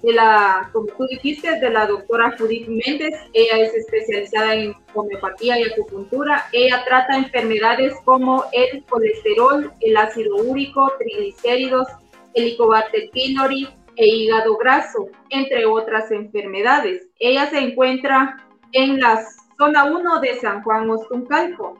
[0.02, 3.14] de la, como tú dijiste, de la doctora Judith Méndez.
[3.32, 6.46] Ella es especializada en homeopatía y acupuntura.
[6.52, 11.88] Ella trata enfermedades como el colesterol, el ácido úrico, triglicéridos,
[12.34, 17.08] helicobacter pylori e hígado graso, entre otras enfermedades.
[17.18, 19.24] Ella se encuentra en la
[19.58, 21.76] zona 1 de San Juan Ostuncalco.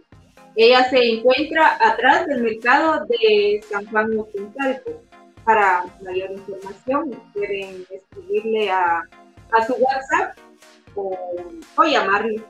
[0.57, 4.83] Ella se encuentra atrás del mercado de San Juan Occidental.
[5.45, 9.05] Para mayor información pueden escribirle a
[9.53, 10.39] a su WhatsApp
[10.95, 11.17] o,
[11.77, 12.43] o llamarle.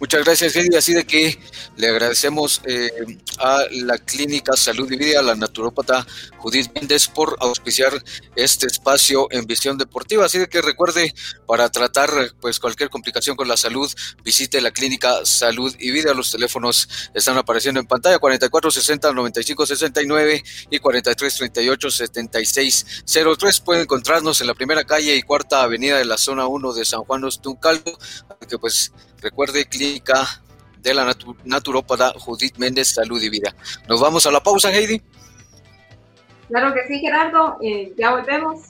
[0.00, 0.76] Muchas gracias, Heidi.
[0.76, 1.38] Así de que
[1.76, 2.90] le agradecemos eh,
[3.38, 6.06] a la Clínica Salud y Vida, a la naturópata
[6.38, 8.02] Judith Méndez, por auspiciar
[8.36, 10.26] este espacio en Visión Deportiva.
[10.26, 11.12] Así que recuerde,
[11.46, 12.10] para tratar
[12.40, 13.90] pues cualquier complicación con la salud,
[14.24, 16.12] visite la Clínica Salud y Vida.
[16.14, 23.62] Los teléfonos están apareciendo en pantalla, 4460-9569 y 4338-7603.
[23.62, 27.02] Pueden encontrarnos en la primera calle y cuarta avenida de la zona 1 de San
[27.04, 27.98] Juan Ostuncalco,
[28.48, 30.42] que pues Recuerde, clínica
[30.82, 33.54] de la natu naturópata Judith Méndez, Salud y Vida.
[33.88, 35.00] Nos vamos a la pausa, Heidi.
[36.48, 37.58] Claro que sí, Gerardo.
[37.62, 38.60] Eh, ya volvemos.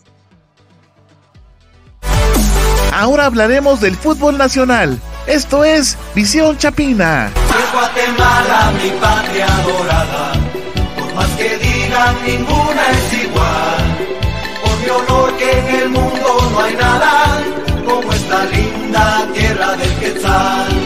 [2.92, 5.00] Ahora hablaremos del fútbol nacional.
[5.26, 7.32] Esto es Visión Chapina.
[7.72, 10.32] Guatemala, mi patria dorada,
[10.98, 13.98] por más que digan, ninguna es igual.
[14.62, 17.44] Por mi honor que en el mundo no hay nada
[17.86, 20.79] como esta linda tierra del Quetzal.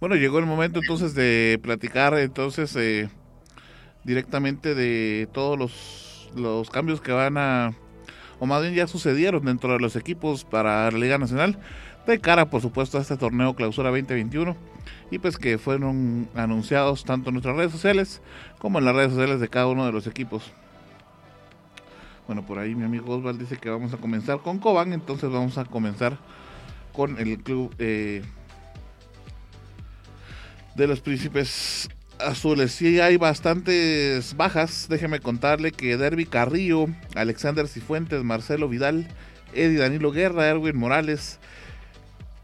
[0.00, 3.08] Bueno, llegó el momento entonces de platicar entonces eh,
[4.04, 7.74] directamente de todos los, los cambios que van a,
[8.38, 11.58] o más bien ya sucedieron dentro de los equipos para la Liga Nacional,
[12.06, 14.56] de cara por supuesto a este torneo Clausura 2021,
[15.10, 18.22] y pues que fueron anunciados tanto en nuestras redes sociales
[18.60, 20.52] como en las redes sociales de cada uno de los equipos.
[22.28, 25.58] Bueno, por ahí mi amigo Osval dice que vamos a comenzar con Cobán, entonces vamos
[25.58, 26.18] a comenzar
[26.92, 28.22] con el club eh,
[30.78, 31.88] de los príncipes
[32.20, 32.72] azules.
[32.72, 34.86] Sí hay bastantes bajas.
[34.88, 36.86] Déjeme contarle que Derby Carrillo,
[37.16, 39.08] Alexander Cifuentes, Marcelo Vidal,
[39.52, 41.40] Eddie Danilo Guerra, Erwin Morales,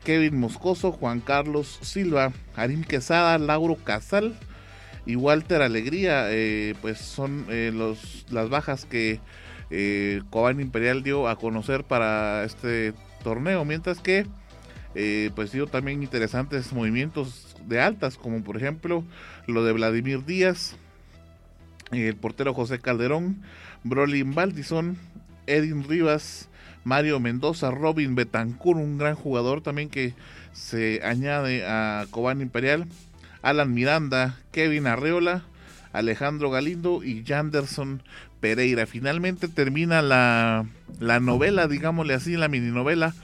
[0.04, 4.36] Kevin Moscoso, Juan Carlos Silva, Arim Quesada, Lauro Casal
[5.06, 6.26] y Walter Alegría.
[6.30, 9.20] Eh, pues son eh, los, las bajas que
[9.70, 13.64] eh, Cobán Imperial dio a conocer para este torneo.
[13.64, 14.26] Mientras que
[14.96, 19.04] eh, pues dio también interesantes movimientos de altas, como por ejemplo
[19.46, 20.76] lo de Vladimir Díaz,
[21.92, 23.42] el portero José Calderón,
[23.82, 24.98] Brolin Baldizón,
[25.46, 26.48] Edin Rivas,
[26.84, 30.14] Mario Mendoza, Robin Betancur, un gran jugador también que
[30.52, 32.86] se añade a Cobán Imperial,
[33.42, 35.44] Alan Miranda, Kevin Arreola,
[35.92, 38.02] Alejandro Galindo y Janderson
[38.40, 38.86] Pereira.
[38.86, 40.66] Finalmente termina la,
[40.98, 43.14] la novela, digámosle así, la mini novela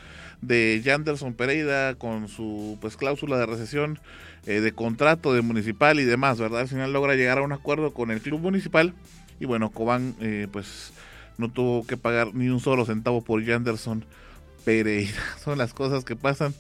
[0.41, 3.99] de Janderson Pereira con su pues cláusula de recesión
[4.47, 6.61] eh, de contrato de municipal y demás, ¿verdad?
[6.61, 8.95] Al final logra llegar a un acuerdo con el club municipal
[9.39, 10.93] y bueno, Cobán eh, pues
[11.37, 14.05] no tuvo que pagar ni un solo centavo por Janderson
[14.65, 15.21] Pereira.
[15.45, 16.55] Son las cosas que pasan.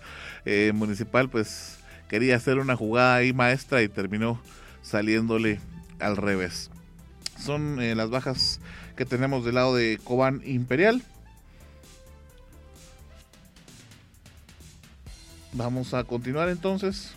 [0.44, 1.78] Eh, municipal pues
[2.08, 4.40] quería hacer una jugada ahí maestra y terminó
[4.82, 5.60] saliéndole
[6.00, 6.70] al revés.
[7.38, 8.60] Son las bajas
[8.96, 11.02] que tenemos del lado de Cobán Imperial.
[15.54, 17.14] Vamos a continuar entonces.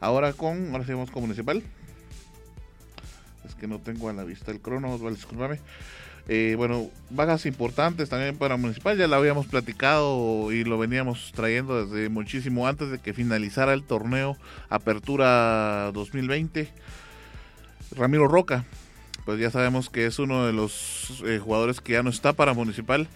[0.00, 1.62] Ahora con, ahora seguimos con Municipal.
[3.46, 5.58] Es que no tengo a la vista el crono, vale, discúlpame.
[6.28, 11.86] Eh, bueno, bajas importantes también para Municipal, ya la habíamos platicado y lo veníamos trayendo
[11.86, 14.36] desde muchísimo antes de que finalizara el torneo
[14.68, 16.68] Apertura 2020.
[17.96, 18.64] Ramiro Roca,
[19.24, 22.54] pues ya sabemos que es uno de los eh, jugadores que ya no está para
[22.54, 23.08] Municipal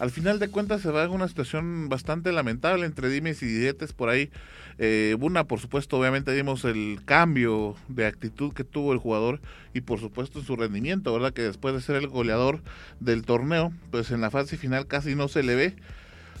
[0.00, 3.92] al final de cuentas se va en una situación bastante lamentable entre dimes y diretes
[3.92, 4.30] por ahí.
[4.78, 9.40] Eh, una, por supuesto, obviamente vimos el cambio de actitud que tuvo el jugador
[9.74, 11.34] y por supuesto su rendimiento, ¿verdad?
[11.34, 12.62] Que después de ser el goleador
[12.98, 15.76] del torneo, pues en la fase final casi no se le ve.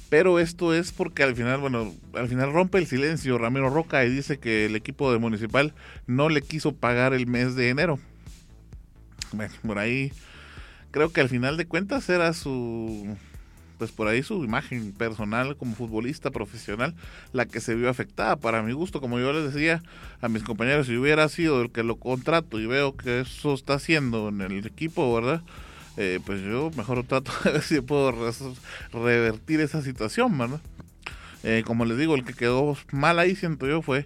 [0.08, 4.10] Pero esto es porque al final, bueno, al final rompe el silencio Ramiro Roca y
[4.10, 5.74] dice que el equipo de Municipal
[6.06, 7.98] no le quiso pagar el mes de enero.
[9.32, 10.12] Bueno, por ahí
[10.90, 13.16] creo que al final de cuentas era su
[13.80, 16.94] pues por ahí su imagen personal como futbolista profesional
[17.32, 18.36] la que se vio afectada.
[18.36, 19.82] Para mi gusto, como yo les decía
[20.20, 23.72] a mis compañeros, si hubiera sido el que lo contrato y veo que eso está
[23.72, 25.40] haciendo en el equipo, ¿verdad?
[25.96, 28.12] Eh, pues yo mejor trato de ver si puedo
[28.92, 30.60] revertir esa situación, ¿verdad?
[31.42, 34.04] Eh, como les digo, el que quedó mal ahí, siento yo, fue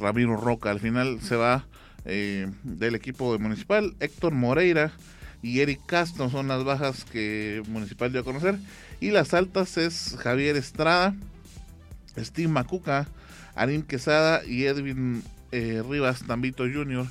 [0.00, 0.72] Ramiro Roca.
[0.72, 1.66] Al final se va
[2.04, 3.94] eh, del equipo de Municipal.
[4.00, 4.90] Héctor Moreira
[5.40, 8.58] y Eric Castro son las bajas que Municipal dio a conocer.
[9.00, 11.14] Y las altas es Javier Estrada,
[12.16, 13.06] Steve Macuca,
[13.54, 15.22] Arim Quesada y Edwin
[15.52, 17.06] eh, Rivas Tambito Jr.,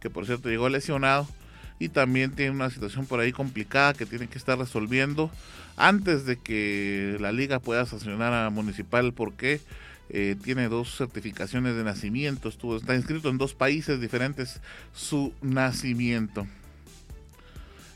[0.00, 1.28] que por cierto llegó lesionado
[1.78, 5.30] y también tiene una situación por ahí complicada que tiene que estar resolviendo
[5.76, 9.60] antes de que la liga pueda sancionar a Municipal porque
[10.10, 14.60] eh, tiene dos certificaciones de nacimiento, estuvo, está inscrito en dos países diferentes
[14.92, 16.46] su nacimiento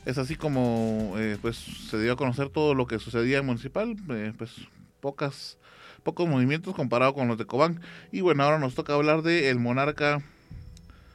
[0.05, 3.95] es así como eh, pues se dio a conocer todo lo que sucedía en Municipal,
[4.09, 4.51] eh, pues
[4.99, 5.57] pocas
[6.03, 7.81] pocos movimientos comparado con los de Cobán.
[8.11, 10.21] Y bueno, ahora nos toca hablar de el monarca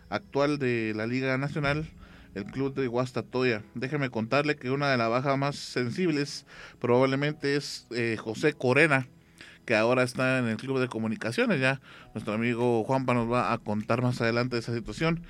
[0.09, 1.91] actual de la Liga Nacional,
[2.35, 3.63] el club de Guastatoya.
[3.75, 6.47] Déjeme contarle que una de las bajas más sensibles
[6.81, 9.07] probablemente es eh, José Corena,
[9.67, 11.61] que ahora está en el club de comunicaciones.
[11.61, 11.81] Ya
[12.15, 15.23] nuestro amigo Juanpa nos va a contar más adelante esa situación.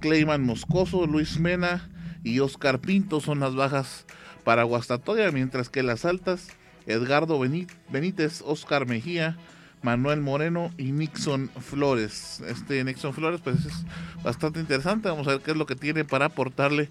[0.00, 1.88] Clayman Moscoso, Luis Mena,
[2.26, 4.04] y Oscar Pinto son las bajas
[4.42, 6.48] para Guastatoya, mientras que las altas,
[6.86, 9.36] Edgardo Benítez, Oscar Mejía,
[9.82, 12.40] Manuel Moreno y Nixon Flores.
[12.48, 13.84] Este Nixon Flores pues es
[14.24, 16.88] bastante interesante, vamos a ver qué es lo que tiene para aportarle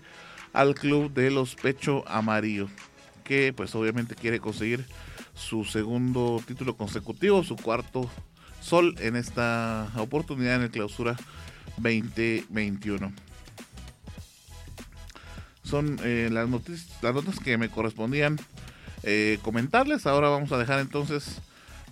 [0.53, 2.69] al club de los Pecho Amarillo,
[3.25, 4.85] que pues obviamente quiere conseguir
[5.33, 8.09] su segundo título consecutivo, su cuarto
[8.61, 11.17] sol en esta oportunidad en el clausura
[11.75, 13.34] 2021.
[15.65, 18.39] Son eh, las, noticias, las notas que me correspondían
[19.03, 20.05] eh, comentarles.
[20.05, 21.41] Ahora vamos a dejar entonces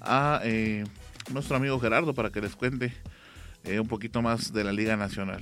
[0.01, 0.83] a eh,
[1.31, 2.93] nuestro amigo Gerardo para que les cuente
[3.65, 5.41] un poquito más de la Liga Nacional.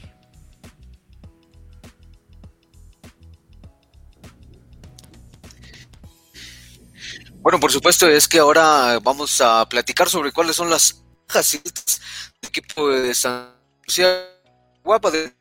[7.41, 11.03] Bueno, por supuesto, es que ahora vamos a platicar sobre cuáles son las
[11.33, 13.49] del equipo de San
[14.83, 15.33] Guapa, de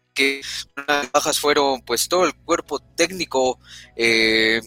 [0.86, 3.58] las bajas fueron pues todo el cuerpo técnico
[3.96, 4.60] eh,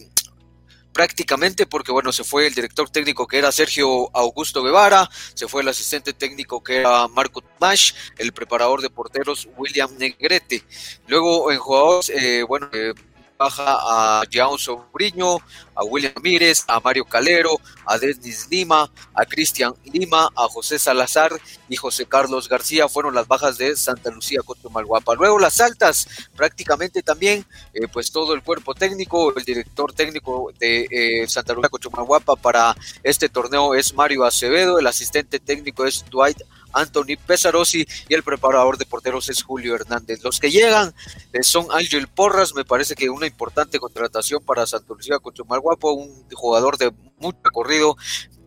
[0.92, 5.62] prácticamente porque bueno se fue el director técnico que era Sergio Augusto Guevara, se fue
[5.62, 10.62] el asistente técnico que era Marco Tomash, el preparador de porteros William Negrete.
[11.08, 12.94] Luego en jugadores, eh, bueno, eh,
[13.38, 15.38] baja a Jean Sobriño,
[15.74, 21.32] a William Mírez, a Mario Calero, a Denis Lima, a Cristian Lima, a José Salazar
[21.68, 25.14] y José Carlos García fueron las bajas de Santa Lucía Cotomalguapa.
[25.14, 26.06] Luego las altas,
[26.36, 31.68] prácticamente también, eh, pues todo el cuerpo técnico, el director técnico de eh, Santa Lucía
[31.68, 36.38] Cotomalguapa para este torneo es Mario Acevedo, el asistente técnico es Dwight
[36.74, 40.22] Anthony Pesarosi y el preparador de porteros es Julio Hernández.
[40.22, 40.94] Los que llegan
[41.32, 46.26] eh, son Ángel Porras, me parece que una importante contratación para Santa Lucía Guapo, un
[46.32, 47.96] jugador de mucho recorrido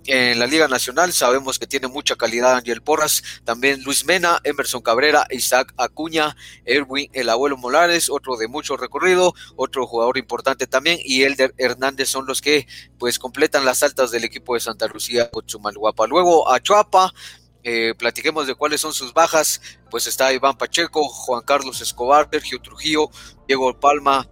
[0.08, 1.14] en la Liga Nacional.
[1.14, 6.36] Sabemos que tiene mucha calidad Ángel Porras, también Luis Mena, Emerson Cabrera, Isaac Acuña,
[6.66, 12.10] Erwin el abuelo Molares, otro de mucho recorrido, otro jugador importante también, y Elder Hernández
[12.10, 12.68] son los que
[12.98, 15.30] pues completan las altas del equipo de Santa Lucía
[15.76, 16.08] Guapa.
[16.08, 17.14] Luego a Chuapa,
[17.64, 22.62] eh, platiquemos de cuáles son sus bajas, pues está Iván Pacheco, Juan Carlos Escobar, Sergio
[22.62, 23.10] Trujillo,
[23.48, 24.28] Diego Palma,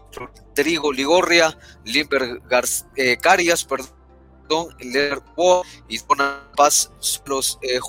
[0.53, 2.41] Trigo Ligorria, Limber
[2.95, 5.21] eh, Carias, perdón, Leder
[5.87, 6.91] y Dona Paz,
[7.25, 7.79] los eh,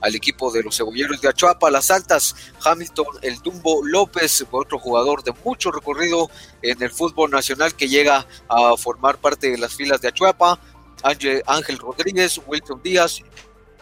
[0.00, 5.22] al equipo de los cebolleros de Achuapa, las altas, Hamilton, el Dumbo López, otro jugador
[5.22, 6.30] de mucho recorrido
[6.62, 10.60] en el fútbol nacional que llega a formar parte de las filas de Achuapa,
[11.02, 13.20] Ángel Rodríguez, Wilson Díaz,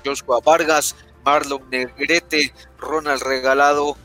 [0.04, 0.94] Joshua Vargas,
[1.24, 3.96] Marlon Negrete, Ronald Regalado,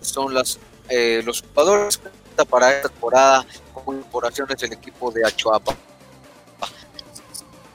[0.00, 0.58] son las,
[0.88, 2.00] eh, los jugadores
[2.44, 5.76] para esta temporada con incorporaciones del equipo de Achuapa.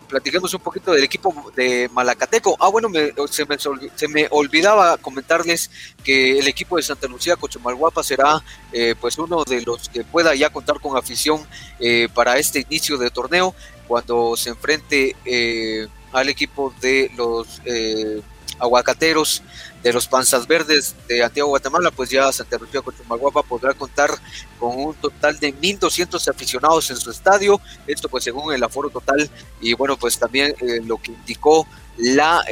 [0.07, 2.55] Platiquemos un poquito del equipo de Malacateco.
[2.59, 2.89] Ah, bueno,
[3.27, 5.71] se, me, olvidaba comentarles
[6.03, 10.35] que el equipo de Santa Lucía Cochumalguapa será eh, pues uno de los que pueda
[10.35, 11.43] ya contar con afición
[11.79, 13.55] eh, para este inicio de torneo
[13.87, 18.21] cuando se enfrente eh, al equipo de los eh,
[18.59, 19.41] aguacateros
[19.81, 24.09] de los panzas verdes de Antigua Guatemala, pues ya Santa Lucía Cochumaguapa podrá contar
[24.57, 29.29] con un total de 1.200 aficionados en su estadio, esto pues según el aforo total
[29.59, 32.43] y bueno pues también eh, lo que indicó la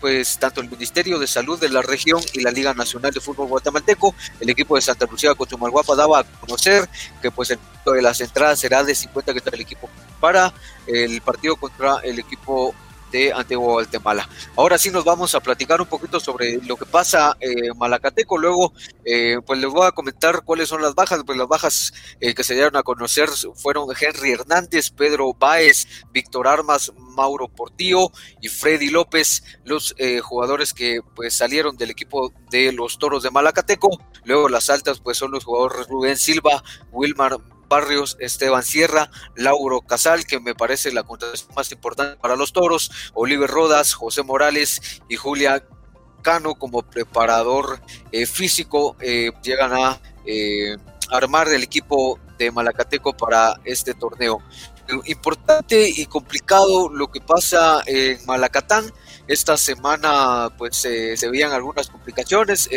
[0.00, 3.48] pues tanto el Ministerio de Salud de la región y la Liga Nacional de Fútbol
[3.48, 6.88] Guatemalteco, el equipo de Santa Lucía Cochumalguapa daba a conocer
[7.22, 9.88] que pues el de las entradas será de 50 que está el equipo
[10.20, 10.52] para
[10.86, 12.74] el partido contra el equipo
[13.16, 14.28] de Antigua Guatemala.
[14.56, 18.36] Ahora sí nos vamos a platicar un poquito sobre lo que pasa en Malacateco.
[18.36, 18.74] Luego,
[19.04, 21.22] eh, pues les voy a comentar cuáles son las bajas.
[21.24, 26.46] Pues las bajas eh, que se dieron a conocer fueron Henry Hernández, Pedro Báez, Víctor
[26.46, 28.10] Armas, Mauro Portillo
[28.42, 33.30] y Freddy López, los eh, jugadores que pues salieron del equipo de los Toros de
[33.30, 33.88] Malacateco.
[34.24, 36.62] Luego las altas pues son los jugadores Rubén Silva,
[36.92, 37.38] Wilmar
[37.68, 42.90] Barrios, Esteban Sierra, Lauro Casal, que me parece la contratación más importante para los toros,
[43.14, 45.64] Oliver Rodas, José Morales y Julia
[46.22, 47.80] Cano como preparador
[48.10, 50.76] eh, físico, eh, llegan a eh,
[51.10, 54.42] armar el equipo de Malacateco para este torneo.
[55.04, 58.92] Importante y complicado lo que pasa en Malacatán.
[59.28, 62.68] Esta semana pues se veían algunas complicaciones.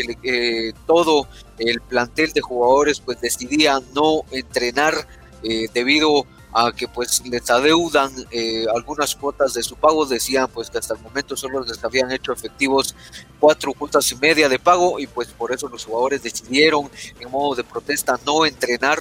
[0.88, 1.28] Todo
[1.60, 5.08] el plantel de jugadores pues decidía no entrenar
[5.44, 10.70] eh, debido a que pues les adeudan eh, algunas cuotas de su pago, decían pues
[10.70, 12.96] que hasta el momento solo les habían hecho efectivos
[13.40, 17.56] cuatro cuotas y media de pago y pues por eso los jugadores decidieron en modo
[17.56, 19.00] de protesta no entrenar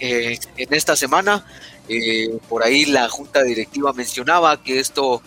[0.00, 1.44] eh, en esta semana.
[2.48, 5.20] por ahí la junta directiva mencionaba que esto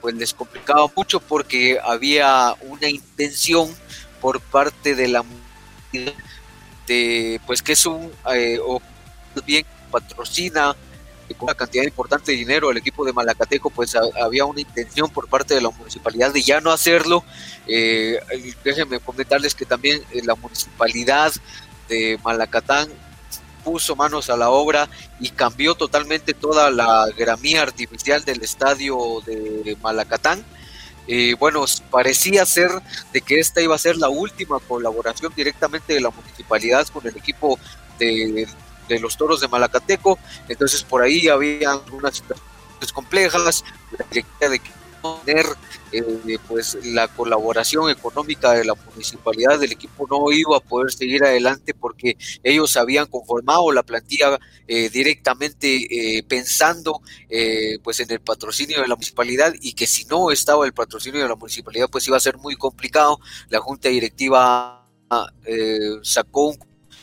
[0.00, 3.74] pues les complicaba mucho porque había una intención
[4.20, 5.24] por parte de la
[5.92, 8.80] de pues que es un eh, o
[9.44, 10.74] bien patrocina
[11.36, 15.28] con una cantidad importante de dinero al equipo de Malacateco, pues había una intención por
[15.28, 17.22] parte de la municipalidad de ya no hacerlo.
[17.66, 18.18] Eh,
[18.64, 21.32] déjenme comentarles que también eh, la municipalidad
[21.88, 22.88] de Malacatán
[23.62, 24.88] puso manos a la obra
[25.20, 30.42] y cambió totalmente toda la gramía artificial del estadio de Malacatán.
[31.10, 32.70] Eh, bueno, parecía ser
[33.12, 37.16] de que esta iba a ser la última colaboración directamente de la municipalidad con el
[37.16, 37.58] equipo
[37.98, 38.46] de,
[38.88, 40.18] de los toros de Malacateco,
[40.48, 43.64] entonces por ahí había algunas situaciones complejas,
[43.98, 44.60] la directiva de
[45.24, 45.46] tener
[45.92, 51.24] eh, pues la colaboración económica de la municipalidad del equipo no iba a poder seguir
[51.24, 57.00] adelante porque ellos habían conformado la plantilla eh, directamente eh, pensando
[57.82, 61.28] pues en el patrocinio de la municipalidad y que si no estaba el patrocinio de
[61.28, 63.20] la municipalidad pues iba a ser muy complicado.
[63.48, 64.86] La junta directiva
[66.02, 66.54] sacó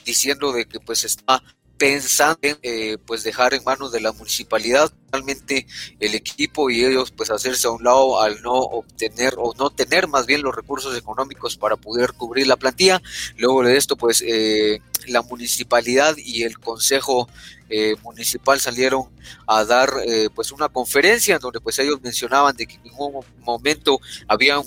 [0.06, 1.42] diciendo de que pues está
[1.78, 5.68] pensando en eh, pues dejar en manos de la municipalidad totalmente
[6.00, 10.08] el equipo y ellos pues hacerse a un lado al no obtener o no tener
[10.08, 13.02] más bien los recursos económicos para poder cubrir la plantilla
[13.38, 17.28] luego de esto pues eh, la municipalidad y el consejo
[17.70, 19.10] eh, municipal salieron
[19.48, 19.92] a dar
[20.34, 24.64] pues una conferencia donde pues ellos mencionaban de que en ningún momento habían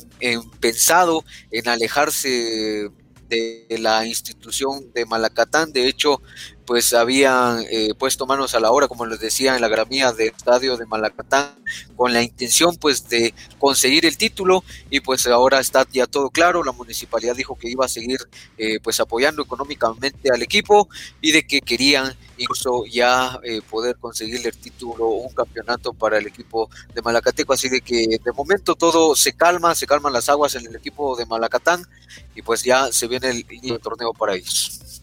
[0.60, 2.90] pensado en alejarse
[3.28, 5.72] de la institución de Malacatán.
[5.72, 6.22] De hecho,
[6.69, 10.35] pues habían eh, puesto manos a la obra, como les decía, en la gramía del
[10.36, 11.55] estadio de Malacatán,
[11.97, 14.62] con la intención pues de conseguir el título.
[14.90, 18.19] Y pues ahora está ya todo claro, la municipalidad dijo que iba a seguir
[18.59, 20.90] eh, pues apoyando económicamente al equipo
[21.23, 26.27] y de que querían incluso ya eh, poder conseguir el título un campeonato para el
[26.27, 30.55] equipo de Malacateco, así de que de momento todo se calma, se calman las aguas
[30.55, 31.86] en el equipo de Malacatán
[32.35, 34.98] y pues ya se viene el, el torneo para ellos.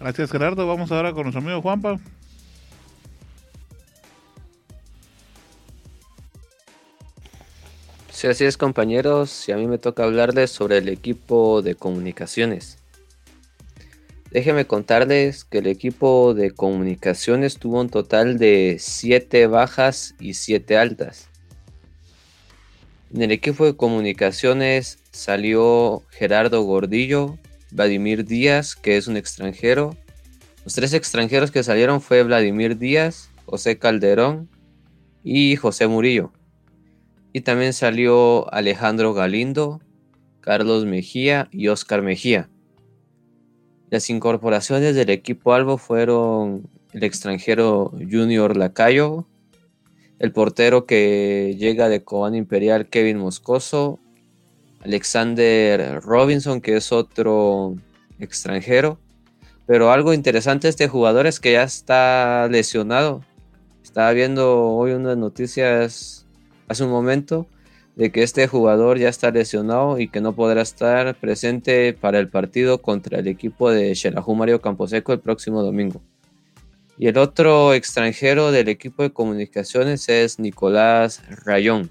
[0.00, 0.66] Gracias Gerardo.
[0.66, 1.98] Vamos ahora con nuestro amigo Juanpa.
[8.10, 12.78] Sí, así es compañeros, y a mí me toca hablarles sobre el equipo de comunicaciones.
[14.32, 20.76] Déjenme contarles que el equipo de comunicaciones tuvo un total de 7 bajas y 7
[20.76, 21.28] altas.
[23.14, 27.38] En el equipo de comunicaciones salió Gerardo Gordillo,
[27.70, 29.96] Vladimir Díaz, que es un extranjero.
[30.64, 34.48] Los tres extranjeros que salieron fue Vladimir Díaz, José Calderón
[35.22, 36.32] y José Murillo.
[37.32, 39.80] Y también salió Alejandro Galindo,
[40.40, 42.48] Carlos Mejía y Oscar Mejía.
[43.90, 49.26] Las incorporaciones del equipo Albo fueron el extranjero Junior Lacayo,
[50.18, 54.00] el portero que llega de Cobán Imperial Kevin Moscoso
[54.84, 57.76] Alexander Robinson, que es otro
[58.18, 58.98] extranjero.
[59.66, 63.22] Pero algo interesante de este jugador es que ya está lesionado.
[63.82, 66.26] Estaba viendo hoy unas noticias
[66.68, 67.46] hace un momento
[67.96, 72.28] de que este jugador ya está lesionado y que no podrá estar presente para el
[72.28, 76.00] partido contra el equipo de Xelajú Mario Camposeco el próximo domingo.
[76.96, 81.90] Y el otro extranjero del equipo de comunicaciones es Nicolás Rayón.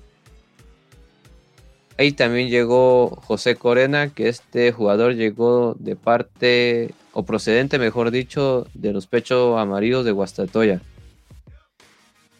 [2.00, 8.68] Ahí también llegó José Corena, que este jugador llegó de parte, o procedente mejor dicho,
[8.76, 10.80] de los pechos amarillos de Guastatoya.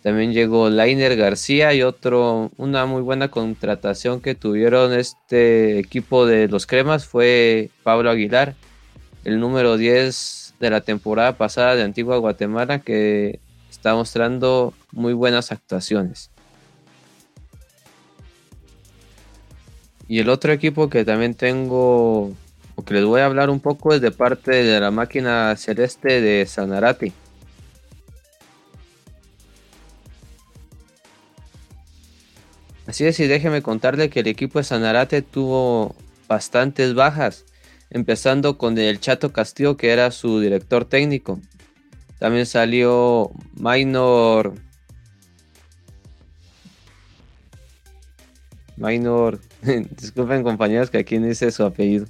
[0.04, 6.48] También llegó Lainer García y otro, una muy buena contratación que tuvieron este equipo de
[6.48, 8.54] los cremas fue Pablo Aguilar,
[9.26, 13.40] el número 10 de la temporada pasada de Antigua Guatemala que
[13.72, 16.30] está mostrando muy buenas actuaciones.
[20.08, 22.34] Y el otro equipo que también tengo,
[22.76, 26.22] o que les voy a hablar un poco, es de parte de la máquina celeste
[26.22, 27.12] de Sanarate.
[32.88, 35.94] Así es, y déjeme contarle que el equipo de Sanarate tuvo
[36.30, 37.44] bastantes bajas,
[37.90, 41.42] empezando con el Chato Castillo, que era su director técnico.
[42.18, 44.54] También salió Minor.
[48.78, 49.42] Minor
[50.00, 52.06] disculpen compañeros que aquí no dice su apellido,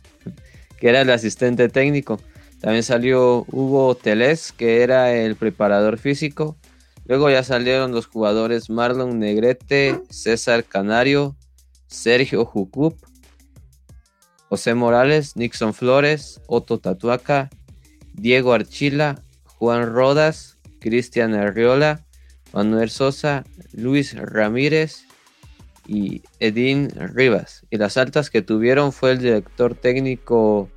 [0.78, 2.20] que era el asistente técnico.
[2.60, 6.58] También salió Hugo Teles, que era el preparador físico.
[7.06, 11.36] Luego ya salieron los jugadores Marlon Negrete, César Canario,
[11.88, 12.98] Sergio Jucup,
[14.50, 17.50] José Morales, Nixon Flores, Otto Tatuaca,
[18.14, 22.06] Diego Archila, Juan Rodas, Cristian Arriola,
[22.54, 25.07] Manuel Sosa, Luis Ramírez
[25.88, 27.66] y Edín Rivas.
[27.70, 30.70] Y las altas que tuvieron fue el director técnico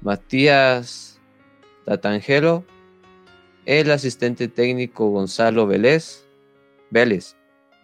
[0.00, 1.20] Matías
[1.84, 2.64] Tatangelo,
[3.64, 6.24] el asistente técnico Gonzalo Vélez,
[6.90, 7.36] Vélez,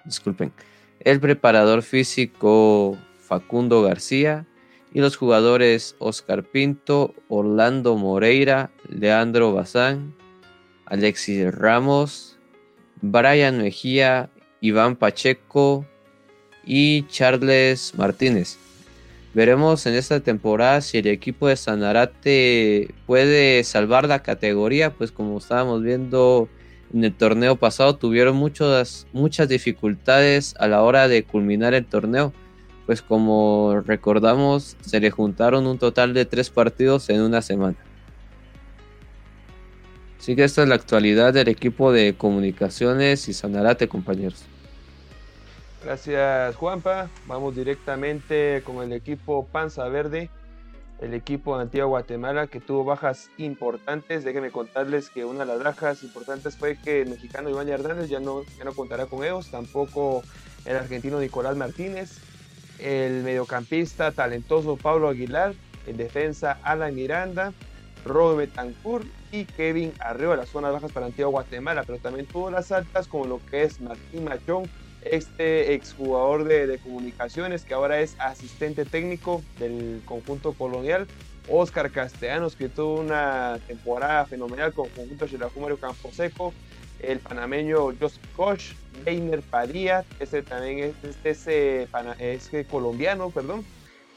[0.04, 0.52] disculpen,
[1.00, 4.46] el preparador físico Facundo García
[4.92, 10.14] y los jugadores Oscar Pinto, Orlando Moreira, Leandro Bazán,
[10.86, 12.38] Alexis Ramos,
[13.00, 14.30] Brian Mejía,
[14.60, 15.86] Iván Pacheco
[16.66, 18.58] y Charles Martínez.
[19.34, 25.38] Veremos en esta temporada si el equipo de Sanarate puede salvar la categoría, pues como
[25.38, 26.48] estábamos viendo
[26.92, 32.32] en el torneo pasado tuvieron muchas, muchas dificultades a la hora de culminar el torneo,
[32.86, 37.76] pues como recordamos se le juntaron un total de tres partidos en una semana.
[40.20, 44.44] Así que esta es la actualidad del equipo de comunicaciones y Sanarate, compañeros.
[45.84, 47.10] Gracias Juanpa.
[47.26, 50.30] Vamos directamente con el equipo Panza Verde,
[50.98, 54.24] el equipo de Antigua Guatemala que tuvo bajas importantes.
[54.24, 58.18] Déjenme contarles que una de las bajas importantes fue que el mexicano Iván Hernández ya
[58.18, 60.22] no, ya no contará con ellos, tampoco
[60.64, 62.18] el argentino Nicolás Martínez,
[62.78, 65.52] el mediocampista talentoso Pablo Aguilar,
[65.86, 67.52] en defensa Alan Miranda,
[68.06, 72.72] Robert Betancourt y Kevin Arreo, las zonas bajas para Antigua Guatemala, pero también tuvo las
[72.72, 74.64] altas como lo que es Martín Machón,
[75.04, 81.06] este exjugador de, de comunicaciones que ahora es asistente técnico del conjunto colonial.
[81.48, 86.54] Oscar Castellanos, que tuvo una temporada fenomenal con el conjunto Campo Camposeco,
[87.00, 88.62] el panameño Joseph Koch,
[89.04, 93.64] Reiner Padilla, ese también es, ese, es colombiano, perdón,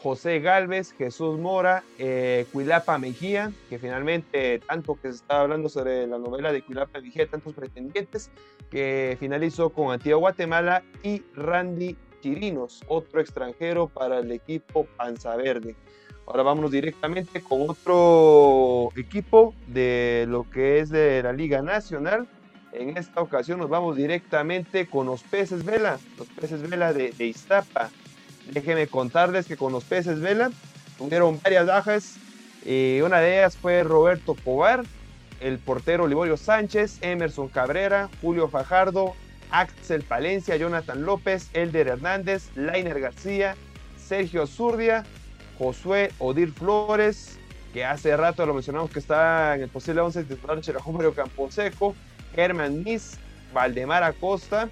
[0.02, 6.06] José Galvez, Jesús Mora, eh, Cuilapa Mejía, que finalmente, tanto que se estaba hablando sobre
[6.06, 8.30] la novela de Cuilapa Mejía, tantos pretendientes,
[8.70, 15.76] que finalizó con Antigua Guatemala, y Randy Chirinos, otro extranjero para el equipo Panza Verde.
[16.28, 22.28] Ahora vámonos directamente con otro equipo de lo que es de la Liga Nacional.
[22.74, 27.26] En esta ocasión nos vamos directamente con los peces vela, los peces vela de, de
[27.26, 27.90] Iztapa.
[28.52, 30.52] Déjenme contarles que con los peces vela
[30.98, 32.16] tuvieron varias bajas.
[32.66, 34.84] y una de ellas fue Roberto Pobar,
[35.40, 39.14] el portero Liborio Sánchez, Emerson Cabrera, Julio Fajardo,
[39.52, 43.56] Axel Palencia, Jonathan López, Elder Hernández, Lainer García,
[43.98, 45.06] Sergio Zurdia,
[45.58, 47.38] Josué Odir Flores,
[47.74, 51.96] que hace rato lo mencionamos que está en el posible 11 titular Campo Camposeco,
[52.34, 53.18] Germán Nis,
[53.54, 54.70] Valdemar Acosta,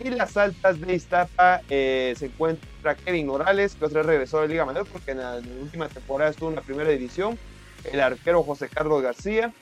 [0.00, 2.30] y las altas de Iztapa eh, se
[2.78, 6.30] encuentra Kevin Morales, que otra vez regresó la Liga Mayor porque en la, última temporada
[6.30, 7.38] estuvo en la primera división.
[7.84, 9.52] El arquero José Carlos García,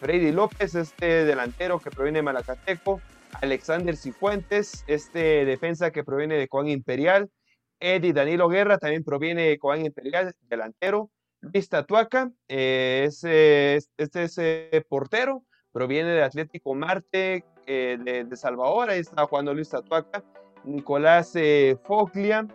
[0.00, 3.00] Freddy López, este delantero que proviene de Malacateco,
[3.40, 7.30] Alexander Cifuentes, este defensa que proviene de Coan Imperial,
[7.78, 11.10] Eddie Danilo Guerra también proviene de Coan Imperial, delantero,
[11.40, 19.00] Luis Tatuaca, eh, este es eh, portero, proviene de Atlético Marte, eh, de, Salvador, ahí
[19.00, 20.24] está jugando Luis Tatuaca,
[20.64, 22.46] Nicolás eh, Foglia,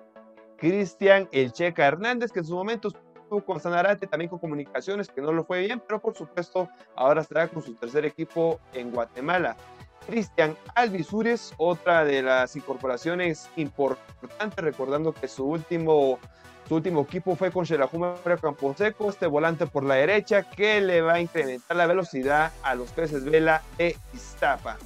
[0.57, 5.21] Cristian El Checa Hernández, que en su momento estuvo con Sanarate, también con Comunicaciones, que
[5.21, 9.55] no lo fue bien, pero por supuesto ahora estará con su tercer equipo en Guatemala.
[10.05, 16.19] Cristian Alvisures, otra de las incorporaciones importantes, recordando que su último,
[16.67, 21.13] su último equipo fue con Xelajuma Camposeco, este volante por la derecha que le va
[21.13, 24.77] a incrementar la velocidad a los peces vela de Iztapa.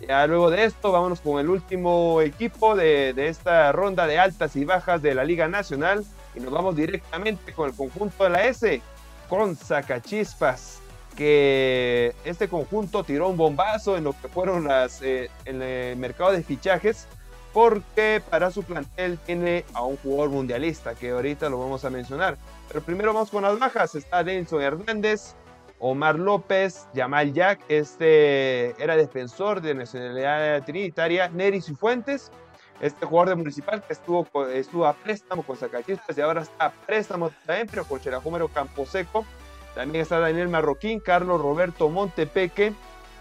[0.00, 4.64] Ya luego de esto, vámonos con el último equipo de, esta ronda de altas y
[4.64, 6.04] bajas de la Liga Nacional.
[6.34, 8.82] Y nos vamos directamente con el conjunto de la S,
[9.28, 10.80] con Zacachispas,
[11.16, 16.32] que este conjunto tiró un bombazo en lo que fueron las eh, en el mercado
[16.32, 17.06] de fichajes,
[17.54, 22.36] porque para su plantel tiene a un jugador mundialista, que ahorita lo vamos a mencionar.
[22.68, 23.94] Pero primero vamos con las bajas.
[23.94, 25.34] Está Denson Hernández,
[25.78, 32.30] Omar López, Yamal Jack, este era defensor de nacionalidad trinitaria, Neri Cifuentes,
[32.80, 36.70] este jugador de Municipal que estuvo, estuvo a préstamo con Zacachispas y ahora está a
[36.70, 39.24] préstamo también, pero con Campo Camposeco.
[39.74, 42.72] También está Daniel Marroquín, Carlos Roberto Montepeque,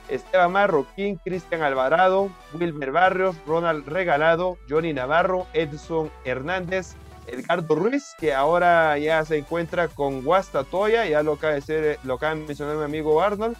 [0.07, 6.95] Esteban Marroquín, Cristian Alvarado, Wilmer Barrios, Ronald Regalado, Johnny Navarro, Edson Hernández,
[7.27, 12.17] Edgardo Ruiz, que ahora ya se encuentra con Guastatoya, ya lo acaba de, ser, lo
[12.17, 13.57] de mencionar mi amigo Arnold,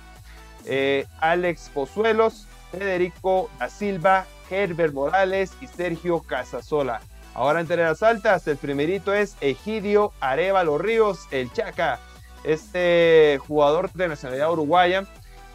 [0.66, 7.02] eh, Alex Pozuelos, Federico da Silva, Herbert Morales y Sergio Casasola.
[7.34, 12.00] Ahora entre las altas, el primerito es Egidio Arevalo Ríos, el Chaca,
[12.44, 15.06] este jugador de nacionalidad uruguaya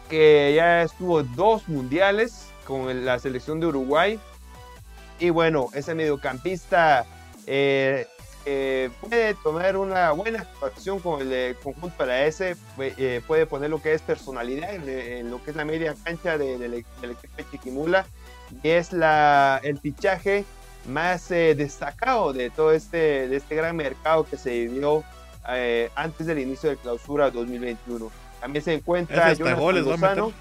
[0.09, 4.19] que ya estuvo dos mundiales con la selección de Uruguay,
[5.19, 7.05] Y bueno, ese mediocampista
[7.47, 8.07] eh,
[8.45, 13.69] eh, puede tomar una buena actuación con el conjunto de la S, eh, puede poner
[13.69, 17.07] lo que es personalidad en, lo que es la media cancha del equipo
[17.37, 18.05] de Chiquimula
[18.63, 20.43] y es la, el fichaje
[20.87, 25.03] más destacado de todo este, de este gran mercado que se vivió
[25.95, 28.09] antes del inicio de clausura 2021.
[28.39, 30.31] También se encuentra Jonathan Lozano.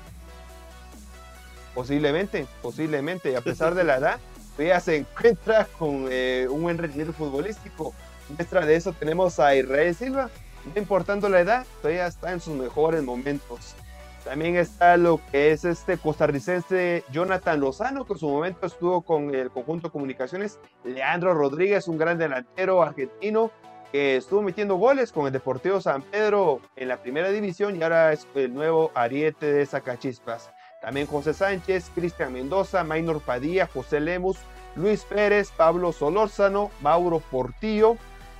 [1.74, 4.20] Posiblemente, posiblemente, a pesar de la edad,
[4.60, 7.94] todavía se encuentra con eh, un buen rendimiento futbolístico.
[8.28, 10.28] Muestra de eso tenemos a Israel Silva,
[10.66, 13.74] no importando la edad, todavía está en sus mejores momentos.
[14.22, 19.34] También está lo que es este costarricense Jonathan Lozano, que en su momento estuvo con
[19.34, 20.58] el conjunto de comunicaciones.
[20.84, 23.50] Leandro Rodríguez, un gran delantero argentino
[23.90, 28.12] que estuvo metiendo goles con el Deportivo San Pedro en la primera división y ahora
[28.12, 30.50] es el nuevo ariete de Zacachispas.
[30.80, 34.38] También José Sánchez, Cristian Mendoza, Maynor Padilla, José Lemus,
[34.76, 37.96] Luis Pérez, Pablo Solórzano, Mauro Portillo,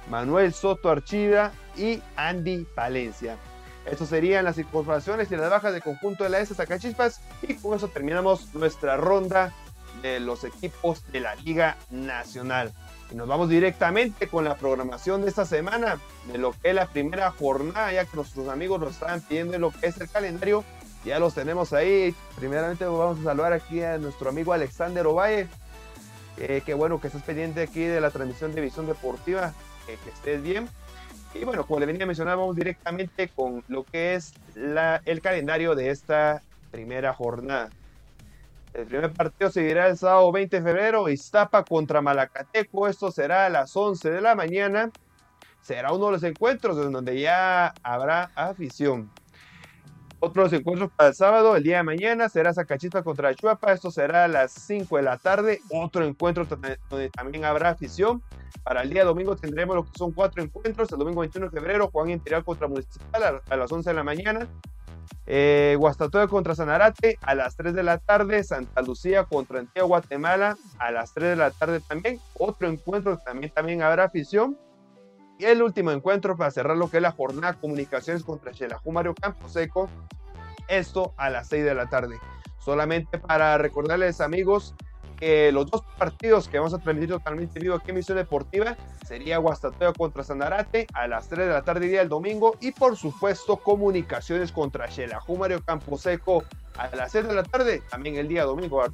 [0.09, 3.37] Manuel Soto Archida y Andy Valencia.
[3.85, 7.77] Estas serían las incorporaciones y las bajas de conjunto de la S Zacachispas y con
[7.77, 9.53] eso terminamos nuestra ronda
[10.03, 12.73] de los equipos de la Liga Nacional.
[13.11, 15.99] Y nos vamos directamente con la programación de esta semana,
[16.31, 19.73] de lo que es la primera jornada, ya que nuestros amigos nos estaban pidiendo lo
[19.73, 20.65] que es el calendario
[21.05, 22.15] ya los tenemos ahí.
[22.37, 25.49] Primeramente vamos a saludar aquí a nuestro amigo Alexander Ovalle.
[26.37, 29.53] Eh, que bueno que estés pendiente aquí de la transmisión de Visión Deportiva.
[29.87, 30.69] que estés bien.
[31.35, 35.21] Y bueno, como le venía a mencionar, vamos directamente con lo que es la, el
[35.21, 37.71] calendario de esta primera jornada.
[38.73, 42.89] El primer partido seguirá el sábado 20 de febrero, Iztapa contra Malacateco.
[42.89, 44.91] Esto será a las 11 de la mañana.
[45.61, 49.11] Será uno de los encuentros en donde ya habrá afición.
[50.23, 53.73] Otros encuentros para el sábado, el día de mañana, será Zacachispa contra Chuapa.
[53.73, 55.63] Esto será a las 5 de la tarde.
[55.71, 58.23] Otro encuentro donde también habrá afición.
[58.63, 60.93] Para el día domingo tendremos lo que son cuatro encuentros.
[60.93, 64.47] El domingo 21 de febrero, Juan Imperial contra Municipal a, las 11 de la mañana.
[65.27, 68.45] Eh, Guastatoya contra Sanarate a las 3 de la tarde.
[68.45, 72.21] Santa Lucía contra Antigua Guatemala a las 3 de la tarde también.
[72.39, 74.59] Otro encuentro también, también habrá afición.
[75.41, 79.15] Y el último encuentro para cerrar lo que es la jornada comunicaciones contra Xelajú Mario
[79.47, 79.89] Seco.
[80.69, 82.19] Esto a las 6 de la tarde.
[82.59, 84.75] Solamente para recordarles, amigos,
[85.17, 88.77] que los dos partidos que vamos a transmitir totalmente vivo aquí en Misión Deportiva
[89.07, 92.99] sería Guastatoya contra Sanarate a las 3 de la tarde día del domingo y por
[92.99, 95.63] supuesto comunicaciones contra Xelajú Mario
[95.97, 96.45] Seco
[96.77, 98.85] a las 6 de la tarde también el día domingo.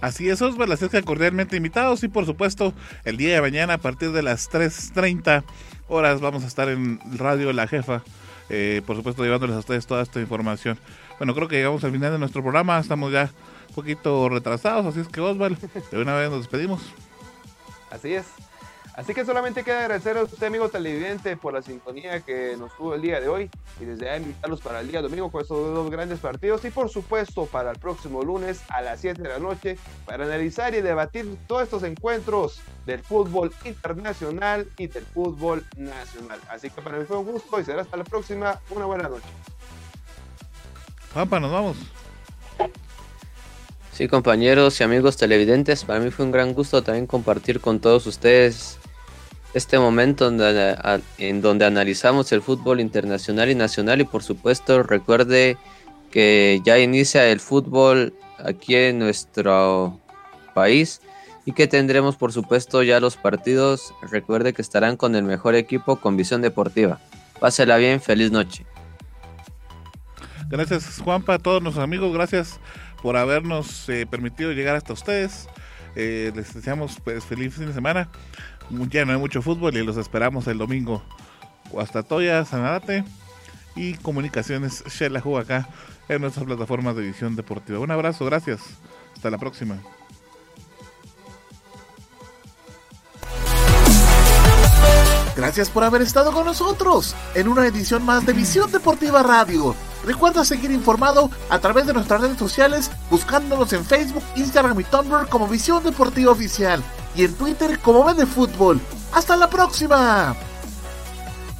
[0.00, 2.74] Así es, Osvaldo, es que cordialmente invitados y por supuesto
[3.04, 5.42] el día de mañana a partir de las 3.30
[5.88, 8.02] horas vamos a estar en Radio La Jefa,
[8.50, 10.78] eh, por supuesto llevándoles a ustedes toda esta información.
[11.18, 13.30] Bueno, creo que llegamos al final de nuestro programa, estamos ya
[13.70, 15.58] un poquito retrasados, así es que Osvaldo,
[15.90, 16.82] de una vez nos despedimos.
[17.90, 18.26] Así es.
[18.96, 22.94] Así que solamente queda agradecer a usted, amigo televidente, por la sintonía que nos tuvo
[22.94, 25.90] el día de hoy y desde ahí invitarlos para el día domingo con estos dos
[25.90, 29.76] grandes partidos y por supuesto para el próximo lunes a las 7 de la noche
[30.06, 36.40] para analizar y debatir todos estos encuentros del fútbol internacional y del fútbol nacional.
[36.48, 38.62] Así que para mí fue un gusto y será hasta la próxima.
[38.70, 39.26] Una buena noche.
[41.12, 41.76] Pampa, nos vamos.
[43.92, 48.06] Sí, compañeros y amigos televidentes, para mí fue un gran gusto también compartir con todos
[48.06, 48.78] ustedes
[49.56, 55.56] este momento en donde analizamos el fútbol internacional y nacional y por supuesto recuerde
[56.10, 59.98] que ya inicia el fútbol aquí en nuestro
[60.54, 61.00] país
[61.46, 63.94] y que tendremos por supuesto ya los partidos.
[64.02, 67.00] Recuerde que estarán con el mejor equipo con visión deportiva.
[67.40, 68.66] Pásela bien, feliz noche.
[70.50, 72.60] Gracias Juanpa, a todos nuestros amigos, gracias
[73.00, 75.48] por habernos eh, permitido llegar hasta ustedes.
[75.94, 78.10] Eh, les deseamos pues, feliz fin de semana
[78.90, 81.02] ya no hay mucho fútbol y los esperamos el domingo.
[82.08, 83.04] Toya, Sanarate
[83.74, 85.68] y Comunicaciones Shelahu acá
[86.08, 87.78] en nuestras plataformas de visión deportiva.
[87.78, 88.60] Un abrazo, gracias.
[89.14, 89.78] Hasta la próxima.
[95.36, 99.74] Gracias por haber estado con nosotros en una edición más de Visión Deportiva Radio.
[100.06, 105.28] Recuerda seguir informado a través de nuestras redes sociales buscándonos en Facebook, Instagram y Tumblr
[105.28, 106.82] como Visión Deportiva Oficial
[107.16, 108.80] y en Twitter como Vende Fútbol.
[109.12, 110.36] ¡Hasta la próxima!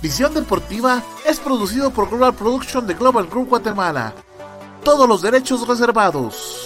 [0.02, 4.12] Visión Deportiva es producido por Global Production de Global Group Guatemala.
[4.84, 6.65] Todos los derechos reservados.